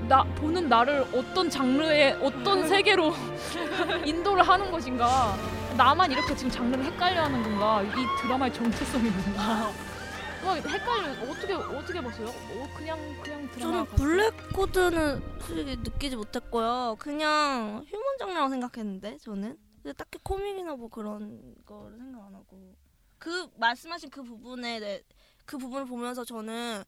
나 0.07 0.23
보는 0.23 0.69
나를 0.69 1.05
어떤 1.13 1.49
장르의 1.49 2.13
어떤 2.21 2.65
세계로 2.67 3.13
인도를 4.05 4.47
하는 4.47 4.71
것인가? 4.71 5.35
나만 5.77 6.11
이렇게 6.11 6.33
지금 6.35 6.49
장르를 6.51 6.85
헷갈려하는 6.85 7.43
건가? 7.43 7.81
이 7.83 8.21
드라마의 8.21 8.53
정체성이 8.53 9.09
뭔가? 9.09 9.69
막 10.45 10.55
헷갈려. 10.57 11.11
어떻게 11.29 11.53
어떻게 11.53 12.01
봤어요? 12.01 12.27
어, 12.27 12.67
그냥 12.77 12.97
그냥 13.21 13.49
드라마. 13.51 13.71
저는 13.71 13.85
black 13.95 14.53
코드는 14.53 15.21
솔직히 15.39 15.77
느끼지 15.83 16.15
못했고요. 16.15 16.95
그냥 16.99 17.85
human 17.89 18.17
장르라고 18.19 18.49
생각했는데 18.49 19.17
저는 19.19 19.57
근데 19.83 19.93
딱히 19.93 20.17
코믹이나 20.23 20.75
뭐 20.75 20.87
그런 20.89 21.53
거를 21.65 21.97
생각 21.97 22.25
안 22.25 22.33
하고 22.33 22.73
그 23.19 23.47
말씀하신 23.57 24.09
그 24.09 24.23
부분에 24.23 24.79
대- 24.79 25.03
그 25.45 25.57
부분을 25.57 25.85
보면서 25.85 26.23
저는 26.23 26.83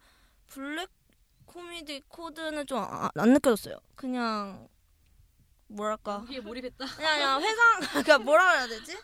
블랙 0.48 0.90
코미디 1.46 2.02
코드는 2.08 2.66
좀 2.66 2.80
안 3.16 3.34
느껴졌어요. 3.34 3.78
그냥 3.96 4.68
뭐랄까 5.68 6.20
거기에 6.20 6.40
몰입했다. 6.40 6.86
그냥 6.96 7.16
그냥 7.16 7.42
회상 7.42 7.80
그러니까 7.92 8.20
뭐라 8.20 8.52
해야 8.52 8.68
되지? 8.68 8.98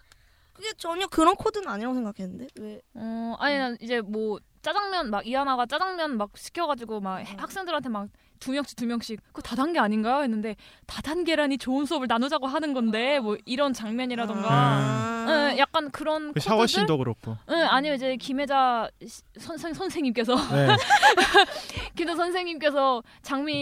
그게 0.54 0.72
전혀 0.74 1.08
그런 1.08 1.36
코드는 1.36 1.68
아니라고 1.68 1.96
생각했는데 1.96 2.48
왜? 2.60 2.82
어 2.94 3.36
아니 3.40 3.58
난 3.58 3.78
이제 3.82 4.00
뭐 4.02 4.40
짜장면 4.62 5.10
막 5.10 5.26
이하나가 5.26 5.66
짜장면 5.66 6.18
막 6.18 6.30
시켜가지고 6.38 7.00
막 7.02 7.20
음. 7.20 7.26
해- 7.26 7.36
학생들한테 7.38 7.90
막 7.90 8.08
두 8.42 8.52
명씩 8.52 8.76
두 8.76 8.86
명씩 8.88 9.22
그거 9.28 9.42
다단계 9.42 9.80
아닌가요? 9.80 10.24
했는데 10.24 10.56
다단계라니 10.88 11.60
좋은 11.60 11.86
수업을 11.86 12.08
나누자고 12.08 12.48
하는 12.48 12.74
건데 12.74 13.20
뭐 13.20 13.38
이런 13.46 13.72
장면이라던가 13.72 14.48
아. 14.52 15.26
응, 15.30 15.58
약간 15.60 15.92
그런 15.92 16.30
음. 16.30 16.34
그 16.34 16.40
샤워씬도? 16.40 16.98
그렇고. 16.98 17.38
응 17.50 17.56
아니면 17.70 17.96
이제 17.96 18.18
김혜자 18.18 18.90
시- 19.08 19.22
선생 19.38 19.74
선생님께서 19.74 20.36
네. 20.36 20.68
김혜자 21.96 22.16
선생님께서 22.16 23.04
장미 23.22 23.54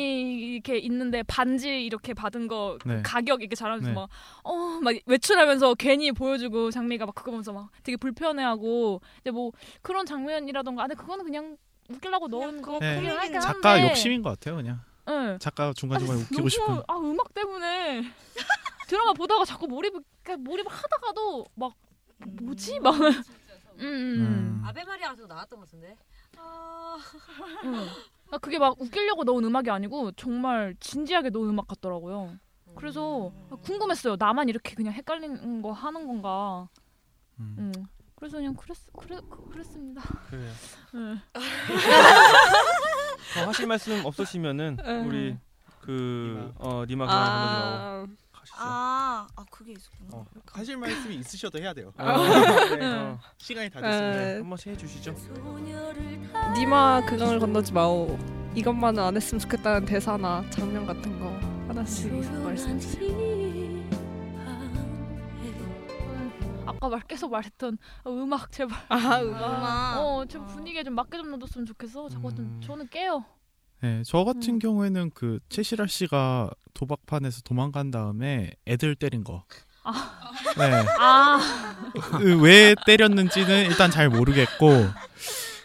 이렇게 0.54 0.78
있는데 0.78 1.24
반지 1.24 1.84
이렇게 1.84 2.14
받은 2.14 2.48
거 2.48 2.78
네. 2.86 3.02
가격 3.04 3.42
이렇게 3.42 3.56
잘하면서 3.56 3.90
네. 3.90 3.94
막어막 3.94 4.96
외출하면서 5.06 5.76
괜히 5.76 6.12
보여주고 6.14 6.72
장미가 6.72 7.06
막 7.06 7.14
그거 7.16 7.32
보면서 7.32 7.52
막 7.52 7.70
되게 7.84 7.98
불편해하고 7.98 9.02
이제 9.22 9.32
뭐 9.32 9.52
그런 9.82 10.06
장면이라던가 10.06 10.84
아 10.84 10.88
근데 10.88 11.00
그거는 11.00 11.26
그냥 11.26 11.58
웃기려고 11.90 12.28
넣은 12.28 12.62
거 12.62 12.80
네. 12.80 13.02
그냥 13.02 13.42
작가 13.42 13.72
한데 13.72 13.90
욕심인 13.90 14.22
것 14.22 14.32
같아요, 14.32 14.58
그냥. 14.58 14.82
응. 15.08 15.38
작가 15.40 15.74
중간 15.74 16.00
중간에 16.00 16.22
웃기고 16.22 16.38
너무 16.38 16.50
싶은. 16.50 16.82
아 16.88 16.98
음악 16.98 17.34
때문에 17.34 18.04
드라마 18.88 19.14
보다가 19.14 19.44
자꾸 19.44 19.68
몰입을 19.68 20.02
그러니까 20.24 20.50
몰입을 20.50 20.72
하다가도 20.72 21.46
막 21.56 21.74
뭐지 22.18 22.80
막 22.80 22.94
음, 23.00 23.82
음. 23.82 24.62
아베 24.66 24.84
마리아 24.84 25.10
같은 25.10 25.28
거 25.28 25.34
나왔던 25.34 25.60
것 25.60 25.66
같은데. 25.66 25.96
아... 26.38 26.98
응. 27.64 27.88
아, 28.32 28.38
그게 28.38 28.60
막 28.60 28.80
웃기려고 28.80 29.24
넣은 29.24 29.44
음악이 29.44 29.70
아니고 29.72 30.12
정말 30.12 30.76
진지하게 30.80 31.32
넣은 31.32 31.50
음악 31.50 31.68
같더라고요. 31.68 32.38
그래서 32.76 33.32
궁금했어요. 33.64 34.16
나만 34.20 34.48
이렇게 34.48 34.76
그냥 34.76 34.94
헷갈리는 34.94 35.62
거 35.62 35.72
하는 35.72 36.06
건가. 36.06 36.70
음. 37.40 37.74
그래서 38.20 38.38
그냥 38.38 38.56
그랬 38.56 38.78
그래 38.98 39.20
그랬습니다. 39.52 40.02
그래요. 40.30 40.52
응. 40.96 41.20
더 43.34 43.48
하실 43.48 43.68
말씀 43.68 44.06
없으시면은 44.06 44.78
응. 44.84 45.08
우리 45.08 45.38
그 45.82 46.52
어, 46.58 46.84
니마 46.88 47.06
그만 47.06 47.18
아. 47.18 47.26
아... 47.26 48.08
아, 48.62 49.26
아 49.36 49.46
그게 49.50 49.72
있었구나. 49.74 50.26
하실 50.52 50.76
말씀이 50.76 51.16
있으셔도 51.16 51.60
해야 51.60 51.74
돼요. 51.74 51.94
아, 51.98 52.18
네, 52.76 52.86
어. 52.86 53.18
시간이 53.38 53.70
다 53.70 53.80
네. 53.80 53.90
됐습니다. 53.90 54.40
한 54.40 54.50
번씩 54.50 54.68
해주시죠. 54.74 55.16
니마 56.58 57.02
그강을 57.06 57.40
건너지 57.40 57.72
마오. 57.72 58.18
이것만은 58.56 59.02
안 59.02 59.16
했으면 59.16 59.40
좋겠다는 59.40 59.86
대사나 59.86 60.44
장면 60.50 60.86
같은 60.86 61.18
거 61.20 61.30
하나씩 61.68 62.12
말씀해 62.44 62.80
주세요. 62.80 63.39
아까 66.80 66.90
말 66.90 67.02
계속 67.02 67.32
말했던 67.32 67.78
어, 68.06 68.12
음악 68.12 68.52
제발. 68.52 68.78
아, 68.88 69.22
음악. 69.22 69.98
어, 70.00 70.26
좀 70.26 70.46
분위기에 70.48 70.84
좀 70.84 70.96
맞게 70.96 71.18
좀 71.18 71.30
넣어줬으면 71.32 71.66
좋겠어. 71.66 72.08
자꾸 72.10 72.34
좀 72.34 72.60
저는 72.64 72.88
깨요. 72.90 73.26
네, 73.82 74.02
저 74.06 74.24
같은 74.24 74.60
경우에는 74.60 75.12
그 75.14 75.40
최시라 75.50 75.88
씨가 75.88 76.50
도박판에서 76.74 77.42
도망간 77.42 77.92
다음에 77.92 78.52
애들 78.66 78.96
때린 78.96 79.24
거. 79.24 79.44
아. 79.84 80.32
네. 80.58 80.86
아. 81.00 81.92
그왜 82.18 82.76
때렸는지는 82.86 83.66
일단 83.66 83.92
잘 83.92 84.10
모르겠고 84.10 84.68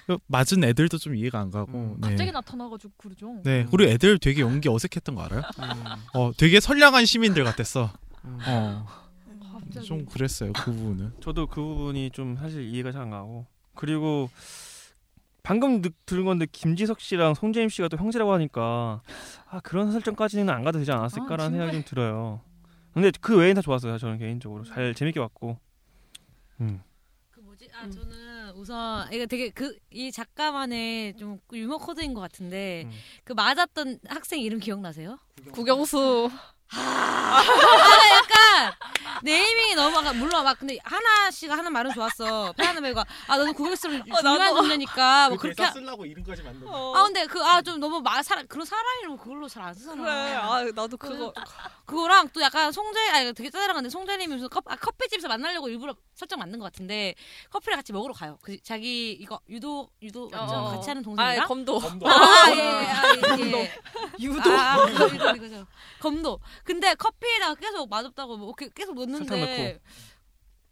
그 0.07 0.19
맞은 0.27 0.63
애들도 0.65 0.99
좀 0.99 1.15
이해가 1.15 1.41
안 1.41 1.51
가고. 1.51 1.73
음. 1.73 1.97
네. 2.01 2.09
갑자기 2.11 2.33
나타나가지고 2.33 2.93
그러죠. 2.97 3.41
네, 3.45 3.67
그리고 3.71 3.91
애들 3.91 4.19
되게 4.19 4.43
연기 4.43 4.69
어색했던 4.69 5.15
거 5.15 5.23
알아요? 5.23 5.43
어, 6.15 6.33
되게 6.37 6.61
선량한 6.61 7.07
시민들 7.07 7.45
같았어. 7.45 7.93
어, 8.23 9.04
좀 9.83 10.07
그랬어요 10.07 10.53
그 10.53 10.73
부분은. 10.73 11.13
저도 11.21 11.47
그 11.47 11.61
부분이 11.63 12.11
좀 12.11 12.37
사실 12.37 12.63
이해가 12.63 12.93
잘 12.93 13.03
안 13.03 13.11
가고 13.11 13.47
그리고 13.75 14.31
방금 15.43 15.83
느, 15.83 15.91
들은 16.07 16.25
건데 16.25 16.47
김지석 16.51 17.01
씨랑 17.01 17.35
송재임 17.35 17.69
씨가 17.69 17.89
또 17.89 17.97
형제라고 17.99 18.33
하니까 18.33 19.03
아 19.49 19.61
그런 19.61 19.93
설정까지는 19.93 20.49
안 20.49 20.65
가도 20.65 20.79
되지 20.79 20.91
않았을까라는 20.93 21.45
아, 21.47 21.51
생각이 21.51 21.73
좀 21.73 21.85
들어요. 21.85 22.41
근데 22.95 23.11
그 23.21 23.37
외엔 23.37 23.55
다 23.55 23.61
좋았어요. 23.61 23.99
저는 23.99 24.19
개인적으로 24.19 24.65
잘 24.65 24.95
재밌게 24.95 25.21
봤고. 25.21 25.59
음. 26.61 26.81
그 27.31 27.41
뭐지? 27.41 27.69
아 27.75 27.91
저는 27.91 28.53
우선 28.55 29.13
이거 29.13 29.27
되게 29.27 29.51
그 29.51 29.77
이 29.91 30.11
작가만의 30.11 31.17
좀 31.17 31.39
유머 31.53 31.79
코드인 31.79 32.15
것 32.15 32.21
같은데 32.21 32.89
그 33.25 33.33
맞았던 33.33 33.99
학생 34.09 34.41
이름 34.41 34.59
기억나세요? 34.61 35.19
국영수. 35.53 36.31
아, 36.73 37.43
약간 38.15 38.73
네이밍이 39.23 39.75
너무 39.75 39.97
아까 39.99 40.13
물론 40.13 40.45
막 40.45 40.59
근데 40.59 40.77
하나 40.83 41.31
씨가 41.31 41.57
하는 41.57 41.73
말은 41.73 41.93
좋았어. 41.95 42.53
배우가 42.83 43.05
아 43.27 43.37
너는 43.39 43.55
국영수를 43.55 44.03
중요한 44.05 44.25
나도. 44.39 44.57
존재니까 44.57 45.29
뭐 45.31 45.39
그렇게 45.39 45.63
하- 45.63 45.71
쓰려고 45.71 46.05
이름까지 46.05 46.43
만든. 46.43 46.67
아 46.69 47.03
근데 47.05 47.27
그 47.27 47.41
아 47.43 47.63
좀 47.63 47.81
너무 47.81 48.01
마, 48.03 48.23
사람 48.23 48.47
그런 48.47 48.67
사람 48.67 48.85
이름 49.03 49.17
그걸로 49.17 49.49
잘 49.49 49.63
안 49.63 49.73
쓰잖아. 49.75 50.03
그래. 50.03 50.13
아 50.13 50.65
나도 50.75 50.97
그거. 50.99 51.33
그거랑 51.87 52.29
또 52.35 52.41
약간 52.43 52.71
송재 52.73 53.09
아 53.11 53.21
이거 53.21 53.33
되게 53.33 53.51
짜잘한 53.51 53.75
건데 53.75 53.89
송재님이 53.89 54.35
무슨 54.35 54.49
커, 54.49 54.61
아, 54.67 54.77
커피집에서 54.77 55.29
만나려고 55.29 55.69
일부러 55.69 55.95
설정 56.15 56.39
만든 56.39 56.59
것 56.59 56.65
같은데 56.67 57.15
커피를 57.51 57.77
같이 57.77 57.93
먹으러 57.93 58.13
가요. 58.15 58.39
그 58.43 58.57
자기 58.63 59.13
이거 59.13 59.41
유도 59.49 59.89
유도 60.03 60.29
맞죠? 60.31 60.55
어. 60.55 60.71
같이 60.73 60.91
하는 60.91 61.03
동생이랑 61.03 61.45
아, 61.45 61.47
검도. 61.47 61.79
검도. 61.79 62.09
아, 62.09 62.51
예, 62.51 62.63
아, 62.63 63.03
예, 63.39 63.53
예. 63.53 63.73
유도. 64.21 64.51
아, 64.51 64.75
아, 64.85 64.89
이거죠. 64.89 65.67
검도. 66.01 66.39
근데 66.63 66.95
커피에다가 66.95 67.55
계속 67.57 67.89
맛없다고 67.89 68.37
뭐 68.37 68.49
이렇게 68.59 68.71
계속 68.75 68.95
넣는데. 68.95 69.81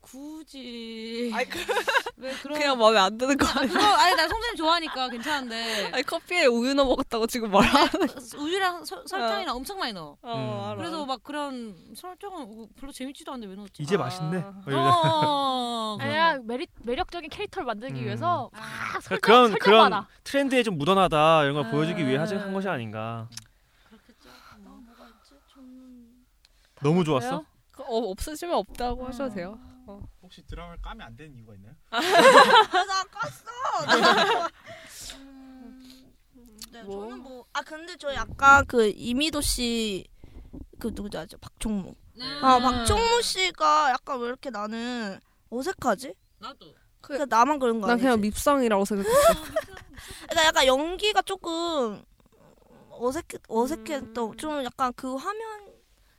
굳이 0.05 1.33
왜 2.17 2.33
그런 2.43 2.59
그냥 2.59 2.77
마음에 2.77 2.99
안 2.99 3.17
드는 3.17 3.37
거 3.37 3.47
아니야? 3.47 3.73
그거 3.73 3.87
아니 3.87 4.17
나 4.17 4.27
송재님 4.27 4.57
좋아하니까 4.57 5.09
괜찮은데 5.09 5.91
아니 5.93 6.03
커피에 6.03 6.47
우유 6.47 6.75
넣어 6.75 6.85
먹었다고 6.87 7.29
지금 7.29 7.53
말하. 7.53 7.89
우유랑 8.37 8.85
서- 8.85 9.07
설탕이랑 9.07 9.55
엄청 9.55 9.79
많이 9.79 9.93
넣어. 9.93 10.17
어, 10.23 10.65
알아, 10.67 10.77
그래서. 10.77 11.07
막 11.07 11.23
그런 11.23 11.77
설정은 11.95 12.67
별로 12.81 12.91
재밌지도 12.91 13.31
않은데 13.31 13.47
왜 13.47 13.55
넣었지? 13.55 13.81
이제 13.81 13.97
맛있네. 13.97 14.39
뭐 14.41 14.63
이러면서. 14.67 15.01
어, 15.05 15.99
아니야 16.03 16.39
매력 16.43 16.69
매력적인 16.83 17.31
캐릭터를 17.31 17.65
만들기 17.67 18.01
음. 18.01 18.05
위해서 18.05 18.51
막 18.53 18.61
그러니까 18.61 19.01
설정 19.03 19.21
그런 19.21 19.51
설정 19.51 19.59
그런 19.65 19.81
많아. 19.91 20.09
트렌드에 20.25 20.65
좀 20.65 20.79
묻어나다 20.79 21.45
이런 21.45 21.55
걸 21.55 21.67
아. 21.67 21.71
보여주기 21.71 22.05
위해 22.09 22.17
하지 22.19 22.35
한 22.35 22.53
것이 22.53 22.69
아닌가. 22.69 23.29
음. 25.59 26.27
너무 26.83 27.05
좋았어. 27.05 27.45
그, 27.71 27.83
어, 27.83 27.87
없으시면 28.11 28.55
없다고 28.55 29.07
하셔도 29.07 29.35
돼요. 29.35 29.59
어. 29.87 30.01
혹시 30.23 30.43
드라마를 30.47 30.81
까면 30.83 31.07
안 31.07 31.17
되는 31.17 31.35
이유가 31.35 31.55
있나요? 31.55 31.75
나 31.91 33.05
깠어. 33.05 34.51
네, 36.73 36.83
저는 36.85 37.19
뭐 37.19 37.45
아 37.53 37.61
근데 37.63 37.97
저 37.99 38.15
약간 38.15 38.65
그 38.67 38.89
이미도 38.89 39.41
씨 39.41 40.07
그 40.79 40.91
누구지 40.93 41.17
아죠 41.17 41.39
박종무. 41.39 41.95
아 42.43 42.59
박종무 42.59 43.23
씨가 43.23 43.91
약간 43.91 44.19
왜 44.21 44.27
이렇게 44.29 44.51
나는 44.51 45.19
어색하지? 45.51 46.15
나도. 46.41 46.75
그 47.01 47.13
나만 47.29 47.59
그런 47.61 47.81
거 47.81 47.87
난? 47.87 47.99
그냥 47.99 48.21
밉상이라고 48.21 48.85
생각했어. 48.85 49.19
그러니까 50.29 50.45
약간 50.47 50.67
연기가 50.67 51.23
조금 51.23 52.03
어색 52.91 53.29
어색했던 53.49 54.37
좀 54.39 54.65
약간 54.65 54.93
그 54.97 55.15
화면 55.15 55.72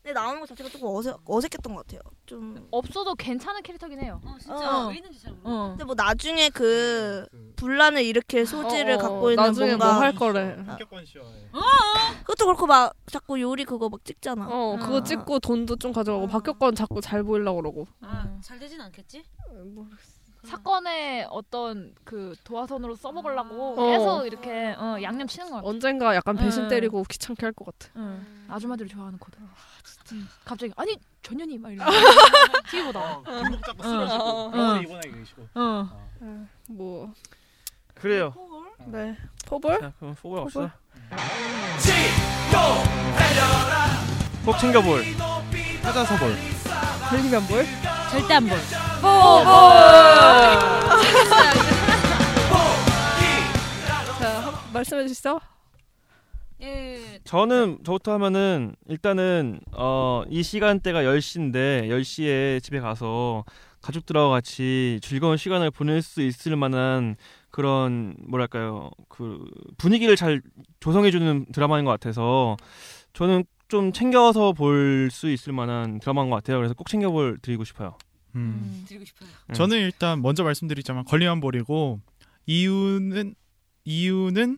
에 0.06 0.12
나오는 0.12 0.38
것 0.42 0.50
자체가 0.50 0.70
조금 0.70 0.90
어색 0.90 1.16
어색했던 1.26 1.74
것 1.76 1.88
같아요. 1.88 2.02
좀 2.26 2.68
없어도 2.72 3.16
괜찮은 3.16 3.62
캐릭터긴 3.62 4.02
해요. 4.02 4.20
어, 4.26 4.36
진짜 4.38 4.88
왜 4.88 4.96
있는지 4.98 5.18
잘 5.22 5.32
모르겠어. 5.32 5.50
어. 5.64 5.70
근데 5.70 5.84
뭐 5.86 5.96
나중에 5.96 6.50
그 6.50 7.26
분란을 7.56 8.04
일으킬 8.04 8.46
소지를 8.46 8.96
어, 8.96 8.96
어, 8.96 8.98
갖고 8.98 9.32
있는 9.32 9.44
나중에 9.46 9.68
뭔가 9.78 9.94
뭐 9.94 10.02
할 10.02 10.14
거래. 10.14 10.58
합격권 10.68 11.06
시험에. 11.06 11.50
그것도 12.26 12.46
그렇고 12.48 12.68
막 12.68 12.94
자꾸 13.06 13.40
요리 13.40 13.64
그거 13.64 13.88
막 13.88 14.04
찍잖아. 14.04 14.46
어, 14.50 14.78
그거 14.82 15.02
찍고 15.04 15.40
돈도 15.40 15.78
좀 15.78 15.94
가져가고 15.94 16.28
박격권 16.28 16.76
자꾸 16.76 17.00
잘 17.00 17.24
보이려고 17.24 17.62
그러고. 17.62 17.88
아, 18.02 18.28
잘 18.42 18.60
되진 18.60 18.82
않겠지? 18.82 19.24
사건의 20.44 21.26
어떤 21.30 21.96
그 22.04 22.36
도화선으로 22.44 22.96
써먹으려고 22.98 23.76
어. 23.80 23.86
계속 23.86 24.26
이렇게 24.26 24.76
어, 24.78 24.98
양념 25.02 25.26
치는 25.28 25.50
거야. 25.50 25.62
언젠가 25.64 26.14
약간 26.14 26.36
배신 26.36 26.64
응. 26.64 26.68
때리고 26.68 27.04
귀찮게 27.10 27.46
할 27.46 27.54
것 27.54 27.66
같아. 27.66 27.94
응. 27.96 28.46
아줌마들이 28.50 28.90
좋아하는 28.90 29.18
코드. 29.18 29.38
음, 30.14 30.30
갑자기 30.46 30.72
아니 30.78 30.96
전현이 31.24 31.58
막 31.58 31.72
이러고 31.72 31.92
TV 32.70 32.86
보다. 32.86 33.22
뒷목 33.24 33.66
잡고 33.66 33.84
응. 33.84 33.90
쓰러지고 33.90 34.24
어. 34.24 34.52
병원에 34.52 34.82
입원하게 34.84 35.12
계시고. 35.12 35.48
어. 35.56 36.08
뭐 36.70 37.12
그래요. 37.96 38.34
네. 38.86 39.18
포볼? 39.48 39.80
자, 39.80 39.92
그럼 40.00 40.16
포볼 40.16 40.44
포볼? 40.46 40.72
합시다. 41.10 42.04
꼭 44.46 44.58
챙겨볼. 44.60 45.04
찾아서 45.82 46.16
볼. 46.18 46.36
걸리면 47.10 47.48
볼? 47.48 47.66
절대 48.12 48.34
안 48.36 48.48
볼. 48.48 48.58
자, 54.20 54.40
한- 54.42 54.54
말씀해 54.74 55.08
주시죠. 55.08 55.40
예. 56.64 57.20
저는 57.24 57.80
저부터 57.84 58.14
하면은 58.14 58.76
일단은 58.88 59.60
어, 59.74 60.24
이 60.30 60.44
시간대가 60.44 61.04
10시인데 61.04 61.88
10시에 61.90 62.62
집에 62.64 62.80
가서 62.80 63.44
가족들하고 63.82 64.30
같이 64.32 65.00
즐거운 65.02 65.38
시간을 65.38 65.72
보낼 65.72 66.02
수 66.02 66.22
있을 66.22 66.56
만한 66.56 67.16
그런 67.52 68.16
뭐랄까요 68.28 68.90
그 69.10 69.46
분위기를 69.78 70.16
잘 70.16 70.42
조성해 70.80 71.12
주는 71.12 71.46
드라마인 71.52 71.86
것 71.86 71.92
같아서 71.92 72.56
저는 73.14 73.44
좀 73.68 73.92
챙겨서 73.92 74.54
볼 74.54 75.10
수 75.12 75.30
있을 75.30 75.52
만한 75.54 76.00
드라마인 76.00 76.30
것 76.30 76.36
같아요. 76.38 76.58
그래서 76.58 76.74
꼭 76.74 76.88
챙겨볼 76.88 77.40
드리고 77.42 77.64
싶어요. 77.64 77.98
음. 78.36 78.84
드리고 78.88 79.06
싶어요. 79.06 79.30
저는 79.54 79.80
일단 79.80 80.22
먼저 80.22 80.44
말씀드리자면 80.44 81.04
걸리면 81.06 81.40
버리고 81.42 82.00
이유는 82.46 83.36
이유는 83.86 84.58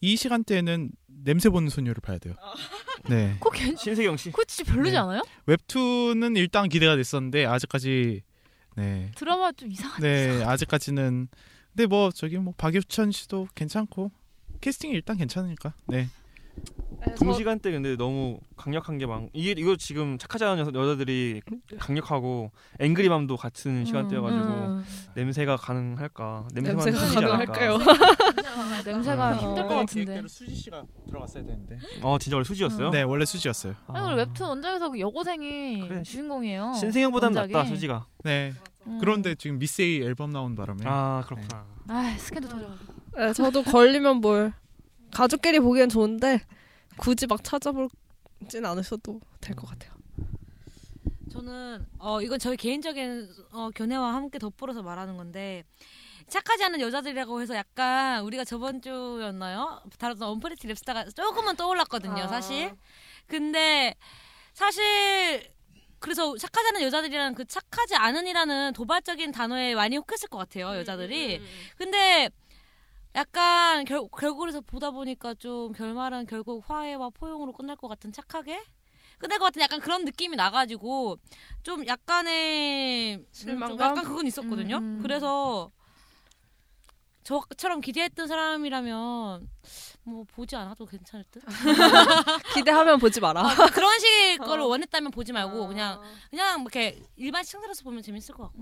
이 0.00 0.16
시간대에는 0.16 0.90
냄새 1.24 1.48
보는 1.48 1.68
소녀를 1.68 2.00
봐야 2.00 2.18
돼요. 2.18 2.34
네. 3.08 3.34
그거 3.34 3.50
괜 3.50 3.76
신세경 3.76 4.16
씨. 4.16 4.32
진짜 4.46 4.72
별로지 4.72 4.92
네. 4.92 4.98
않아요? 4.98 5.22
웹툰은 5.46 6.36
일단 6.36 6.68
기대가 6.68 6.96
됐었는데 6.96 7.46
아직까지 7.46 8.22
네. 8.76 9.10
드라마 9.14 9.52
좀 9.52 9.70
이상한. 9.70 10.00
네, 10.00 10.42
아직까지는 10.44 11.28
근데 11.74 11.86
뭐 11.86 12.10
저기 12.10 12.38
뭐 12.38 12.54
박유천 12.56 13.12
씨도 13.12 13.48
괜찮고 13.54 14.10
캐스팅이 14.60 14.94
일단 14.94 15.16
괜찮으니까. 15.16 15.74
네. 15.86 16.08
동시간대 17.18 17.70
근데 17.70 17.96
너무 17.96 18.38
강력한 18.56 18.98
게 18.98 19.06
많. 19.06 19.28
이게 19.32 19.54
이거 19.56 19.76
지금 19.76 20.16
착하지 20.18 20.44
않은 20.44 20.66
여자, 20.66 20.78
여자들이 20.78 21.42
강력하고 21.78 22.50
앵그리맘도 22.80 23.36
같은 23.36 23.84
시간대여가지고 23.84 24.44
음. 24.44 24.84
냄새가 25.14 25.56
가능할까? 25.56 26.48
냄새만 26.54 26.84
냄새가? 26.84 27.20
가능할까요? 27.20 27.78
냄새가 28.84 29.32
음. 29.32 29.38
힘들 29.38 29.62
것 29.66 29.74
같은데. 29.74 30.22
수지 30.28 30.54
씨가 30.54 30.84
들어갔어야 31.06 31.44
되는데. 31.44 31.78
어 32.02 32.18
진짜 32.18 32.36
원래 32.36 32.44
수지였어요? 32.44 32.90
네, 32.90 33.02
원래 33.02 33.24
수지였어요. 33.24 33.74
아니 33.88 34.06
우리 34.06 34.16
웹툰 34.16 34.46
원작에서 34.46 34.90
그 34.90 35.00
여고생이 35.00 35.88
그래. 35.88 36.02
주인공이에요. 36.02 36.72
원작이. 37.32 37.52
낫다 37.52 37.68
수지가. 37.68 38.06
네. 38.24 38.52
음. 38.86 38.98
그런데 39.00 39.34
지금 39.34 39.58
미세이 39.58 40.02
앨범 40.02 40.32
나온 40.32 40.54
바람에 40.54 40.82
아 40.84 41.22
그렇구나. 41.26 41.66
아 41.88 42.14
스캔들 42.18 42.48
터져가지고. 42.48 42.94
네, 43.16 43.32
저도 43.32 43.62
걸리면 43.62 44.16
뭘 44.16 44.52
가족끼리 45.14 45.60
보기엔 45.60 45.88
좋은데 45.88 46.40
굳이 46.96 47.26
막 47.26 47.42
찾아볼진 47.42 48.64
않으셔도 48.64 49.20
될 49.40 49.56
것 49.56 49.68
같아요. 49.68 49.92
저는 51.32 51.84
어 51.98 52.20
이건 52.22 52.38
저희 52.38 52.56
개인적인 52.56 53.28
어, 53.52 53.70
견해와 53.74 54.14
함께 54.14 54.38
덧불어서 54.38 54.82
말하는 54.82 55.16
건데 55.16 55.64
착하지 56.28 56.64
않은 56.64 56.80
여자들이라고 56.80 57.40
해서 57.42 57.54
약간 57.56 58.22
우리가 58.22 58.44
저번 58.44 58.80
주였나요? 58.80 59.82
다뤘던 59.98 60.28
언프리티 60.28 60.68
랩스타가 60.68 61.14
조금은 61.14 61.56
떠올랐거든요, 61.56 62.22
아. 62.24 62.28
사실. 62.28 62.72
근데 63.26 63.94
사실 64.52 65.52
그래서 65.98 66.36
착하지 66.36 66.68
않은 66.68 66.82
여자들이라는 66.82 67.34
그 67.34 67.44
착하지 67.46 67.96
않은이라는 67.96 68.72
도발적인 68.74 69.32
단어에 69.32 69.74
많이 69.74 69.96
혹했을 69.96 70.28
것 70.28 70.38
같아요, 70.38 70.76
여자들이. 70.76 71.42
근데 71.76 72.30
약간 73.14 73.84
결, 73.84 74.08
결국에서 74.08 74.60
보다 74.60 74.90
보니까 74.90 75.34
좀 75.34 75.72
결말은 75.72 76.26
결국 76.26 76.64
화해와 76.68 77.10
포용으로 77.10 77.52
끝날 77.52 77.76
것 77.76 77.88
같은 77.88 78.12
착하게 78.12 78.62
끝날 79.18 79.38
것 79.38 79.46
같은 79.46 79.62
약간 79.62 79.80
그런 79.80 80.04
느낌이 80.04 80.36
나가지고 80.36 81.18
좀 81.62 81.86
약간의 81.86 83.18
좀 83.18 83.26
실망감? 83.32 83.90
약간 83.90 84.04
그건 84.04 84.26
있었거든요. 84.26 84.78
음, 84.78 84.98
음. 84.98 85.02
그래서 85.02 85.70
저처럼 87.22 87.80
기대했던 87.80 88.26
사람이라면 88.26 89.48
뭐 90.02 90.24
보지 90.24 90.56
않아도 90.56 90.84
괜찮을 90.84 91.24
듯. 91.30 91.42
기대하면 92.54 92.98
보지 92.98 93.20
마라. 93.20 93.40
어, 93.40 93.66
그런 93.72 93.98
식의 93.98 94.38
거를 94.44 94.64
원했다면 94.64 95.10
보지 95.10 95.32
말고 95.32 95.68
그냥 95.68 96.02
그냥 96.28 96.60
이렇게 96.60 97.02
일반 97.16 97.42
시청자로서 97.42 97.82
보면 97.84 98.02
재밌을 98.02 98.34
것 98.34 98.42
같고. 98.44 98.58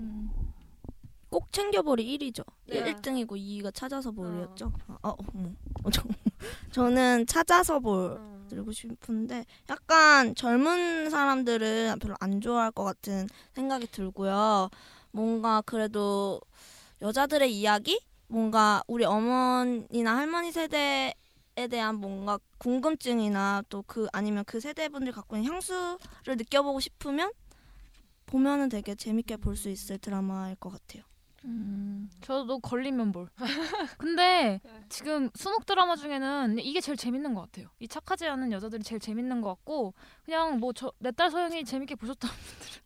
꼭 1.33 1.51
챙겨보리 1.51 2.05
1위죠. 2.19 2.45
네. 2.67 2.93
1등이고 2.93 3.29
2위가 3.31 3.73
찾아서 3.73 4.11
볼이었죠. 4.11 4.71
어, 4.87 4.97
어, 5.09 5.15
어머. 5.33 5.49
어, 5.83 5.89
저, 5.89 6.03
저는 6.71 7.25
찾아서 7.25 7.79
볼 7.79 8.21
들고 8.49 8.71
싶은데 8.71 9.43
약간 9.67 10.35
젊은 10.35 11.09
사람들은 11.09 11.97
별로 11.99 12.15
안 12.19 12.39
좋아할 12.39 12.69
것 12.71 12.83
같은 12.83 13.27
생각이 13.53 13.87
들고요. 13.87 14.69
뭔가 15.11 15.63
그래도 15.65 16.39
여자들의 17.01 17.51
이야기? 17.51 17.99
뭔가 18.27 18.83
우리 18.87 19.05
어머니나 19.05 20.15
할머니 20.15 20.51
세대에 20.51 21.13
대한 21.71 21.95
뭔가 21.95 22.37
궁금증이나 22.59 23.63
또 23.69 23.81
그 23.87 24.07
아니면 24.13 24.43
그 24.45 24.59
세대분들 24.59 25.13
갖고 25.13 25.35
있는 25.35 25.51
향수를 25.51 26.37
느껴보고 26.37 26.79
싶으면 26.79 27.31
보면은 28.27 28.69
되게 28.69 28.93
재밌게 28.93 29.37
볼 29.37 29.55
수 29.55 29.69
있을 29.69 29.97
드라마일 29.97 30.55
것 30.57 30.69
같아요. 30.71 31.03
음, 31.45 32.09
저도 32.21 32.59
걸리면 32.59 33.11
볼. 33.11 33.27
근데 33.97 34.61
지금 34.87 35.29
수목 35.35 35.65
드라마 35.65 35.95
중에는 35.95 36.59
이게 36.59 36.79
제일 36.79 36.97
재밌는 36.97 37.33
것 37.33 37.41
같아요. 37.41 37.67
이 37.79 37.87
착하지 37.87 38.27
않은 38.27 38.51
여자들이 38.51 38.83
제일 38.83 38.99
재밌는 39.01 39.41
것 39.41 39.49
같고 39.49 39.93
그냥 40.23 40.59
뭐 40.59 40.71
저 40.73 40.91
내딸 40.99 41.29
소영이 41.31 41.65
재밌게 41.65 41.95
보셨던 41.95 42.29
분들은 42.31 42.81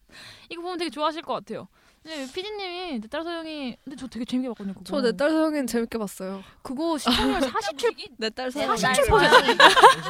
이거 0.50 0.62
보면 0.62 0.78
되게 0.80 0.90
좋아하실 0.90 1.22
것 1.22 1.34
같아요. 1.34 1.68
근데 2.08 2.32
피디님이 2.32 3.00
내딸 3.00 3.24
소영이 3.24 3.78
근데 3.84 3.96
저 3.98 4.08
되게 4.08 4.24
재밌게 4.24 4.48
봤거든요. 4.50 4.74
그거. 4.76 4.86
저내딸 4.86 5.30
소영이는 5.30 5.68
재밌게 5.68 5.98
봤어요. 5.98 6.42
그거 6.62 6.98
시청률 6.98 7.42
47 7.42 7.92
내딸내 8.18 8.52
소영. 8.52 8.76
딸 8.78 8.94
47%. 8.94 9.06
서영이. 9.08 9.48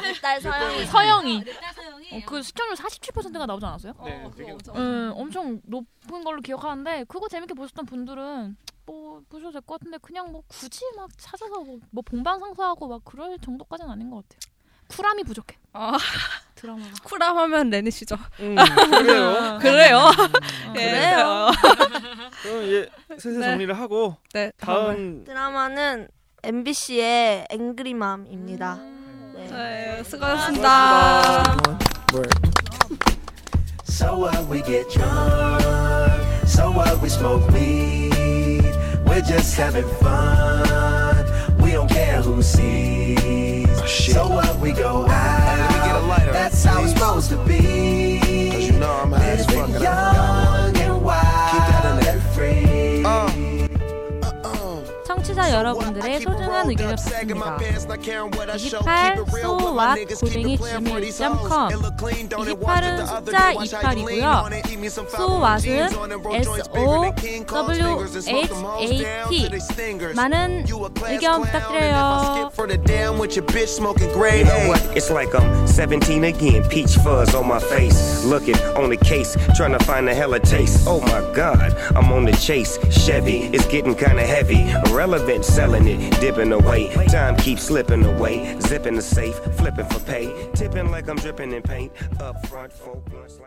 내딸 0.02 0.40
서영이. 0.40 0.86
서영이. 0.86 1.38
내딸 1.44 1.74
소영이. 1.74 2.08
어, 2.12 2.20
그 2.26 2.42
시청률 2.42 2.76
47%가 2.76 3.46
나오지 3.46 3.66
않았어요? 3.66 3.94
네, 4.04 4.30
되게 4.36 4.52
엄청. 4.52 4.76
음, 4.76 5.12
엄청 5.16 5.60
높은 5.64 6.22
걸로 6.24 6.40
기억하는데 6.40 7.04
그거 7.08 7.28
재밌게 7.28 7.54
보셨던 7.54 7.84
분들은 7.86 8.56
뭐 8.86 9.20
보셔도 9.28 9.52
될 9.52 9.60
것 9.62 9.78
같은데 9.80 9.98
그냥 9.98 10.30
뭐 10.32 10.42
굳이 10.46 10.80
막 10.96 11.10
찾아서 11.18 11.60
뭐, 11.60 11.78
뭐 11.90 12.02
본방상사하고 12.06 12.86
막 12.88 13.04
그럴 13.04 13.38
정도까지는 13.40 13.90
아닌 13.90 14.08
것 14.08 14.22
같아요. 14.28 14.38
쿨함이 14.88 15.24
부족해. 15.24 15.58
아, 15.74 15.98
드라마가. 16.60 16.90
쿨함하면 17.04 17.70
레니시죠. 17.70 18.16
음, 18.40 18.56
그래요. 18.90 19.58
그래요. 19.60 19.98
어, 19.98 20.74
예, 20.76 20.90
그래요. 20.90 21.50
그럼 22.42 22.62
이제 22.64 22.88
슬슬 23.18 23.40
네. 23.40 23.46
정리를 23.46 23.78
하고 23.78 24.16
네, 24.32 24.50
다음 24.58 25.24
드라마는 25.24 26.08
MBC의 26.42 27.46
앵그리맘입니다. 27.50 28.78
네. 29.34 29.46
네, 29.50 30.02
수고하셨습니다. 30.04 31.56
So 33.84 34.16
what 34.16 34.48
we 34.48 34.62
get 34.62 34.88
drunk, 34.90 35.62
so 36.46 36.70
what 36.70 37.00
we 37.02 37.08
smoke 37.08 37.46
weed. 37.52 38.62
We're 39.06 39.22
just 39.22 39.56
having 39.58 39.88
fun. 40.00 41.26
We 41.60 41.72
don't 41.72 41.88
care 41.90 42.20
who 42.22 42.42
sees. 42.42 43.66
So 43.86 44.28
what 44.28 44.54
we 44.60 44.72
go 44.72 45.06
out. 45.08 45.47
That's 46.50 46.64
how 46.64 46.82
it's 46.82 46.92
supposed 46.94 47.28
to 47.28 47.36
be. 47.44 48.20
Cause 48.50 48.66
you 48.68 48.78
know 48.78 48.90
I'm 48.90 49.12
high 49.12 49.32
as 49.32 49.44
fuck. 49.44 50.47
청취자 55.38 55.52
여러분들의 55.52 56.20
소중한 56.20 56.68
의견을 56.68 56.96
받습니다. 56.96 57.58
28 58.56 59.16
소와 59.40 59.94
고댕이 59.94 60.58
gmail.com 60.58 61.68
28은 61.96 63.06
숫자 63.06 63.54
28이고요. 63.54 64.50
소왓은 65.16 65.88
S-O-W-H-A-T 66.34 67.78
많은 70.14 70.66
의견 71.06 71.42
부탁드려요. 71.42 72.50
For 72.52 72.66
the 72.66 72.78
damn 72.84 73.18
with 73.18 73.36
your 73.36 73.46
bitch 73.46 73.68
smoking 73.68 74.12
grade 74.12 74.46
You 74.46 74.52
know 74.52 74.68
what? 74.68 74.82
It's 74.96 75.10
like 75.10 75.34
I'm 75.34 75.66
17 75.66 76.24
again, 76.24 76.64
peach 76.68 76.96
fuzz 76.96 77.34
on 77.34 77.46
my 77.46 77.60
face. 77.60 78.24
Looking 78.24 78.56
on 78.76 78.90
the 78.90 78.96
case, 78.96 79.36
trying 79.56 79.76
to 79.78 79.84
find 79.84 80.08
a 80.08 80.14
hella 80.14 80.40
taste. 80.40 80.86
Oh 80.88 81.00
my 81.00 81.22
god, 81.34 81.74
I'm 81.94 82.10
on 82.12 82.24
the 82.24 82.32
chase. 82.32 82.78
Chevy, 82.90 83.50
it's 83.52 83.66
getting 83.66 83.94
kinda 83.94 84.26
heavy. 84.26 84.66
Irrelevant, 85.28 85.44
selling 85.44 85.86
it, 85.86 86.20
dipping 86.20 86.52
away. 86.52 86.88
Time 87.08 87.36
keeps 87.36 87.64
slipping 87.64 88.02
away. 88.02 88.58
Zipping 88.60 88.94
the 88.94 89.02
safe, 89.02 89.34
flipping 89.58 89.84
for 89.86 90.00
pay. 90.00 90.48
Tipping 90.54 90.90
like 90.90 91.06
I'm 91.06 91.16
dripping 91.16 91.52
in 91.52 91.62
paint. 91.62 91.92
Up 92.18 92.46
front, 92.46 92.72
four 92.72 92.96
blunts 92.96 93.34
like 93.34 93.46